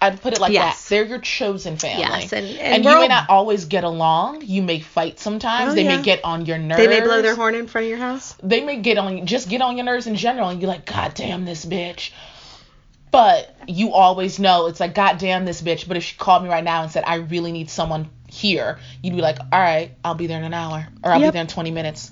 I'd 0.00 0.20
put 0.22 0.34
it 0.34 0.40
like 0.40 0.52
Yes. 0.52 0.84
that. 0.84 0.90
They're 0.90 1.04
your 1.04 1.18
chosen 1.18 1.78
family. 1.78 2.02
Yes, 2.02 2.32
and- 2.32 2.46
and 2.58 2.84
you 2.84 2.90
may 2.90 2.96
all- 3.02 3.08
not 3.08 3.28
always 3.30 3.64
get 3.64 3.82
along. 3.84 4.42
You 4.42 4.62
may 4.62 4.78
fight 4.78 5.18
sometimes. 5.18 5.72
Oh, 5.72 5.74
they 5.74 5.82
yeah. 5.84 5.96
may 5.96 6.02
get 6.02 6.20
on 6.24 6.46
your 6.46 6.58
nerves. 6.58 6.80
They 6.80 6.88
may 6.88 7.00
blow 7.00 7.22
their 7.22 7.34
horn 7.34 7.54
in 7.56 7.66
front 7.66 7.86
of 7.86 7.88
your 7.88 7.98
house. 7.98 8.36
They 8.42 8.60
may 8.62 8.76
get 8.80 8.98
on 8.98 9.26
just 9.26 9.48
get 9.48 9.62
on 9.62 9.76
your 9.76 9.84
nerves 9.86 10.06
in 10.06 10.14
general, 10.14 10.48
and 10.50 10.60
you're 10.60 10.70
like, 10.70 10.84
God 10.86 11.14
damn 11.14 11.44
this 11.44 11.64
bitch. 11.64 12.10
But 13.10 13.54
you 13.68 13.92
always 13.92 14.38
know 14.38 14.66
it's 14.66 14.80
like, 14.80 14.94
God 14.94 15.18
damn 15.18 15.44
this 15.44 15.62
bitch. 15.62 15.86
But 15.88 15.96
if 15.96 16.02
she 16.04 16.16
called 16.16 16.42
me 16.42 16.48
right 16.48 16.64
now 16.64 16.82
and 16.82 16.90
said, 16.90 17.04
I 17.06 17.16
really 17.16 17.52
need 17.52 17.70
someone 17.70 18.10
here, 18.34 18.78
you'd 19.02 19.14
be 19.14 19.22
like, 19.22 19.38
All 19.38 19.60
right, 19.60 19.92
I'll 20.04 20.14
be 20.14 20.26
there 20.26 20.38
in 20.38 20.44
an 20.44 20.54
hour, 20.54 20.86
or 21.02 21.12
I'll 21.12 21.20
be 21.20 21.30
there 21.30 21.40
in 21.40 21.46
20 21.46 21.70
minutes. 21.70 22.10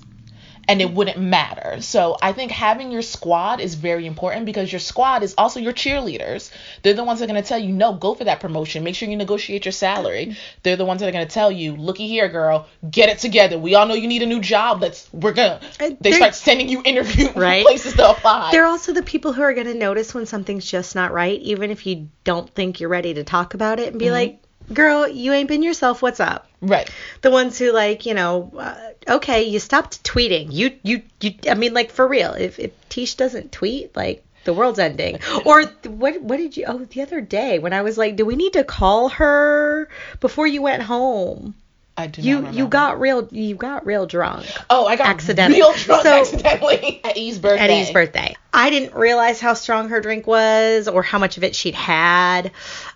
And 0.65 0.81
it 0.81 0.93
wouldn't 0.93 1.19
matter. 1.19 1.81
So 1.81 2.15
I 2.21 2.31
think 2.31 2.49
having 2.49 2.89
your 2.89 3.01
squad 3.01 3.59
is 3.59 3.75
very 3.75 4.05
important 4.05 4.45
because 4.45 4.71
your 4.71 4.79
squad 4.79 5.21
is 5.21 5.35
also 5.37 5.59
your 5.59 5.73
cheerleaders. 5.73 6.51
They're 6.83 6.93
the 6.93 7.03
ones 7.03 7.19
that 7.19 7.25
are 7.25 7.33
going 7.33 7.43
to 7.43 7.47
tell 7.47 7.59
you, 7.59 7.73
no, 7.73 7.93
go 7.95 8.15
for 8.15 8.23
that 8.23 8.39
promotion. 8.39 8.81
Make 8.81 8.95
sure 8.95 9.09
you 9.09 9.17
negotiate 9.17 9.65
your 9.65 9.73
salary. 9.73 10.37
They're 10.63 10.77
the 10.77 10.85
ones 10.85 11.01
that 11.01 11.09
are 11.09 11.11
going 11.11 11.27
to 11.27 11.33
tell 11.33 11.51
you, 11.51 11.75
looky 11.75 12.07
here, 12.07 12.29
girl, 12.29 12.69
get 12.89 13.09
it 13.09 13.17
together. 13.17 13.59
We 13.59 13.75
all 13.75 13.85
know 13.85 13.93
you 13.93 14.07
need 14.07 14.21
a 14.21 14.25
new 14.25 14.39
job. 14.39 14.81
Let's, 14.81 15.11
we're 15.11 15.33
going 15.33 15.59
to, 15.59 15.79
they 15.79 15.97
they're- 15.99 16.13
start 16.13 16.33
sending 16.35 16.69
you 16.69 16.81
interview 16.85 17.29
Right. 17.35 17.65
places 17.65 17.95
to 17.95 18.11
apply. 18.11 18.51
They're 18.51 18.65
also 18.65 18.93
the 18.93 19.03
people 19.03 19.33
who 19.33 19.41
are 19.41 19.53
going 19.53 19.67
to 19.67 19.73
notice 19.73 20.13
when 20.13 20.25
something's 20.25 20.65
just 20.65 20.95
not 20.95 21.11
right, 21.11 21.41
even 21.41 21.71
if 21.71 21.85
you 21.85 22.07
don't 22.23 22.49
think 22.49 22.79
you're 22.79 22.89
ready 22.89 23.13
to 23.15 23.25
talk 23.25 23.53
about 23.53 23.81
it, 23.81 23.89
and 23.89 23.99
be 23.99 24.05
mm-hmm. 24.05 24.13
like, 24.13 24.43
girl, 24.73 25.07
you 25.07 25.33
ain't 25.33 25.47
been 25.47 25.63
yourself. 25.63 26.01
What's 26.01 26.19
up? 26.19 26.47
Right. 26.61 26.89
The 27.21 27.31
ones 27.31 27.57
who 27.59 27.71
like, 27.71 28.05
you 28.05 28.13
know, 28.13 28.51
uh, 28.57 29.13
okay, 29.15 29.43
you 29.43 29.59
stopped 29.59 30.03
tweeting. 30.03 30.47
You, 30.51 30.71
you, 30.83 31.01
you. 31.21 31.33
I 31.49 31.53
mean, 31.55 31.73
like 31.73 31.91
for 31.91 32.07
real. 32.07 32.33
If 32.33 32.59
if 32.59 32.71
Tish 32.89 33.15
doesn't 33.15 33.51
tweet, 33.51 33.95
like 33.95 34.23
the 34.45 34.53
world's 34.53 34.79
ending. 34.79 35.19
Or 35.45 35.63
what? 35.87 36.21
What 36.21 36.37
did 36.37 36.55
you? 36.57 36.65
Oh, 36.67 36.79
the 36.79 37.01
other 37.01 37.21
day 37.21 37.59
when 37.59 37.73
I 37.73 37.81
was 37.81 37.97
like, 37.97 38.15
do 38.15 38.25
we 38.25 38.35
need 38.35 38.53
to 38.53 38.63
call 38.63 39.09
her 39.09 39.89
before 40.19 40.47
you 40.47 40.61
went 40.61 40.83
home? 40.83 41.55
I 41.95 42.07
do 42.07 42.23
You 42.23 42.49
you 42.49 42.67
got 42.67 42.99
real 42.99 43.27
you 43.31 43.53
got 43.55 43.85
real 43.85 44.07
drunk 44.07 44.47
oh 44.71 44.87
I 44.87 44.95
got 44.95 45.05
accidentally. 45.09 45.59
real 45.61 45.73
drunk 45.73 46.01
So- 46.01 46.21
accidentally 46.21 46.99
at 47.03 47.15
E's 47.17 47.37
birthday. 47.37 47.59
at 47.63 47.69
E's 47.69 47.91
birthday. 47.91 48.35
I 48.51 48.71
didn't 48.71 48.95
realize 48.95 49.39
how 49.39 49.53
strong 49.53 49.89
her 49.89 50.01
drink 50.01 50.25
was 50.25 50.87
or 50.87 51.03
how 51.03 51.19
much 51.19 51.37
of 51.37 51.43
it 51.43 51.55
she'd 51.55 51.75
had. 51.75 52.51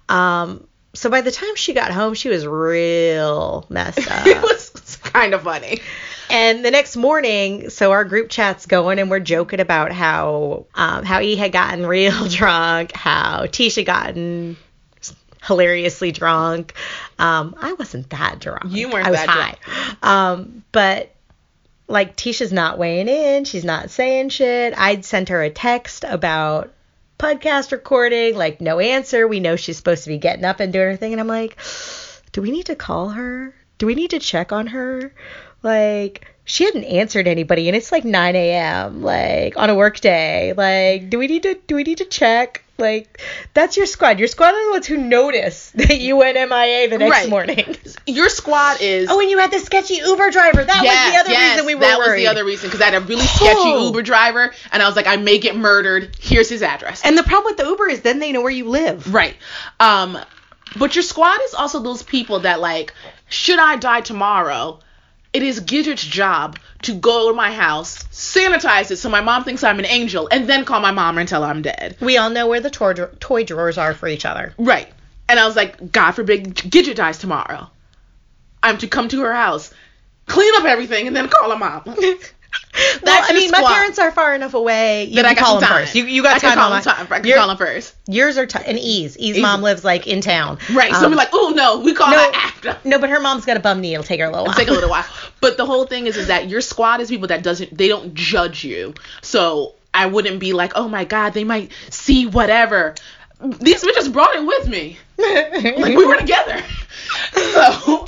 Um, 0.10 0.66
so 0.98 1.10
by 1.10 1.22
the 1.22 1.32
time 1.32 1.56
she 1.56 1.74
got 1.74 1.92
home, 1.92 2.16
she 2.16 2.30
was 2.30 2.46
real 2.48 3.66
messed 3.70 4.00
up. 4.12 4.26
it 4.26 4.42
was 4.42 4.98
kind 5.04 5.34
of 5.34 5.44
funny. 5.44 5.80
And 6.30 6.66
the 6.66 6.72
next 6.72 6.98
morning, 6.98 7.70
so 7.70 7.92
our 7.92 8.04
group 8.04 8.30
chat's 8.30 8.66
going 8.66 9.00
and 9.00 9.10
we're 9.10 9.20
joking 9.20 9.60
about 9.60 9.92
how 9.92 10.66
um, 10.76 11.06
how 11.06 11.22
E 11.22 11.36
had 11.36 11.52
gotten 11.52 11.86
real 11.86 12.26
drunk, 12.28 12.94
how 12.94 13.44
Tisha 13.46 13.86
gotten 13.86 14.58
hilariously 15.46 16.12
drunk. 16.12 16.74
Um, 17.18 17.56
I 17.60 17.74
wasn't 17.74 18.10
that 18.10 18.40
drunk. 18.40 18.66
You 18.68 18.90
weren't 18.90 19.08
I 19.08 19.12
was 19.12 19.20
that 19.20 19.30
high. 19.30 20.32
Um, 20.32 20.64
but 20.72 21.16
like 21.88 22.18
Tisha's 22.18 22.52
not 22.52 22.78
weighing 22.78 23.08
in. 23.08 23.46
She's 23.46 23.64
not 23.64 23.90
saying 23.90 24.30
shit. 24.30 24.74
I'd 24.78 25.06
sent 25.06 25.30
her 25.30 25.42
a 25.42 25.50
text 25.50 26.04
about 26.06 26.74
podcast 27.18 27.72
recording, 27.72 28.36
like 28.36 28.62
no 28.62 28.80
answer. 28.80 29.28
We 29.28 29.40
know 29.40 29.56
she's 29.56 29.78
supposed 29.78 30.04
to 30.04 30.10
be 30.10 30.18
getting 30.18 30.46
up 30.46 30.60
and 30.60 30.72
doing 30.72 30.88
her 30.88 30.96
thing, 30.96 31.14
and 31.14 31.22
I'm 31.22 31.28
like, 31.28 31.58
do 32.32 32.42
we 32.42 32.52
need 32.52 32.68
to 32.68 32.76
call 32.76 33.10
her? 33.10 33.54
Do 33.78 33.86
we 33.86 33.96
need 33.96 34.12
to 34.12 34.20
check 34.20 34.52
on 34.52 34.68
her? 34.68 35.14
Like, 35.64 36.28
she 36.50 36.64
hadn't 36.64 36.86
answered 36.86 37.28
anybody, 37.28 37.68
and 37.68 37.76
it's 37.76 37.92
like 37.92 38.06
9 38.06 38.36
a.m. 38.36 39.04
Like 39.04 39.58
on 39.58 39.70
a 39.70 39.76
work 39.76 40.00
day. 40.00 40.54
Like, 40.56 41.10
do 41.10 41.20
we 41.20 41.28
need 41.28 41.44
to 41.44 41.60
do 41.68 41.76
we 41.76 41.84
need 41.84 42.00
to 42.00 42.06
check? 42.06 42.64
Like, 42.80 43.20
that's 43.56 43.76
your 43.76 43.88
squad. 43.88 44.20
Your 44.20 44.28
squad 44.28 44.54
are 44.54 44.66
the 44.66 44.72
ones 44.72 44.86
who 44.86 44.98
notice 44.98 45.72
that 45.76 45.98
you 46.00 46.16
went 46.16 46.36
MIA 46.36 46.88
the 46.90 47.00
next 47.00 47.12
Right. 47.12 47.30
morning. 47.30 47.76
Your 48.06 48.30
squad 48.30 48.78
is. 48.82 49.10
Oh, 49.10 49.20
and 49.20 49.30
you 49.32 49.40
had 49.40 49.50
the 49.52 49.58
sketchy 49.60 49.96
Uber 49.96 50.30
driver. 50.30 50.64
That 50.64 50.84
was 50.84 51.14
the 51.14 51.20
other 51.20 51.32
yes, 51.32 51.54
reason 51.56 51.66
we 51.66 51.74
were 51.74 51.82
that 51.82 51.98
worried. 51.98 52.12
was 52.12 52.24
the 52.24 52.28
other 52.28 52.46
reason 52.46 52.68
because 52.70 52.80
I 52.82 52.86
had 52.92 52.94
a 52.94 53.00
really 53.06 53.26
sketchy 53.26 53.56
Oh. 53.66 53.88
Uber 53.88 54.04
driver, 54.04 54.54
and 54.72 54.84
I 54.84 54.86
was 54.86 54.96
like, 54.96 55.08
I 55.08 55.18
may 55.18 55.40
get 55.40 55.56
murdered. 55.56 56.16
Here's 56.20 56.50
his 56.50 56.62
address. 56.62 57.02
And 57.04 57.18
the 57.18 57.24
problem 57.24 57.46
with 57.46 57.58
the 57.58 57.66
Uber 57.66 57.90
is 57.90 58.02
then 58.02 58.20
they 58.20 58.32
know 58.32 58.42
where 58.42 58.52
you 58.52 58.70
live. 58.70 59.12
Right. 59.12 59.36
Um, 59.80 60.18
but 60.78 60.96
your 60.96 61.02
squad 61.04 61.40
is 61.46 61.56
also 61.56 61.80
those 61.80 62.04
people 62.04 62.42
that 62.42 62.60
like, 62.62 62.94
should 63.28 63.58
I 63.60 63.78
die 63.78 64.02
tomorrow? 64.02 64.80
It 65.34 65.44
is 65.44 65.60
Gidget's 65.62 66.04
job 66.04 66.58
to 66.84 66.94
go 66.94 67.30
to 67.30 67.36
my 67.36 67.52
house, 67.52 68.04
sanitize 68.06 68.92
it 68.92 68.98
so 68.98 69.10
my 69.10 69.22
mom 69.22 69.44
thinks 69.44 69.64
I'm 69.64 69.80
an 69.80 69.86
angel, 69.86 70.28
and 70.32 70.48
then 70.50 70.66
call 70.66 70.80
my 70.80 70.92
mom 70.92 71.18
and 71.18 71.28
tell 71.28 71.44
her 71.44 71.50
I'm 71.50 71.62
dead. 71.62 71.98
We 72.00 72.18
all 72.18 72.30
know 72.30 72.48
where 72.48 72.60
the 72.62 72.70
toy, 72.70 72.94
dra- 72.94 73.16
toy 73.20 73.44
drawers 73.44 73.78
are 73.78 73.94
for 73.94 74.08
each 74.08 74.26
other. 74.26 74.54
Right. 74.58 74.88
And 75.30 75.40
I 75.40 75.46
was 75.46 75.56
like, 75.56 75.92
God 75.92 76.12
forbid 76.12 76.56
Gidget 76.56 76.96
dies 76.96 77.18
tomorrow. 77.18 77.70
I'm 78.64 78.78
to 78.80 78.88
come 78.88 79.10
to 79.10 79.22
her 79.22 79.34
house, 79.34 79.74
clean 80.26 80.54
up 80.56 80.66
everything, 80.66 81.08
and 81.08 81.16
then 81.16 81.30
call 81.30 81.52
her 81.52 81.58
mom. 81.58 81.84
Well, 83.04 83.24
I 83.28 83.34
mean, 83.34 83.50
my 83.52 83.62
parents 83.64 83.98
are 84.00 84.12
far 84.12 84.36
enough 84.36 84.54
away. 84.54 85.06
You 85.06 85.16
that 85.16 85.24
can 85.24 85.38
I 85.38 85.40
call 85.40 85.60
them 85.60 85.68
time. 85.70 85.82
first. 85.84 85.96
You, 85.96 86.06
you 86.06 86.22
got 86.24 86.36
I 86.38 86.40
time 86.40 86.54
call 86.58 86.70
my- 86.70 86.82
time. 86.82 87.08
I 87.10 87.20
can 87.20 87.26
your- 87.28 87.38
call 87.38 87.50
him 87.50 87.58
first. 87.58 87.96
Yours 88.08 88.38
are 88.38 88.46
t- 88.46 88.60
and 88.66 88.78
E's. 88.78 89.18
E's 89.18 89.36
E's- 89.38 89.42
mom 89.42 89.62
lives 89.62 89.84
like 89.84 90.08
in 90.08 90.22
town. 90.22 90.58
Right. 90.74 90.92
so 90.94 91.06
Um, 91.06 91.12
we're 91.12 91.18
like, 91.18 91.30
oh 91.34 91.54
no, 91.56 91.80
we 91.80 91.94
call 91.94 92.12
no, 92.12 92.18
her 92.18 92.32
after. 92.34 92.78
no, 92.86 93.00
but 93.00 93.10
her 93.10 93.20
mom's 93.20 93.46
got 93.46 93.58
a 93.58 93.60
bum 93.60 93.82
knee. 93.82 93.94
It'll 93.94 94.04
take 94.04 94.20
her 94.20 94.26
a 94.28 94.30
little 94.30 94.46
while. 94.46 94.54
take 94.56 94.68
a 94.68 94.72
little 94.74 94.90
while. 94.90 95.06
But 95.42 95.58
the 95.58 95.66
whole 95.66 95.86
thing 95.86 96.08
is, 96.08 96.18
is 96.18 96.28
that 96.28 96.50
your 96.50 96.62
squad 96.62 97.00
is 97.00 97.10
people 97.10 97.28
that 97.28 97.44
doesn't, 97.44 97.76
they 97.78 97.88
don't 97.88 98.14
judge 98.16 98.64
you. 98.64 98.94
So 99.22 99.76
I 99.94 100.08
wouldn't 100.08 100.40
be 100.40 100.54
like, 100.54 100.74
oh 100.76 100.88
my 100.88 101.06
god, 101.06 101.34
they 101.34 101.44
might 101.44 101.72
see 101.90 102.26
whatever. 102.26 102.96
These 103.40 103.84
bitches 103.84 104.12
brought 104.12 104.36
it 104.36 104.46
with 104.46 104.68
me. 104.68 104.98
Like 105.18 105.96
we 105.96 106.06
were 106.06 106.18
together. 106.18 106.62
So, 107.34 108.08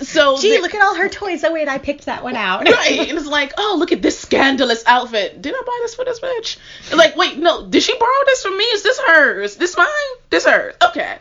so 0.00 0.38
Gee, 0.38 0.60
look 0.60 0.74
at 0.74 0.82
all 0.82 0.94
her 0.96 1.08
toys. 1.08 1.44
Oh 1.44 1.52
wait, 1.52 1.68
I 1.68 1.78
picked 1.78 2.06
that 2.06 2.22
one 2.22 2.36
out. 2.36 2.68
Right, 2.68 3.08
and 3.08 3.18
it's 3.18 3.26
like, 3.26 3.52
oh, 3.56 3.76
look 3.78 3.92
at 3.92 4.02
this 4.02 4.18
scandalous 4.18 4.84
outfit. 4.86 5.40
Did 5.40 5.54
I 5.54 5.62
buy 5.64 5.78
this 5.82 5.94
for 5.94 6.04
this 6.04 6.20
bitch? 6.20 6.58
Like, 6.94 7.16
wait, 7.16 7.38
no, 7.38 7.66
did 7.66 7.82
she 7.82 7.96
borrow 7.98 8.24
this 8.26 8.42
from 8.42 8.56
me? 8.56 8.64
Is 8.64 8.82
this 8.82 8.98
hers? 8.98 9.56
This 9.56 9.76
mine? 9.76 9.86
This 10.30 10.44
hers? 10.44 10.74
Okay. 10.82 11.18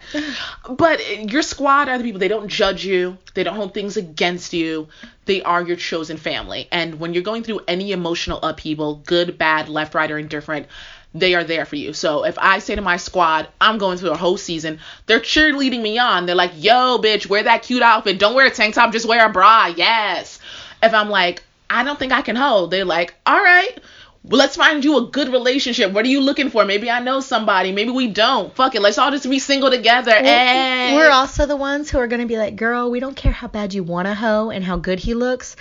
But 0.70 1.32
your 1.32 1.42
squad 1.42 1.90
are 1.90 1.98
the 1.98 2.04
people. 2.04 2.20
They 2.20 2.28
don't 2.28 2.48
judge 2.48 2.86
you. 2.86 3.18
They 3.34 3.44
don't 3.44 3.56
hold 3.56 3.74
things 3.74 3.98
against 3.98 4.54
you. 4.54 4.88
They 5.26 5.42
are 5.44 5.64
your 5.64 5.78
chosen 5.78 6.18
family. 6.18 6.68
And 6.72 7.00
when 7.00 7.14
you're 7.14 7.24
going 7.24 7.44
through 7.44 7.62
any 7.68 7.92
emotional 7.92 8.40
upheaval, 8.42 9.02
good, 9.06 9.38
bad, 9.38 9.70
left, 9.70 9.96
right, 9.96 10.12
or 10.12 10.18
indifferent, 10.18 10.68
they 11.14 11.36
are 11.36 11.44
there 11.44 11.66
for 11.66 11.76
you. 11.76 11.94
So 11.94 12.26
if 12.26 12.38
I 12.40 12.60
say 12.60 12.76
to 12.76 12.82
my 12.82 12.98
squad, 12.98 13.48
I'm 13.62 13.78
going 13.78 13.98
through 13.98 14.12
a 14.12 14.18
whole 14.18 14.38
season, 14.38 14.80
they're 15.06 15.20
cheerleading 15.20 15.82
me 15.82 16.00
on. 16.00 16.26
They're 16.26 16.36
like, 16.36 16.54
yo, 16.56 16.98
bitch, 16.98 17.28
wear 17.28 17.44
that 17.44 17.64
cute 17.64 17.84
outfit. 17.84 18.20
Don't 18.20 18.36
wear 18.36 18.48
a 18.48 18.52
tank 18.52 18.76
top, 18.76 18.92
just 18.92 19.08
wear 19.08 19.26
a 19.26 19.30
bra. 19.30 19.68
Yes. 19.68 20.40
If 20.82 20.94
I'm 20.94 21.10
like, 21.10 21.44
I 21.70 21.84
don't 21.84 21.98
think 21.98 22.12
I 22.12 22.22
can 22.22 22.36
hold, 22.36 22.72
they're 22.72 22.86
like, 22.86 23.14
all 23.26 23.42
right. 23.42 23.80
Well, 24.24 24.40
let's 24.40 24.56
find 24.56 24.84
you 24.86 24.98
a 24.98 25.08
good 25.08 25.30
relationship. 25.30 25.92
What 25.92 26.06
are 26.06 26.10
you 26.10 26.22
looking 26.22 26.50
for? 26.50 26.64
Maybe 26.64 26.90
I 26.90 27.00
know 27.00 27.20
somebody. 27.20 27.74
Maybe 27.74 27.90
we 27.92 28.08
don't. 28.08 28.56
Fuck 28.56 28.74
it. 28.74 28.82
Let's 28.82 28.98
all 28.98 29.12
just 29.12 29.30
be 29.30 29.38
single 29.38 29.70
together. 29.70 30.14
Hey. 30.14 30.96
We're 30.96 31.12
also 31.12 31.46
the 31.46 31.58
ones 31.58 31.90
who 31.90 31.98
are 32.00 32.08
going 32.08 32.22
to 32.22 32.28
be 32.28 32.38
like, 32.38 32.56
girl, 32.56 32.90
we 32.90 33.02
don't 33.02 33.18
care 33.18 33.34
how 33.34 33.48
bad 33.48 33.74
you 33.74 33.84
want 33.84 34.08
to 34.08 34.14
hoe 34.14 34.50
and 34.50 34.64
how 34.64 34.78
good 34.78 35.00
he 35.00 35.14
looks. 35.14 35.58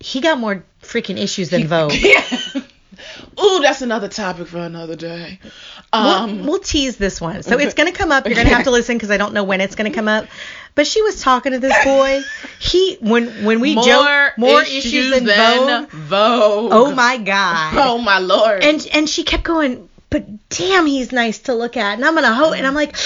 He 0.00 0.20
got 0.20 0.40
more 0.40 0.64
freaking 0.82 1.18
issues 1.18 1.50
than 1.50 1.68
Vogue. 1.68 1.92
Ooh, 3.42 3.60
that's 3.60 3.82
another 3.82 4.08
topic 4.08 4.48
for 4.48 4.58
another 4.58 4.96
day. 4.96 5.38
Um, 5.92 6.38
we'll, 6.38 6.46
we'll 6.46 6.58
tease 6.58 6.96
this 6.96 7.20
one. 7.20 7.42
So 7.42 7.58
it's 7.58 7.74
going 7.74 7.90
to 7.90 7.96
come 7.96 8.12
up. 8.12 8.26
You're 8.26 8.34
going 8.34 8.46
to 8.48 8.54
have 8.54 8.64
to 8.64 8.70
listen 8.70 8.96
because 8.96 9.10
I 9.10 9.16
don't 9.16 9.32
know 9.32 9.44
when 9.44 9.60
it's 9.60 9.74
going 9.74 9.90
to 9.90 9.94
come 9.94 10.08
up. 10.08 10.26
But 10.74 10.86
she 10.86 11.02
was 11.02 11.20
talking 11.20 11.52
to 11.52 11.58
this 11.58 11.74
boy. 11.84 12.20
He 12.60 12.96
when 13.00 13.44
when 13.44 13.60
we 13.60 13.74
more, 13.74 13.84
joke 13.84 14.32
more 14.38 14.62
issues, 14.62 15.22
than, 15.24 15.86
Vogue. 15.86 15.90
Vogue. 15.90 16.72
Oh 16.72 16.94
my 16.94 17.18
god. 17.18 17.74
Oh 17.76 17.98
my 17.98 18.18
lord. 18.18 18.62
And 18.62 18.86
and 18.92 19.08
she 19.08 19.24
kept 19.24 19.44
going. 19.44 19.88
But 20.10 20.48
damn, 20.48 20.86
he's 20.86 21.12
nice 21.12 21.40
to 21.40 21.54
look 21.54 21.76
at. 21.76 21.94
And 21.94 22.04
I'm 22.04 22.14
gonna 22.14 22.34
hoe. 22.34 22.52
And 22.52 22.66
I'm 22.66 22.74
like. 22.74 22.96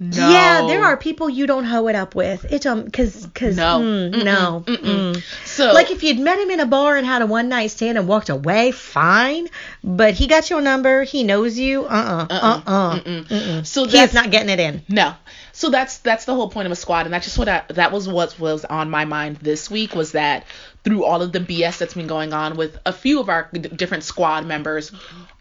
No. 0.00 0.30
Yeah, 0.30 0.66
there 0.68 0.84
are 0.84 0.96
people 0.96 1.28
you 1.28 1.46
don't 1.46 1.64
hoe 1.64 1.88
it 1.88 1.96
up 1.96 2.14
with. 2.14 2.44
It 2.52 2.66
um, 2.66 2.90
cause, 2.90 3.28
cause 3.34 3.56
No. 3.56 3.80
mm, 3.80 4.12
Mm-mm, 4.12 4.24
no, 4.24 4.64
mm-mm. 4.66 5.14
mm. 5.14 5.22
So 5.44 5.72
Like 5.72 5.90
if 5.90 6.04
you'd 6.04 6.20
met 6.20 6.38
him 6.38 6.50
in 6.50 6.60
a 6.60 6.66
bar 6.66 6.96
and 6.96 7.04
had 7.04 7.22
a 7.22 7.26
one 7.26 7.48
night 7.48 7.72
stand 7.72 7.98
and 7.98 8.06
walked 8.06 8.28
away, 8.28 8.70
fine. 8.70 9.48
But 9.82 10.14
he 10.14 10.28
got 10.28 10.50
your 10.50 10.60
number, 10.60 11.02
he 11.02 11.24
knows 11.24 11.58
you. 11.58 11.84
Uh 11.84 12.26
uh-uh, 12.30 12.38
uh 12.40 12.62
uh 12.66 13.00
Mm-mm. 13.00 13.30
uh. 13.30 13.62
So 13.64 13.84
He's 13.84 13.92
that's 13.92 14.14
not 14.14 14.30
getting 14.30 14.50
it 14.50 14.60
in. 14.60 14.82
No. 14.88 15.14
So 15.52 15.70
that's 15.70 15.98
that's 15.98 16.24
the 16.24 16.34
whole 16.34 16.48
point 16.48 16.66
of 16.66 16.72
a 16.72 16.76
squad, 16.76 17.06
and 17.06 17.12
that's 17.12 17.24
just 17.24 17.36
what 17.36 17.48
I, 17.48 17.64
that 17.70 17.90
was 17.90 18.06
what 18.08 18.38
was 18.38 18.64
on 18.64 18.90
my 18.90 19.04
mind 19.04 19.38
this 19.38 19.68
week 19.68 19.96
was 19.96 20.12
that 20.12 20.44
through 20.84 21.04
all 21.04 21.22
of 21.22 21.32
the 21.32 21.40
BS 21.40 21.78
that's 21.78 21.94
been 21.94 22.06
going 22.06 22.32
on 22.32 22.56
with 22.56 22.78
a 22.86 22.92
few 22.92 23.20
of 23.20 23.28
our 23.28 23.48
d- 23.52 23.60
different 23.60 24.04
squad 24.04 24.46
members, 24.46 24.92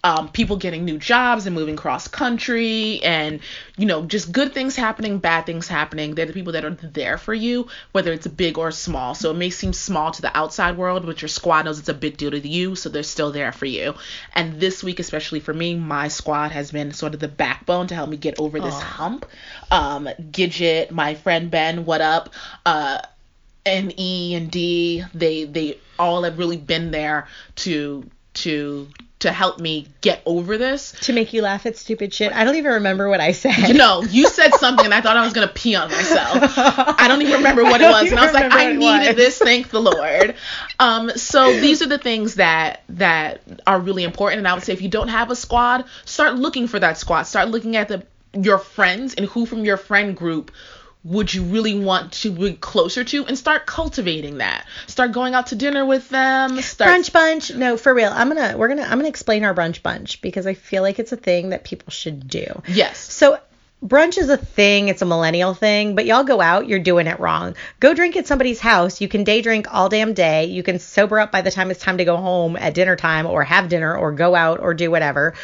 um, 0.03 0.29
people 0.29 0.57
getting 0.57 0.85
new 0.85 0.97
jobs 0.97 1.45
and 1.45 1.55
moving 1.55 1.75
cross 1.75 2.07
country, 2.07 3.01
and 3.03 3.39
you 3.77 3.85
know 3.85 4.03
just 4.05 4.31
good 4.31 4.53
things 4.53 4.75
happening, 4.75 5.19
bad 5.19 5.45
things 5.45 5.67
happening. 5.67 6.15
They're 6.15 6.25
the 6.25 6.33
people 6.33 6.53
that 6.53 6.65
are 6.65 6.71
there 6.71 7.17
for 7.17 7.33
you, 7.33 7.67
whether 7.91 8.11
it's 8.11 8.27
big 8.27 8.57
or 8.57 8.71
small. 8.71 9.15
So 9.15 9.31
it 9.31 9.35
may 9.35 9.49
seem 9.49 9.73
small 9.73 10.11
to 10.11 10.21
the 10.21 10.35
outside 10.37 10.77
world, 10.77 11.05
but 11.05 11.21
your 11.21 11.29
squad 11.29 11.65
knows 11.65 11.79
it's 11.79 11.89
a 11.89 11.93
big 11.93 12.17
deal 12.17 12.31
to 12.31 12.47
you, 12.47 12.75
so 12.75 12.89
they're 12.89 13.03
still 13.03 13.31
there 13.31 13.51
for 13.51 13.65
you. 13.65 13.95
And 14.33 14.59
this 14.59 14.83
week, 14.83 14.99
especially 14.99 15.39
for 15.39 15.53
me, 15.53 15.75
my 15.75 16.07
squad 16.07 16.51
has 16.51 16.71
been 16.71 16.91
sort 16.91 17.13
of 17.13 17.19
the 17.19 17.27
backbone 17.27 17.87
to 17.87 17.95
help 17.95 18.09
me 18.09 18.17
get 18.17 18.39
over 18.39 18.59
this 18.59 18.79
hump. 18.79 19.25
Um, 19.71 20.09
Gidget, 20.31 20.91
my 20.91 21.15
friend 21.15 21.51
Ben, 21.51 21.85
what 21.85 22.01
up? 22.01 22.29
Uh, 22.65 22.99
and 23.67 23.99
E 23.99 24.35
and 24.35 24.49
D, 24.49 25.03
they 25.13 25.45
they 25.45 25.79
all 25.99 26.23
have 26.23 26.37
really 26.37 26.57
been 26.57 26.91
there 26.91 27.27
to 27.55 28.09
to 28.35 28.87
to 29.19 29.31
help 29.31 29.59
me 29.59 29.87
get 30.01 30.21
over 30.27 30.59
this. 30.59 30.91
To 31.01 31.13
make 31.13 31.33
you 31.33 31.41
laugh 31.41 31.65
at 31.65 31.75
stupid 31.75 32.13
shit. 32.13 32.31
I 32.31 32.43
don't 32.43 32.55
even 32.55 32.73
remember 32.73 33.09
what 33.09 33.19
I 33.19 33.31
said. 33.31 33.57
You 33.67 33.73
know, 33.73 34.03
you 34.03 34.27
said 34.29 34.53
something 34.55 34.85
and 34.85 34.93
I 34.93 35.01
thought 35.01 35.17
I 35.17 35.23
was 35.23 35.33
gonna 35.33 35.47
pee 35.47 35.75
on 35.75 35.89
myself. 35.89 36.53
I 36.57 37.07
don't 37.07 37.21
even 37.21 37.37
remember 37.37 37.63
what 37.63 37.81
it 37.81 37.89
was, 37.89 38.11
and 38.11 38.19
I 38.19 38.25
was 38.25 38.33
like, 38.33 38.51
I 38.51 38.65
remember 38.65 38.85
what 38.85 38.95
it 38.95 38.99
needed 38.99 39.15
was. 39.15 39.25
this. 39.25 39.37
Thank 39.39 39.69
the 39.69 39.81
Lord. 39.81 40.35
Um, 40.79 41.09
so 41.15 41.51
these 41.59 41.81
are 41.81 41.87
the 41.87 41.97
things 41.97 42.35
that 42.35 42.83
that 42.89 43.41
are 43.65 43.79
really 43.79 44.03
important, 44.03 44.39
and 44.39 44.47
I 44.47 44.53
would 44.53 44.63
say 44.63 44.73
if 44.73 44.81
you 44.81 44.89
don't 44.89 45.09
have 45.09 45.31
a 45.31 45.35
squad, 45.35 45.85
start 46.05 46.35
looking 46.35 46.67
for 46.67 46.79
that 46.79 46.97
squad. 46.97 47.23
Start 47.23 47.49
looking 47.49 47.75
at 47.75 47.87
the 47.87 48.05
your 48.33 48.59
friends 48.59 49.15
and 49.15 49.25
who 49.25 49.45
from 49.45 49.65
your 49.65 49.77
friend 49.77 50.15
group 50.15 50.51
would 51.07 51.33
you 51.33 51.43
really 51.43 51.77
want 51.77 52.11
to 52.11 52.31
be 52.31 52.53
closer 52.53 53.03
to 53.03 53.25
and 53.25 53.37
start 53.37 53.65
cultivating 53.65 54.39
that 54.39 54.65
start 54.87 55.11
going 55.11 55.33
out 55.33 55.47
to 55.47 55.55
dinner 55.55 55.85
with 55.85 56.09
them 56.09 56.61
start 56.61 56.91
brunch 56.91 57.13
bunch. 57.13 57.55
No, 57.55 57.77
for 57.77 57.93
real. 57.93 58.11
I'm 58.13 58.27
gonna 58.27 58.57
we're 58.57 58.67
gonna 58.67 58.83
I'm 58.83 58.97
gonna 58.97 59.07
explain 59.07 59.43
our 59.43 59.53
brunch 59.53 59.81
bunch 59.81 60.21
because 60.21 60.45
I 60.45 60.53
feel 60.53 60.81
like 60.83 60.99
it's 60.99 61.11
a 61.11 61.17
thing 61.17 61.49
that 61.49 61.63
people 61.63 61.91
should 61.91 62.27
do. 62.27 62.61
yes 62.67 62.97
So 62.99 63.39
brunch 63.83 64.17
is 64.17 64.29
a 64.29 64.37
thing, 64.37 64.87
it's 64.87 65.01
a 65.01 65.05
millennial 65.05 65.53
thing, 65.53 65.95
but 65.95 66.05
y'all 66.05 66.23
go 66.23 66.41
out, 66.41 66.67
you're 66.67 66.79
doing 66.79 67.07
it 67.07 67.19
wrong. 67.19 67.55
Go 67.79 67.93
drink 67.93 68.15
at 68.15 68.27
somebody's 68.27 68.59
house. 68.59 69.01
You 69.01 69.07
can 69.07 69.23
day 69.23 69.41
drink 69.41 69.73
all 69.73 69.89
damn 69.89 70.13
day. 70.13 70.45
You 70.45 70.63
can 70.63 70.79
sober 70.79 71.19
up 71.19 71.31
by 71.31 71.41
the 71.41 71.51
time 71.51 71.69
it's 71.71 71.81
time 71.81 71.99
to 71.99 72.05
go 72.05 72.17
home 72.17 72.55
at 72.57 72.73
dinner 72.73 72.95
time 72.95 73.25
or 73.25 73.43
have 73.43 73.69
dinner 73.69 73.95
or 73.95 74.11
go 74.11 74.35
out 74.35 74.59
or 74.59 74.73
do 74.73 74.89
whatever. 74.89 75.35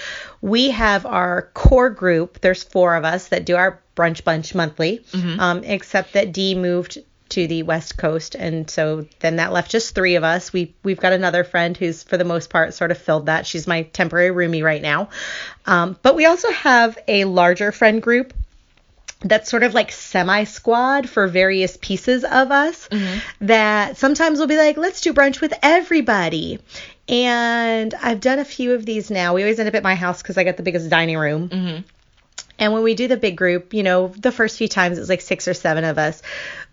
We 0.41 0.71
have 0.71 1.05
our 1.05 1.49
core 1.53 1.89
group. 1.89 2.41
There's 2.41 2.63
four 2.63 2.95
of 2.95 3.05
us 3.05 3.27
that 3.29 3.45
do 3.45 3.55
our 3.55 3.81
brunch 3.95 4.23
bunch 4.23 4.55
monthly, 4.55 5.01
um, 5.39 5.63
except 5.63 6.13
that 6.13 6.31
Dee 6.33 6.55
moved 6.55 6.97
to 7.33 7.47
the 7.47 7.63
west 7.63 7.97
coast 7.97 8.35
and 8.35 8.69
so 8.69 9.07
then 9.19 9.37
that 9.37 9.51
left 9.51 9.71
just 9.71 9.95
three 9.95 10.15
of 10.15 10.23
us. 10.23 10.53
We 10.53 10.73
we've 10.83 10.99
got 10.99 11.13
another 11.13 11.43
friend 11.43 11.75
who's 11.75 12.03
for 12.03 12.17
the 12.17 12.23
most 12.23 12.49
part 12.49 12.73
sort 12.73 12.91
of 12.91 12.97
filled 12.97 13.25
that. 13.25 13.47
She's 13.47 13.67
my 13.67 13.83
temporary 13.83 14.29
roomie 14.29 14.63
right 14.63 14.81
now. 14.81 15.09
Um, 15.65 15.97
but 16.01 16.15
we 16.15 16.25
also 16.25 16.51
have 16.51 16.97
a 17.07 17.25
larger 17.25 17.71
friend 17.71 18.01
group 18.01 18.33
that's 19.21 19.49
sort 19.49 19.63
of 19.63 19.73
like 19.73 19.91
semi 19.91 20.43
squad 20.43 21.09
for 21.09 21.27
various 21.27 21.77
pieces 21.77 22.23
of 22.23 22.51
us 22.51 22.87
that 23.39 23.97
sometimes 23.97 24.37
we'll 24.37 24.47
be 24.47 24.57
like 24.57 24.77
let's 24.77 25.01
do 25.01 25.13
brunch 25.13 25.41
with 25.41 25.53
everybody. 25.63 26.59
And 27.09 27.93
i've 28.01 28.21
done 28.21 28.39
a 28.39 28.45
few 28.45 28.73
of 28.73 28.85
these 28.85 29.09
now. 29.09 29.33
We 29.33 29.41
always 29.41 29.59
end 29.59 29.67
up 29.69 29.75
at 29.75 29.83
my 29.83 29.95
house 29.95 30.21
because 30.21 30.37
i 30.37 30.43
got 30.43 30.57
the 30.57 30.63
biggest 30.63 30.89
dining 30.89 31.17
room 31.17 31.83
and 32.59 32.73
when 32.73 32.83
we 32.83 32.93
do 32.93 33.07
the 33.07 33.17
big 33.17 33.35
group, 33.35 33.73
you 33.73 33.83
know, 33.83 34.07
the 34.09 34.31
first 34.31 34.57
few 34.57 34.67
times 34.67 34.97
it 34.97 35.01
was 35.01 35.09
like 35.09 35.21
six 35.21 35.47
or 35.47 35.53
seven 35.53 35.83
of 35.83 35.97
us. 35.97 36.21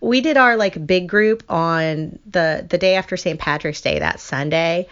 We 0.00 0.20
did 0.20 0.36
our 0.36 0.56
like 0.56 0.86
big 0.86 1.08
group 1.08 1.42
on 1.48 2.18
the 2.26 2.66
the 2.68 2.78
day 2.78 2.96
after 2.96 3.16
St. 3.16 3.38
Patrick's 3.38 3.80
Day, 3.80 3.98
that 3.98 4.20
Sunday. 4.20 4.88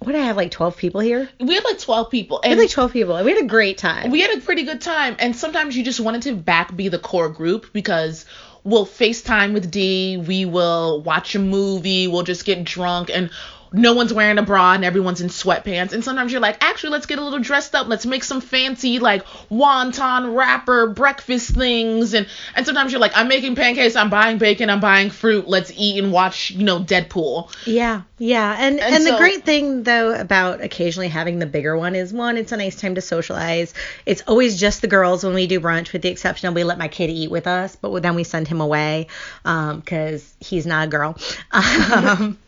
What 0.00 0.12
did 0.12 0.20
I 0.20 0.26
have 0.26 0.36
like 0.36 0.50
12 0.50 0.76
people 0.76 1.00
here? 1.00 1.30
We 1.40 1.54
had 1.54 1.64
like 1.64 1.78
12 1.78 2.10
people. 2.10 2.40
We 2.42 2.50
had 2.50 2.58
like 2.58 2.68
12 2.68 2.92
people. 2.92 3.16
and 3.16 3.24
We 3.24 3.32
had 3.32 3.42
a 3.42 3.46
great 3.46 3.78
time. 3.78 4.10
we 4.10 4.20
had 4.20 4.36
a 4.36 4.40
pretty 4.40 4.64
good 4.64 4.80
time 4.80 5.16
and 5.18 5.34
sometimes 5.34 5.76
you 5.76 5.84
just 5.84 6.00
wanted 6.00 6.22
to 6.22 6.34
back 6.34 6.74
be 6.76 6.88
the 6.88 6.98
core 6.98 7.30
group 7.30 7.72
because 7.72 8.26
we'll 8.64 8.86
FaceTime 8.86 9.54
with 9.54 9.70
D, 9.70 10.16
we 10.16 10.44
will 10.44 11.00
watch 11.02 11.34
a 11.34 11.38
movie, 11.38 12.08
we'll 12.08 12.22
just 12.22 12.44
get 12.44 12.64
drunk 12.64 13.10
and 13.10 13.30
no 13.74 13.92
one's 13.92 14.12
wearing 14.12 14.38
a 14.38 14.42
bra 14.42 14.72
and 14.72 14.84
everyone's 14.84 15.20
in 15.20 15.28
sweatpants. 15.28 15.92
And 15.92 16.04
sometimes 16.04 16.30
you're 16.30 16.40
like, 16.40 16.62
actually, 16.62 16.90
let's 16.90 17.06
get 17.06 17.18
a 17.18 17.22
little 17.22 17.40
dressed 17.40 17.74
up. 17.74 17.88
Let's 17.88 18.06
make 18.06 18.22
some 18.22 18.40
fancy 18.40 19.00
like 19.00 19.26
wonton 19.50 20.36
wrapper 20.36 20.86
breakfast 20.86 21.50
things. 21.50 22.14
And 22.14 22.28
and 22.54 22.64
sometimes 22.64 22.92
you're 22.92 23.00
like, 23.00 23.16
I'm 23.16 23.28
making 23.28 23.56
pancakes, 23.56 23.96
I'm 23.96 24.10
buying 24.10 24.38
bacon, 24.38 24.70
I'm 24.70 24.80
buying 24.80 25.10
fruit. 25.10 25.48
Let's 25.48 25.72
eat 25.76 26.02
and 26.02 26.12
watch, 26.12 26.52
you 26.52 26.64
know, 26.64 26.80
Deadpool. 26.80 27.52
Yeah, 27.66 28.02
yeah, 28.18 28.56
and 28.58 28.78
and, 28.78 28.94
And 28.94 29.06
the 29.06 29.16
great 29.16 29.44
thing 29.44 29.82
though 29.82 30.14
about 30.14 30.60
occasionally 30.62 31.08
having 31.08 31.40
the 31.40 31.46
bigger 31.46 31.76
one 31.76 31.96
is 31.96 32.12
one, 32.12 32.36
it's 32.36 32.52
a 32.52 32.56
nice 32.56 32.76
time 32.76 32.94
to 32.94 33.00
socialize. 33.00 33.74
It's 34.06 34.22
always 34.28 34.58
just 34.58 34.82
the 34.82 34.88
girls 34.88 35.24
when 35.24 35.34
we 35.34 35.48
do 35.48 35.60
brunch, 35.60 35.92
with 35.92 36.02
the 36.02 36.10
exception 36.10 36.48
of 36.48 36.54
we 36.54 36.62
let 36.62 36.78
my 36.78 36.88
kid 36.88 37.10
eat 37.10 37.30
with 37.30 37.48
us, 37.48 37.74
but 37.76 38.02
then 38.02 38.14
we 38.14 38.22
send 38.22 38.46
him 38.46 38.60
away 38.60 39.08
because 39.42 40.32
he's 40.38 40.64
not 40.64 40.86
a 40.86 40.90
girl. 40.90 41.16
Um, 41.54 42.38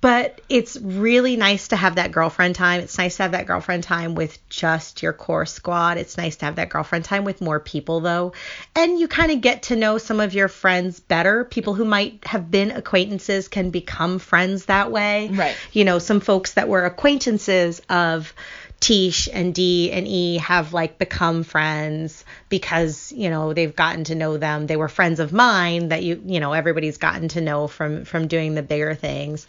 but 0.00 0.40
it's 0.48 0.76
really 0.76 1.36
nice 1.36 1.68
to 1.68 1.76
have 1.76 1.94
that 1.94 2.10
girlfriend 2.12 2.54
time. 2.54 2.80
It's 2.80 2.98
nice 2.98 3.16
to 3.16 3.22
have 3.22 3.32
that 3.32 3.46
girlfriend 3.46 3.84
time 3.84 4.14
with 4.14 4.36
just 4.48 5.02
your 5.02 5.12
core 5.12 5.46
squad. 5.46 5.96
It's 5.96 6.16
nice 6.16 6.36
to 6.36 6.44
have 6.46 6.56
that 6.56 6.70
girlfriend 6.70 7.04
time 7.04 7.24
with 7.24 7.40
more 7.40 7.60
people 7.60 8.00
though. 8.00 8.32
And 8.74 8.98
you 8.98 9.06
kind 9.06 9.30
of 9.30 9.40
get 9.40 9.64
to 9.64 9.76
know 9.76 9.98
some 9.98 10.18
of 10.20 10.34
your 10.34 10.48
friends 10.48 10.98
better. 10.98 11.44
People 11.44 11.74
who 11.74 11.84
might 11.84 12.24
have 12.26 12.50
been 12.50 12.72
acquaintances 12.72 13.48
can 13.48 13.70
become 13.70 14.18
friends 14.18 14.66
that 14.66 14.90
way. 14.90 15.28
Right. 15.28 15.56
You 15.72 15.84
know, 15.84 15.98
some 16.00 16.20
folks 16.20 16.54
that 16.54 16.68
were 16.68 16.84
acquaintances 16.84 17.80
of 17.88 18.34
Tish 18.82 19.28
and 19.32 19.54
D 19.54 19.92
and 19.92 20.08
E 20.08 20.38
have 20.38 20.72
like 20.72 20.98
become 20.98 21.44
friends 21.44 22.24
because 22.48 23.12
you 23.12 23.30
know 23.30 23.52
they've 23.52 23.74
gotten 23.74 24.02
to 24.04 24.16
know 24.16 24.38
them. 24.38 24.66
They 24.66 24.76
were 24.76 24.88
friends 24.88 25.20
of 25.20 25.32
mine 25.32 25.90
that 25.90 26.02
you 26.02 26.20
you 26.26 26.40
know 26.40 26.52
everybody's 26.52 26.96
gotten 26.96 27.28
to 27.28 27.40
know 27.40 27.68
from 27.68 28.04
from 28.04 28.26
doing 28.26 28.56
the 28.56 28.62
bigger 28.62 28.96
things. 28.96 29.46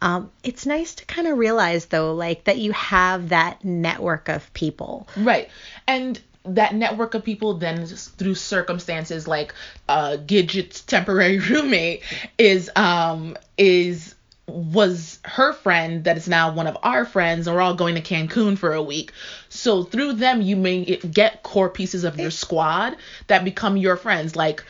Um, 0.00 0.30
it's 0.42 0.64
nice 0.64 0.94
to 0.94 1.04
kind 1.04 1.28
of 1.28 1.36
realize 1.36 1.86
though, 1.86 2.14
like 2.14 2.44
that 2.44 2.56
you 2.56 2.72
have 2.72 3.28
that 3.28 3.62
network 3.62 4.30
of 4.30 4.50
people. 4.54 5.06
Right. 5.14 5.50
And 5.86 6.18
that 6.46 6.74
network 6.74 7.12
of 7.12 7.22
people 7.22 7.58
then 7.58 7.84
through 7.84 8.34
circumstances 8.34 9.28
like 9.28 9.54
uh 9.90 10.16
Gidget's 10.24 10.80
temporary 10.80 11.38
roommate 11.50 12.02
is 12.38 12.70
um 12.76 13.36
is 13.58 14.14
was 14.50 15.18
her 15.24 15.52
friend 15.52 16.04
that 16.04 16.16
is 16.16 16.28
now 16.28 16.52
one 16.52 16.66
of 16.66 16.76
our 16.82 17.04
friends 17.04 17.46
and 17.46 17.56
we're 17.56 17.62
all 17.62 17.74
going 17.74 17.94
to 17.94 18.02
Cancun 18.02 18.58
for 18.58 18.72
a 18.72 18.82
week. 18.82 19.12
So 19.48 19.82
through 19.84 20.14
them 20.14 20.42
you 20.42 20.56
may 20.56 20.84
get- 20.84 21.42
core 21.42 21.70
pieces 21.70 22.04
of 22.04 22.18
your 22.18 22.30
squad 22.30 22.96
that 23.26 23.44
become 23.44 23.76
your 23.76 23.96
friends 23.96 24.36
like 24.36 24.64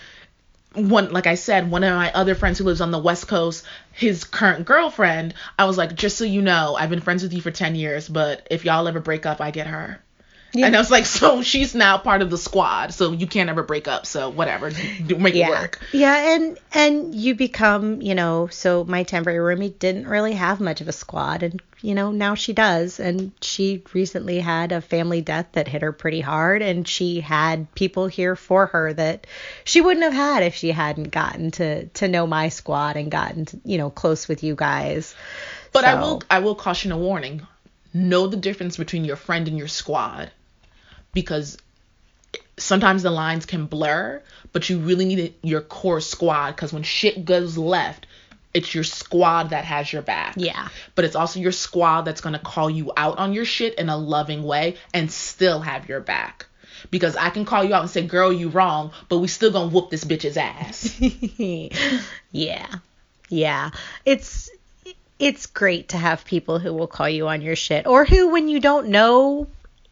one 0.74 1.10
like 1.10 1.26
I 1.26 1.34
said, 1.34 1.70
one 1.70 1.82
of 1.82 1.94
my 1.94 2.12
other 2.12 2.34
friends 2.34 2.58
who 2.58 2.64
lives 2.64 2.80
on 2.80 2.90
the 2.90 2.98
West 2.98 3.26
Coast, 3.26 3.64
his 3.92 4.24
current 4.24 4.66
girlfriend, 4.66 5.34
I 5.58 5.64
was 5.64 5.76
like, 5.76 5.94
just 5.94 6.16
so 6.16 6.24
you 6.24 6.42
know, 6.42 6.76
I've 6.78 6.90
been 6.90 7.00
friends 7.00 7.22
with 7.22 7.32
you 7.32 7.40
for 7.42 7.50
ten 7.50 7.74
years, 7.74 8.08
but 8.08 8.46
if 8.50 8.64
y'all 8.64 8.86
ever 8.86 9.00
break 9.00 9.26
up, 9.26 9.40
I 9.40 9.50
get 9.50 9.66
her. 9.66 10.00
And 10.52 10.74
I 10.74 10.78
was 10.78 10.90
like, 10.90 11.06
so 11.06 11.42
she's 11.42 11.74
now 11.74 11.98
part 11.98 12.22
of 12.22 12.30
the 12.30 12.38
squad, 12.38 12.92
so 12.92 13.12
you 13.12 13.26
can't 13.26 13.48
ever 13.48 13.62
break 13.62 13.86
up. 13.86 14.04
So 14.04 14.30
whatever, 14.30 14.70
make 14.70 15.34
it 15.36 15.48
work. 15.48 15.80
Yeah, 15.92 16.34
and 16.34 16.58
and 16.72 17.14
you 17.14 17.34
become, 17.34 18.02
you 18.02 18.14
know, 18.14 18.48
so 18.48 18.84
my 18.84 19.04
temporary 19.04 19.38
roommate 19.38 19.78
didn't 19.78 20.08
really 20.08 20.32
have 20.32 20.60
much 20.60 20.80
of 20.80 20.88
a 20.88 20.92
squad, 20.92 21.44
and 21.44 21.62
you 21.82 21.94
know 21.94 22.10
now 22.10 22.34
she 22.34 22.52
does, 22.52 22.98
and 22.98 23.30
she 23.40 23.84
recently 23.92 24.40
had 24.40 24.72
a 24.72 24.80
family 24.80 25.20
death 25.20 25.46
that 25.52 25.68
hit 25.68 25.82
her 25.82 25.92
pretty 25.92 26.20
hard, 26.20 26.62
and 26.62 26.86
she 26.86 27.20
had 27.20 27.72
people 27.74 28.08
here 28.08 28.34
for 28.34 28.66
her 28.66 28.92
that 28.92 29.28
she 29.64 29.80
wouldn't 29.80 30.04
have 30.04 30.12
had 30.12 30.42
if 30.42 30.56
she 30.56 30.72
hadn't 30.72 31.10
gotten 31.10 31.52
to 31.52 31.86
to 31.86 32.08
know 32.08 32.26
my 32.26 32.48
squad 32.48 32.96
and 32.96 33.10
gotten 33.10 33.44
to, 33.44 33.60
you 33.64 33.78
know 33.78 33.90
close 33.90 34.26
with 34.26 34.42
you 34.42 34.56
guys. 34.56 35.14
But 35.72 35.84
I 35.84 35.94
will, 36.00 36.22
I 36.28 36.40
will 36.40 36.56
caution 36.56 36.90
a 36.90 36.98
warning: 36.98 37.46
know 37.94 38.26
the 38.26 38.36
difference 38.36 38.76
between 38.76 39.04
your 39.04 39.14
friend 39.16 39.46
and 39.46 39.56
your 39.56 39.68
squad, 39.68 40.32
because 41.12 41.58
sometimes 42.56 43.02
the 43.02 43.10
lines 43.10 43.46
can 43.46 43.66
blur. 43.66 44.22
But 44.52 44.68
you 44.68 44.78
really 44.78 45.04
need 45.04 45.34
your 45.42 45.60
core 45.60 46.00
squad, 46.00 46.52
because 46.52 46.72
when 46.72 46.82
shit 46.82 47.24
goes 47.24 47.56
left, 47.56 48.06
it's 48.52 48.74
your 48.74 48.84
squad 48.84 49.50
that 49.50 49.64
has 49.64 49.92
your 49.92 50.02
back. 50.02 50.34
Yeah. 50.36 50.68
But 50.94 51.04
it's 51.04 51.14
also 51.14 51.38
your 51.38 51.52
squad 51.52 52.02
that's 52.02 52.20
gonna 52.20 52.40
call 52.40 52.68
you 52.68 52.92
out 52.96 53.18
on 53.18 53.32
your 53.32 53.44
shit 53.44 53.76
in 53.76 53.88
a 53.88 53.96
loving 53.96 54.42
way 54.42 54.76
and 54.92 55.10
still 55.10 55.60
have 55.60 55.88
your 55.88 56.00
back. 56.00 56.46
Because 56.90 57.14
I 57.14 57.30
can 57.30 57.44
call 57.44 57.62
you 57.62 57.74
out 57.74 57.82
and 57.82 57.90
say, 57.90 58.02
"Girl, 58.02 58.32
you 58.32 58.48
wrong," 58.48 58.90
but 59.08 59.18
we 59.18 59.28
still 59.28 59.52
gonna 59.52 59.68
whoop 59.68 59.90
this 59.90 60.04
bitch's 60.04 60.36
ass. 60.36 60.98
yeah. 62.32 62.66
Yeah. 63.28 63.70
It's 64.04 64.50
it's 65.18 65.46
great 65.46 65.90
to 65.90 65.98
have 65.98 66.24
people 66.24 66.58
who 66.58 66.72
will 66.72 66.86
call 66.86 67.08
you 67.08 67.28
on 67.28 67.42
your 67.42 67.54
shit 67.54 67.86
or 67.86 68.04
who 68.04 68.30
when 68.30 68.48
you 68.48 68.58
don't 68.58 68.88
know 68.88 69.46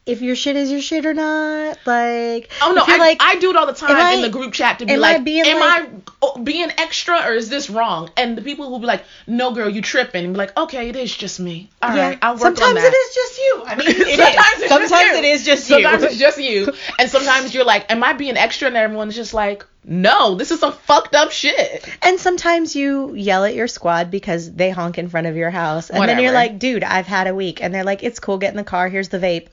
if 0.09 0.21
your 0.21 0.35
shit 0.35 0.55
is 0.55 0.71
your 0.71 0.81
shit 0.81 1.05
or 1.05 1.13
not, 1.13 1.77
like 1.85 2.49
Oh 2.61 2.71
no, 2.71 2.83
I, 2.85 2.97
like 2.97 3.17
I 3.21 3.35
do 3.35 3.51
it 3.51 3.55
all 3.55 3.67
the 3.67 3.73
time 3.73 3.91
am 3.91 3.97
I- 3.97 4.13
in 4.13 4.21
the 4.21 4.29
group 4.29 4.53
chat 4.53 4.79
to 4.79 4.85
be 4.85 4.93
am 4.93 4.99
I 5.03 5.13
like, 5.13 5.23
being 5.23 5.45
am 5.45 5.59
like- 5.59 5.83
I 5.83 5.89
oh, 6.21 6.39
being 6.39 6.71
extra 6.77 7.21
or 7.25 7.33
is 7.33 7.49
this 7.49 7.69
wrong? 7.69 8.09
And 8.17 8.37
the 8.37 8.41
people 8.41 8.71
will 8.71 8.79
be 8.79 8.87
like, 8.87 9.03
no, 9.27 9.51
girl, 9.53 9.69
you 9.69 9.81
tripping. 9.81 10.25
And 10.25 10.33
be 10.33 10.37
like, 10.39 10.57
okay, 10.57 10.89
it 10.89 10.95
is 10.95 11.15
just 11.15 11.39
me. 11.39 11.69
All 11.81 11.89
right, 11.89 12.17
I'll 12.21 12.33
work 12.33 12.41
sometimes 12.41 12.69
on 12.69 12.75
that. 12.75 12.81
Sometimes 12.81 12.93
it 12.93 12.97
is 12.97 13.15
just 13.15 13.37
you. 13.37 13.63
I 13.65 13.75
mean, 13.75 13.87
it 13.89 14.07
is. 14.07 14.17
sometimes 14.17 14.59
it's 14.59 14.69
sometimes 14.69 14.89
just 14.89 15.13
you. 15.13 15.17
it 15.17 15.25
is 15.25 15.45
just 15.45 15.67
sometimes 15.67 16.03
it's 16.03 16.17
just 16.17 16.37
you. 16.39 16.73
And 16.97 17.09
sometimes 17.09 17.53
you're 17.53 17.65
like, 17.65 17.91
am 17.91 18.03
I 18.03 18.13
being 18.13 18.37
extra? 18.37 18.67
And 18.67 18.77
everyone's 18.77 19.15
just 19.15 19.33
like, 19.33 19.65
no, 19.83 20.35
this 20.35 20.51
is 20.51 20.59
some 20.59 20.73
fucked 20.73 21.15
up 21.15 21.31
shit. 21.31 21.87
And 22.01 22.19
sometimes 22.19 22.75
you 22.75 23.13
yell 23.13 23.45
at 23.45 23.53
your 23.53 23.67
squad 23.67 24.11
because 24.11 24.51
they 24.51 24.71
honk 24.71 24.97
in 24.97 25.07
front 25.09 25.27
of 25.27 25.35
your 25.35 25.51
house. 25.51 25.89
And 25.89 26.03
then 26.07 26.19
you're 26.19 26.33
like, 26.33 26.59
dude, 26.59 26.83
I've 26.83 27.07
had 27.07 27.27
a 27.27 27.35
week. 27.35 27.61
And 27.61 27.73
they're 27.73 27.83
like, 27.83 28.03
it's 28.03 28.19
cool, 28.19 28.37
get 28.37 28.51
in 28.51 28.57
the 28.57 28.63
car, 28.63 28.89
here's 28.89 29.09
the 29.09 29.19
vape. 29.19 29.47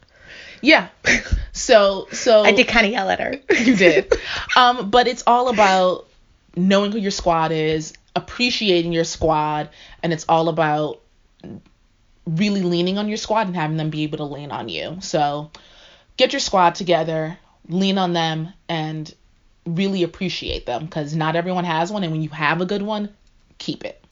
Yeah. 0.60 0.88
So 1.56 2.06
so 2.12 2.42
I 2.42 2.52
did 2.52 2.68
kind 2.68 2.84
of 2.84 2.92
yell 2.92 3.08
at 3.08 3.18
her. 3.18 3.40
you 3.64 3.76
did. 3.76 4.12
Um, 4.56 4.90
but 4.90 5.08
it's 5.08 5.24
all 5.26 5.48
about 5.48 6.06
knowing 6.54 6.92
who 6.92 6.98
your 6.98 7.10
squad 7.10 7.50
is, 7.50 7.94
appreciating 8.14 8.92
your 8.92 9.04
squad, 9.04 9.70
and 10.02 10.12
it's 10.12 10.26
all 10.28 10.50
about 10.50 11.00
really 12.26 12.62
leaning 12.62 12.98
on 12.98 13.08
your 13.08 13.16
squad 13.16 13.46
and 13.46 13.56
having 13.56 13.78
them 13.78 13.88
be 13.88 14.02
able 14.02 14.18
to 14.18 14.24
lean 14.24 14.50
on 14.50 14.68
you. 14.68 14.98
So 15.00 15.50
get 16.18 16.34
your 16.34 16.40
squad 16.40 16.74
together, 16.74 17.38
lean 17.68 17.96
on 17.96 18.12
them, 18.12 18.52
and 18.68 19.12
really 19.64 20.02
appreciate 20.02 20.66
them 20.66 20.84
because 20.84 21.14
not 21.14 21.36
everyone 21.36 21.64
has 21.64 21.90
one, 21.90 22.04
and 22.04 22.12
when 22.12 22.22
you 22.22 22.30
have 22.30 22.60
a 22.60 22.66
good 22.66 22.82
one, 22.82 23.08
keep 23.58 23.84
it. 23.84 24.02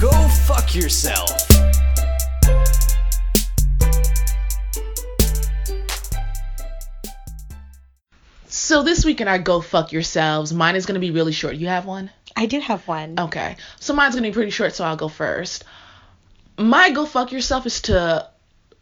Go 0.00 0.10
fuck 0.46 0.74
yourself. 0.74 1.46
So 8.66 8.82
this 8.82 9.04
week 9.04 9.20
in 9.20 9.28
our 9.28 9.38
Go 9.38 9.60
Fuck 9.60 9.92
Yourselves, 9.92 10.52
mine 10.52 10.74
is 10.74 10.86
going 10.86 10.96
to 10.96 11.00
be 11.00 11.12
really 11.12 11.30
short. 11.30 11.54
You 11.54 11.68
have 11.68 11.86
one? 11.86 12.10
I 12.34 12.46
do 12.46 12.58
have 12.58 12.88
one. 12.88 13.14
Okay. 13.16 13.58
So 13.78 13.94
mine's 13.94 14.16
gonna 14.16 14.26
be 14.26 14.34
pretty 14.34 14.50
short, 14.50 14.74
so 14.74 14.84
I'll 14.84 14.96
go 14.96 15.06
first. 15.06 15.62
My 16.58 16.90
go 16.90 17.06
fuck 17.06 17.30
yourself 17.30 17.64
is 17.66 17.82
to 17.82 18.28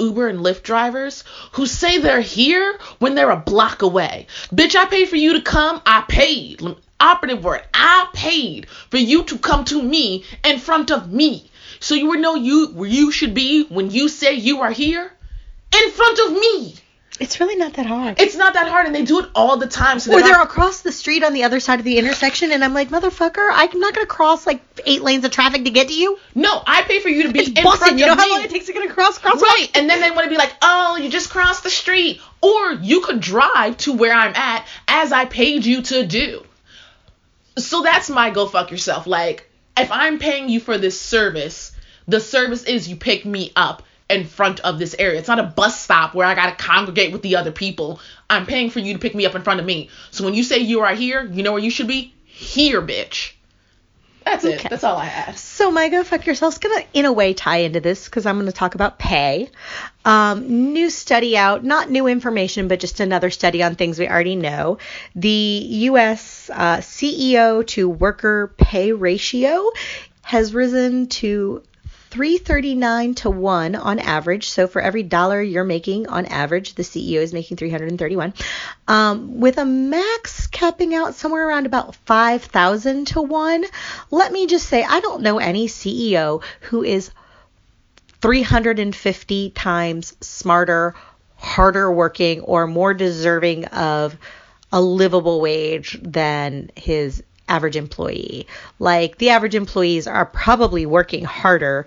Uber 0.01 0.28
and 0.28 0.39
Lyft 0.39 0.62
drivers 0.62 1.22
who 1.53 1.66
say 1.66 1.99
they're 1.99 2.22
here 2.22 2.78
when 2.99 3.14
they're 3.14 3.30
a 3.30 3.37
block 3.37 3.82
away. 3.82 4.26
Bitch, 4.55 4.74
I 4.74 4.87
paid 4.87 5.11
for 5.11 5.16
you 5.16 5.35
to 5.35 5.43
come. 5.43 5.82
I 5.85 6.03
paid. 6.09 6.62
Operative 6.99 7.45
word. 7.45 7.61
I 7.74 8.09
paid 8.14 8.70
for 8.89 8.97
you 8.97 9.24
to 9.24 9.37
come 9.37 9.66
to 9.66 9.82
me 9.82 10.24
in 10.45 10.61
front 10.61 10.91
of 10.93 11.12
me. 11.12 11.51
So 11.80 11.95
you 11.95 12.07
would 12.07 12.20
know 12.20 12.37
you 12.37 12.68
where 12.68 12.89
you 12.89 13.12
should 13.12 13.35
be 13.35 13.64
when 13.64 13.91
you 13.91 14.09
say 14.09 14.32
you 14.32 14.62
are 14.62 14.70
here 14.70 15.12
in 15.74 15.91
front 15.91 16.18
of 16.20 16.32
me. 16.32 16.74
It's 17.20 17.38
really 17.38 17.54
not 17.54 17.74
that 17.74 17.86
hard. 17.86 18.20
It's 18.20 18.34
not 18.34 18.54
that 18.54 18.66
hard, 18.66 18.86
and 18.86 18.94
they 18.94 19.04
do 19.04 19.20
it 19.20 19.30
all 19.36 19.56
the 19.56 19.68
time. 19.68 20.00
So 20.00 20.10
or 20.10 20.14
they're 20.16 20.24
they're 20.24 20.32
not- 20.38 20.46
across 20.46 20.80
the 20.80 20.90
street 20.90 21.22
on 21.22 21.32
the 21.32 21.44
other 21.44 21.60
side 21.60 21.78
of 21.78 21.84
the 21.84 21.96
intersection, 21.96 22.50
and 22.50 22.64
I'm 22.64 22.74
like, 22.74 22.88
motherfucker, 22.90 23.48
I'm 23.52 23.78
not 23.78 23.94
gonna 23.94 24.06
cross 24.06 24.46
like 24.46 24.60
eight 24.84 25.02
lanes 25.02 25.24
of 25.24 25.30
traffic 25.30 25.64
to 25.64 25.70
get 25.70 25.88
to 25.88 25.94
you. 25.94 26.18
no, 26.34 26.60
I 26.66 26.82
pay 26.82 26.98
for 26.98 27.08
you 27.08 27.24
to 27.24 27.32
be 27.32 27.38
It's 27.40 27.48
in 27.50 27.62
Boston. 27.62 27.98
You 27.98 28.06
know 28.06 28.16
how 28.16 28.28
long 28.28 28.42
it 28.42 28.50
takes 28.50 28.66
to 28.66 28.72
get 28.72 28.84
across 28.90 29.18
crosswalk? 29.20 29.42
Right, 29.42 29.68
and 29.74 29.88
then 29.88 30.00
they 30.00 30.10
want 30.10 30.24
to 30.24 30.28
be 30.30 30.36
like, 30.36 30.52
oh, 30.60 30.96
you 30.96 31.08
just 31.08 31.30
crossed 31.30 31.62
the 31.62 31.70
street. 31.70 32.20
Or 32.42 32.72
you 32.72 33.00
could 33.00 33.20
drive 33.20 33.76
to 33.78 33.92
where 33.92 34.12
I'm 34.12 34.34
at 34.34 34.66
as 34.88 35.12
I 35.12 35.24
paid 35.24 35.64
you 35.64 35.82
to 35.82 36.04
do. 36.06 36.44
So 37.56 37.82
that's 37.82 38.10
my 38.10 38.30
go 38.30 38.46
fuck 38.46 38.70
yourself. 38.72 39.06
Like, 39.06 39.48
if 39.76 39.90
I'm 39.92 40.18
paying 40.18 40.48
you 40.48 40.58
for 40.60 40.78
this 40.78 41.00
service, 41.00 41.72
the 42.08 42.20
service 42.20 42.64
is 42.64 42.88
you 42.88 42.96
pick 42.96 43.24
me 43.24 43.52
up 43.54 43.82
in 44.14 44.26
front 44.26 44.60
of 44.60 44.78
this 44.78 44.94
area. 44.98 45.18
It's 45.18 45.28
not 45.28 45.38
a 45.38 45.44
bus 45.44 45.78
stop 45.80 46.14
where 46.14 46.26
I 46.26 46.34
gotta 46.34 46.56
congregate 46.56 47.12
with 47.12 47.22
the 47.22 47.36
other 47.36 47.52
people. 47.52 48.00
I'm 48.30 48.46
paying 48.46 48.70
for 48.70 48.78
you 48.78 48.94
to 48.94 48.98
pick 48.98 49.14
me 49.14 49.26
up 49.26 49.34
in 49.34 49.42
front 49.42 49.60
of 49.60 49.66
me. 49.66 49.90
So 50.10 50.24
when 50.24 50.34
you 50.34 50.42
say 50.42 50.58
you 50.58 50.80
are 50.80 50.94
here, 50.94 51.24
you 51.24 51.42
know 51.42 51.52
where 51.52 51.62
you 51.62 51.70
should 51.70 51.88
be? 51.88 52.14
Here, 52.24 52.80
bitch. 52.80 53.32
That's 54.24 54.44
it. 54.44 54.66
That's 54.68 54.84
all 54.84 54.96
I 54.96 55.04
have. 55.04 55.36
So 55.36 55.70
my 55.70 55.88
go 55.90 56.02
fuck 56.02 56.26
yourself's 56.26 56.58
gonna 56.58 56.82
in 56.94 57.04
a 57.04 57.12
way 57.12 57.34
tie 57.34 57.58
into 57.58 57.80
this 57.80 58.06
because 58.06 58.24
I'm 58.24 58.38
gonna 58.38 58.52
talk 58.52 58.74
about 58.74 58.98
pay. 58.98 59.50
Um, 60.04 60.72
new 60.72 60.88
study 60.88 61.36
out, 61.36 61.62
not 61.62 61.90
new 61.90 62.06
information, 62.06 62.68
but 62.68 62.80
just 62.80 63.00
another 63.00 63.30
study 63.30 63.62
on 63.62 63.74
things 63.74 63.98
we 63.98 64.08
already 64.08 64.36
know. 64.36 64.78
The 65.14 65.28
U.S. 65.88 66.50
Uh, 66.52 66.78
CEO 66.78 67.66
to 67.68 67.88
worker 67.88 68.54
pay 68.56 68.92
ratio 68.92 69.70
has 70.22 70.54
risen 70.54 71.08
to 71.08 71.62
339 72.14 73.14
to 73.16 73.28
1 73.28 73.74
on 73.74 73.98
average. 73.98 74.48
So 74.48 74.68
for 74.68 74.80
every 74.80 75.02
dollar 75.02 75.42
you're 75.42 75.64
making 75.64 76.06
on 76.06 76.26
average, 76.26 76.76
the 76.76 76.84
CEO 76.84 77.16
is 77.16 77.32
making 77.32 77.56
331. 77.56 78.34
Um, 78.86 79.40
with 79.40 79.58
a 79.58 79.64
max 79.64 80.46
capping 80.46 80.94
out 80.94 81.16
somewhere 81.16 81.48
around 81.48 81.66
about 81.66 81.96
5,000 82.06 83.08
to 83.08 83.20
1. 83.20 83.64
Let 84.12 84.30
me 84.30 84.46
just 84.46 84.68
say, 84.68 84.84
I 84.84 85.00
don't 85.00 85.22
know 85.22 85.40
any 85.40 85.66
CEO 85.66 86.40
who 86.60 86.84
is 86.84 87.10
350 88.22 89.50
times 89.50 90.16
smarter, 90.20 90.94
harder 91.34 91.90
working, 91.90 92.42
or 92.42 92.68
more 92.68 92.94
deserving 92.94 93.64
of 93.64 94.16
a 94.70 94.80
livable 94.80 95.40
wage 95.40 95.98
than 96.00 96.70
his 96.76 97.24
average 97.49 97.76
employee. 97.76 98.47
Like 98.78 99.18
the 99.18 99.30
average 99.30 99.55
employees 99.55 100.07
are 100.07 100.24
probably 100.26 100.86
working 100.86 101.24
harder 101.24 101.86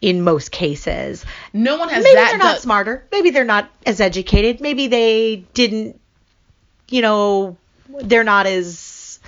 in 0.00 0.22
most 0.22 0.50
cases. 0.50 1.24
No 1.52 1.76
one 1.76 1.88
has 1.90 2.02
Maybe 2.04 2.14
that. 2.14 2.28
they're 2.30 2.38
not 2.38 2.56
the- 2.56 2.60
smarter. 2.62 3.04
Maybe 3.12 3.30
they're 3.30 3.44
not 3.44 3.70
as 3.86 4.00
educated. 4.00 4.60
Maybe 4.60 4.86
they 4.88 5.44
didn't, 5.54 6.00
you 6.88 7.02
know, 7.02 7.56
they're 8.02 8.24
not 8.24 8.46
as. 8.46 9.18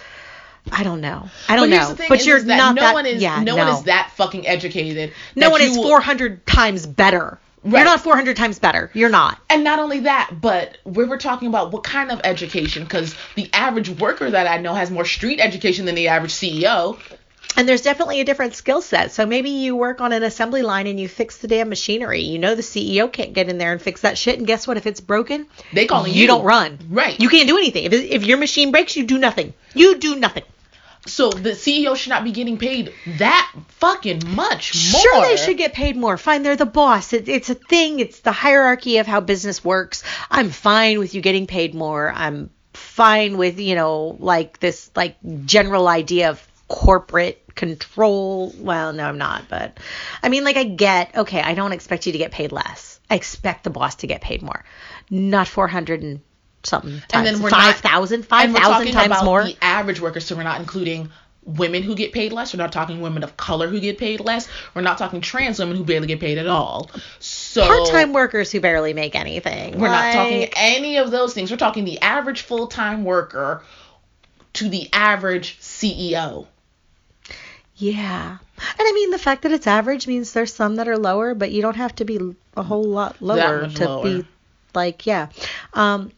I 0.71 0.85
don't 0.85 1.01
know. 1.01 1.29
I 1.49 1.57
don't 1.57 1.71
But 1.71 1.77
know. 1.77 1.95
thing 1.95 2.07
but 2.09 2.25
you're 2.25 2.41
that 2.41 2.57
not 2.57 2.75
no 2.77 2.83
that. 2.83 2.95
one 2.95 3.05
is 3.05 3.21
yeah, 3.21 3.43
no, 3.43 3.57
no, 3.57 3.65
one 3.65 3.75
is 3.75 3.83
that 3.85 4.13
fucking 4.15 4.47
educated. 4.47 5.13
No 5.35 5.51
one 5.51 5.61
is 5.61 5.77
will- 5.77 5.83
400 5.89 6.47
times 6.47 6.87
better. 6.87 7.39
Right. 7.65 7.79
You're 7.81 7.85
not 7.85 8.01
400 8.01 8.37
times 8.37 8.59
better. 8.59 8.91
You're 8.93 9.09
not. 9.09 9.39
And 9.49 9.63
not 9.63 9.79
only 9.79 10.01
that, 10.01 10.31
but 10.41 10.79
we 10.85 11.05
were 11.05 11.19
talking 11.19 11.49
about 11.49 11.71
what 11.73 11.85
kind 11.85 12.11
of 12.11 12.21
education, 12.25 12.83
because 12.85 13.15
the 13.37 13.49
average 13.53 13.89
worker 13.89 14.31
that 14.31 14.47
I 14.49 14.59
know 14.59 14.75
has 14.75 14.91
more 14.91 15.05
street 15.05 15.39
education 15.41 15.85
than 15.87 15.95
the 15.95 16.09
average 16.09 16.33
CEO. 16.33 16.99
And 17.57 17.69
there's 17.69 17.83
definitely 17.83 18.21
a 18.21 18.25
different 18.25 18.55
skill 18.55 18.81
set. 18.81 19.13
So 19.13 19.27
maybe 19.27 19.51
you 19.51 19.77
work 19.77 20.01
on 20.01 20.13
an 20.13 20.23
assembly 20.23 20.63
line 20.63 20.87
and 20.87 20.99
you 20.99 21.07
fix 21.07 21.37
the 21.39 21.49
damn 21.49 21.69
machinery. 21.69 22.23
You 22.23 22.39
know 22.39 22.55
the 22.55 22.63
CEO 22.63 23.13
can't 23.13 23.35
get 23.35 23.49
in 23.49 23.59
there 23.59 23.73
and 23.73 23.81
fix 23.83 24.01
that 24.01 24.17
shit. 24.17 24.39
And 24.39 24.47
guess 24.47 24.67
what? 24.67 24.77
If 24.79 24.87
it's 24.87 25.01
broken, 25.01 25.47
They 25.73 25.87
call 25.87 26.09
you 26.09 26.23
you. 26.23 26.27
don't 26.27 26.45
run. 26.45 26.79
Right. 26.89 27.21
You 27.21 27.29
can't 27.29 27.47
do 27.47 27.59
anything. 27.59 27.85
If, 27.85 27.93
if 27.93 28.25
your 28.25 28.39
machine 28.39 28.71
breaks, 28.73 28.97
you 28.97 29.05
do 29.07 29.19
nothing. 29.19 29.53
You 29.75 29.99
do 29.99 30.17
nothing. 30.17 30.45
So 31.07 31.31
the 31.31 31.51
CEO 31.51 31.97
should 31.97 32.11
not 32.11 32.23
be 32.23 32.31
getting 32.31 32.59
paid 32.59 32.95
that 33.19 33.53
fucking 33.69 34.23
much 34.29 34.93
more. 34.93 35.03
Sure, 35.03 35.23
they 35.23 35.37
should 35.37 35.59
get 35.59 35.73
paid 35.73 35.97
more. 35.97 36.17
Fine, 36.17 36.45
they're 36.45 36.55
the 36.55 36.65
boss. 36.65 37.13
It, 37.13 37.29
it's 37.29 37.51
a 37.51 37.55
thing. 37.55 37.99
It's 37.99 38.21
the 38.21 38.31
hierarchy 38.31 38.99
of 38.99 39.07
how 39.07 39.21
business 39.21 39.65
works. 39.65 40.05
I'm 40.31 40.51
fine 40.51 41.01
with 41.01 41.15
you 41.15 41.21
getting 41.21 41.49
paid 41.49 41.75
more. 41.75 42.13
I'm 42.15 42.51
fine 42.73 43.37
with 43.37 43.59
you 43.59 43.75
know 43.75 44.17
like 44.21 44.61
this 44.61 44.91
like 44.95 45.17
general 45.45 45.89
idea 45.89 46.31
of 46.31 46.47
corporate 46.69 47.55
control. 47.55 48.55
Well, 48.59 48.93
no, 48.93 49.05
I'm 49.05 49.19
not. 49.19 49.49
But 49.49 49.79
I 50.23 50.29
mean, 50.29 50.45
like 50.45 50.57
I 50.57 50.65
get 50.65 51.17
okay. 51.17 51.41
I 51.41 51.55
don't 51.55 51.73
expect 51.73 52.07
you 52.07 52.13
to 52.13 52.19
get 52.19 52.31
paid 52.31 52.53
less. 52.53 53.01
I 53.11 53.17
expect 53.17 53.65
the 53.65 53.71
boss 53.71 53.97
to 53.97 54.07
get 54.07 54.21
paid 54.21 54.41
more, 54.41 54.65
not 55.11 55.49
400 55.49 56.03
and 56.03 56.21
something 56.65 56.93
times. 56.93 57.05
And 57.13 57.27
then 57.27 57.43
we're 57.43 57.51
not- 57.51 57.75
5,000, 57.75 58.15
And 58.31 58.53
we're 58.55 58.61
5,000 58.61 58.63
talking 58.63 58.93
times 58.93 59.07
about 59.07 59.25
more. 59.25 59.45
the 59.45 59.57
average 59.61 60.01
worker, 60.01 60.21
so 60.21 60.37
we're 60.37 60.43
not 60.43 60.61
including 60.61 61.11
women 61.45 61.83
who 61.83 61.97
get 61.97 62.13
paid 62.13 62.33
less. 62.33 62.55
We're 62.55 62.63
not 62.63 62.71
talking 62.71 63.01
women 63.01 63.25
of 63.25 63.37
color 63.37 63.67
who 63.69 63.81
get 63.81 63.99
paid 63.99 64.21
less. 64.21 64.47
We're 64.75 64.83
not 64.83 64.97
talking 64.97 65.21
trans 65.21 65.59
women 65.59 65.77
who 65.77 65.85
barely 65.85 66.07
get 66.07 66.21
paid 66.21 66.39
at 66.39 66.47
all. 66.47 66.89
So 67.19 67.67
Part-time 67.67 68.13
workers 68.13 68.53
who 68.53 68.61
barely 68.61 68.95
make 68.95 69.17
anything. 69.17 69.79
We're 69.79 69.89
not 69.89 70.13
talking 70.13 70.49
any 70.55 70.99
of 70.99 71.11
those 71.11 71.35
things. 71.35 71.51
We're 71.51 71.57
talking 71.57 71.85
the 71.85 72.01
average 72.01 72.43
full 72.43 72.69
time 72.69 73.03
worker 73.05 73.65
to 74.53 74.69
the 74.69 74.89
average 74.93 75.59
CEO. 75.61 76.47
Yeah. 77.77 78.37
And 78.79 78.79
I 78.89 78.93
mean, 78.93 79.11
the 79.11 79.19
fact 79.19 79.43
that 79.43 79.51
it's 79.53 79.67
average 79.67 80.07
means 80.07 80.33
there's 80.33 80.55
some 80.55 80.77
that 80.77 80.87
are 80.89 80.99
lower, 80.99 81.35
but 81.35 81.51
you 81.51 81.63
don't 81.63 81.77
have 81.77 81.95
to 81.97 82.05
be 82.05 82.21
a 82.57 82.63
whole 82.63 82.85
lot 82.85 83.21
lower 83.21 83.67
to 83.69 83.85
lower. 83.89 84.05
be 84.05 84.25
like, 84.75 85.07
yeah. 85.07 85.29
Um, 85.75 86.13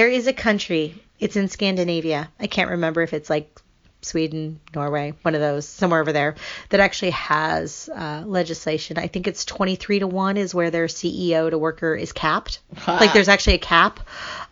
there 0.00 0.08
is 0.08 0.26
a 0.26 0.32
country, 0.32 0.94
it's 1.18 1.36
in 1.36 1.48
Scandinavia. 1.48 2.30
I 2.40 2.46
can't 2.46 2.70
remember 2.70 3.02
if 3.02 3.12
it's 3.12 3.28
like 3.28 3.60
Sweden, 4.00 4.58
Norway, 4.74 5.12
one 5.20 5.34
of 5.34 5.42
those, 5.42 5.68
somewhere 5.68 6.00
over 6.00 6.10
there, 6.10 6.36
that 6.70 6.80
actually 6.80 7.10
has 7.10 7.86
uh, 7.94 8.22
legislation. 8.24 8.96
I 8.96 9.08
think 9.08 9.28
it's 9.28 9.44
23 9.44 9.98
to 9.98 10.06
1 10.06 10.38
is 10.38 10.54
where 10.54 10.70
their 10.70 10.86
CEO 10.86 11.50
to 11.50 11.58
worker 11.58 11.94
is 11.94 12.12
capped. 12.12 12.60
like 12.86 13.12
there's 13.12 13.28
actually 13.28 13.56
a 13.56 13.58
cap. 13.58 14.00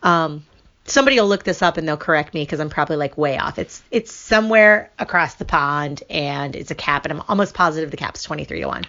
Um, 0.03 0.44
somebody 0.91 1.18
will 1.20 1.28
look 1.28 1.45
this 1.45 1.62
up 1.62 1.76
and 1.76 1.86
they'll 1.86 1.97
correct 1.97 2.34
me 2.34 2.43
because 2.43 2.61
I'm 2.61 2.70
probably 2.70 2.97
like 2.97 3.16
way 3.16 3.39
off. 3.39 3.59
It's 3.59 3.82
it's 3.91 4.12
somewhere 4.12 4.91
across 4.99 5.34
the 5.34 5.45
pond 5.45 6.03
and 6.11 6.55
it's 6.57 6.70
a 6.70 6.74
cap, 6.74 7.05
and 7.05 7.12
I'm 7.12 7.24
almost 7.28 7.55
positive 7.55 7.91
the 7.91 7.97
cap's 7.97 8.22
23 8.22 8.61
to 8.61 8.66
one. 8.66 8.84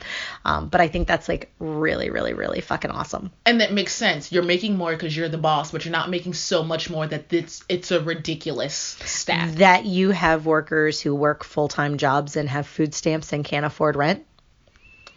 Um, 0.45 0.69
but 0.69 0.81
I 0.81 0.87
think 0.87 1.07
that's 1.07 1.27
like 1.29 1.51
really, 1.59 2.09
really, 2.09 2.33
really 2.33 2.61
fucking 2.61 2.91
awesome. 2.91 3.31
And 3.45 3.61
that 3.61 3.73
makes 3.73 3.93
sense. 3.93 4.31
You're 4.31 4.43
making 4.43 4.77
more 4.77 4.91
because 4.91 5.15
you're 5.15 5.29
the 5.29 5.37
boss, 5.37 5.71
but 5.71 5.85
you're 5.85 5.91
not 5.91 6.09
making 6.09 6.33
so 6.33 6.63
much 6.63 6.89
more 6.89 7.05
that 7.07 7.31
it's 7.33 7.63
it's 7.69 7.91
a 7.91 8.01
ridiculous 8.01 8.73
stat. 8.73 9.57
That 9.57 9.85
you 9.85 10.11
have 10.11 10.45
workers 10.45 11.01
who 11.01 11.15
work 11.15 11.43
full 11.43 11.67
time 11.67 11.97
jobs 11.97 12.35
and 12.35 12.49
have 12.49 12.67
food 12.67 12.93
stamps 12.93 13.33
and 13.33 13.43
can't 13.43 13.65
afford 13.65 13.95
rent. 13.95 14.25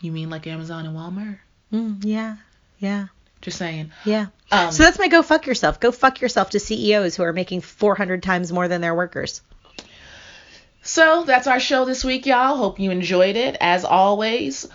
You 0.00 0.12
mean 0.12 0.30
like 0.30 0.46
Amazon 0.46 0.86
and 0.86 0.96
Walmart? 0.96 1.38
Mm, 1.72 2.04
yeah, 2.04 2.36
yeah, 2.78 3.06
Just 3.42 3.58
saying. 3.58 3.92
yeah. 4.04 4.26
Um, 4.50 4.70
so 4.70 4.82
that's 4.82 4.98
my 4.98 5.08
go 5.08 5.22
fuck 5.22 5.46
yourself. 5.46 5.80
Go 5.80 5.92
fuck 5.92 6.20
yourself 6.20 6.50
to 6.50 6.60
CEOs 6.60 7.16
who 7.16 7.22
are 7.22 7.32
making 7.32 7.62
400 7.62 8.22
times 8.22 8.52
more 8.52 8.68
than 8.68 8.80
their 8.80 8.94
workers. 8.94 9.40
So 10.82 11.24
that's 11.24 11.46
our 11.46 11.60
show 11.60 11.84
this 11.84 12.04
week, 12.04 12.26
y'all. 12.26 12.56
Hope 12.56 12.78
you 12.78 12.90
enjoyed 12.90 13.36
it. 13.36 13.56
As 13.60 13.84
always, 13.84 14.68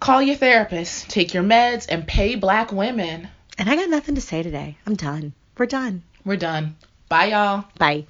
call 0.00 0.22
your 0.22 0.36
therapist, 0.36 1.10
take 1.10 1.34
your 1.34 1.42
meds, 1.44 1.86
and 1.88 2.06
pay 2.06 2.34
black 2.34 2.72
women. 2.72 3.28
And 3.58 3.68
I 3.68 3.76
got 3.76 3.90
nothing 3.90 4.14
to 4.14 4.20
say 4.20 4.42
today. 4.42 4.76
I'm 4.86 4.96
done. 4.96 5.34
We're 5.58 5.66
done. 5.66 6.02
We're 6.24 6.36
done. 6.36 6.76
Bye, 7.08 7.26
y'all. 7.26 7.64
Bye. 7.78 8.06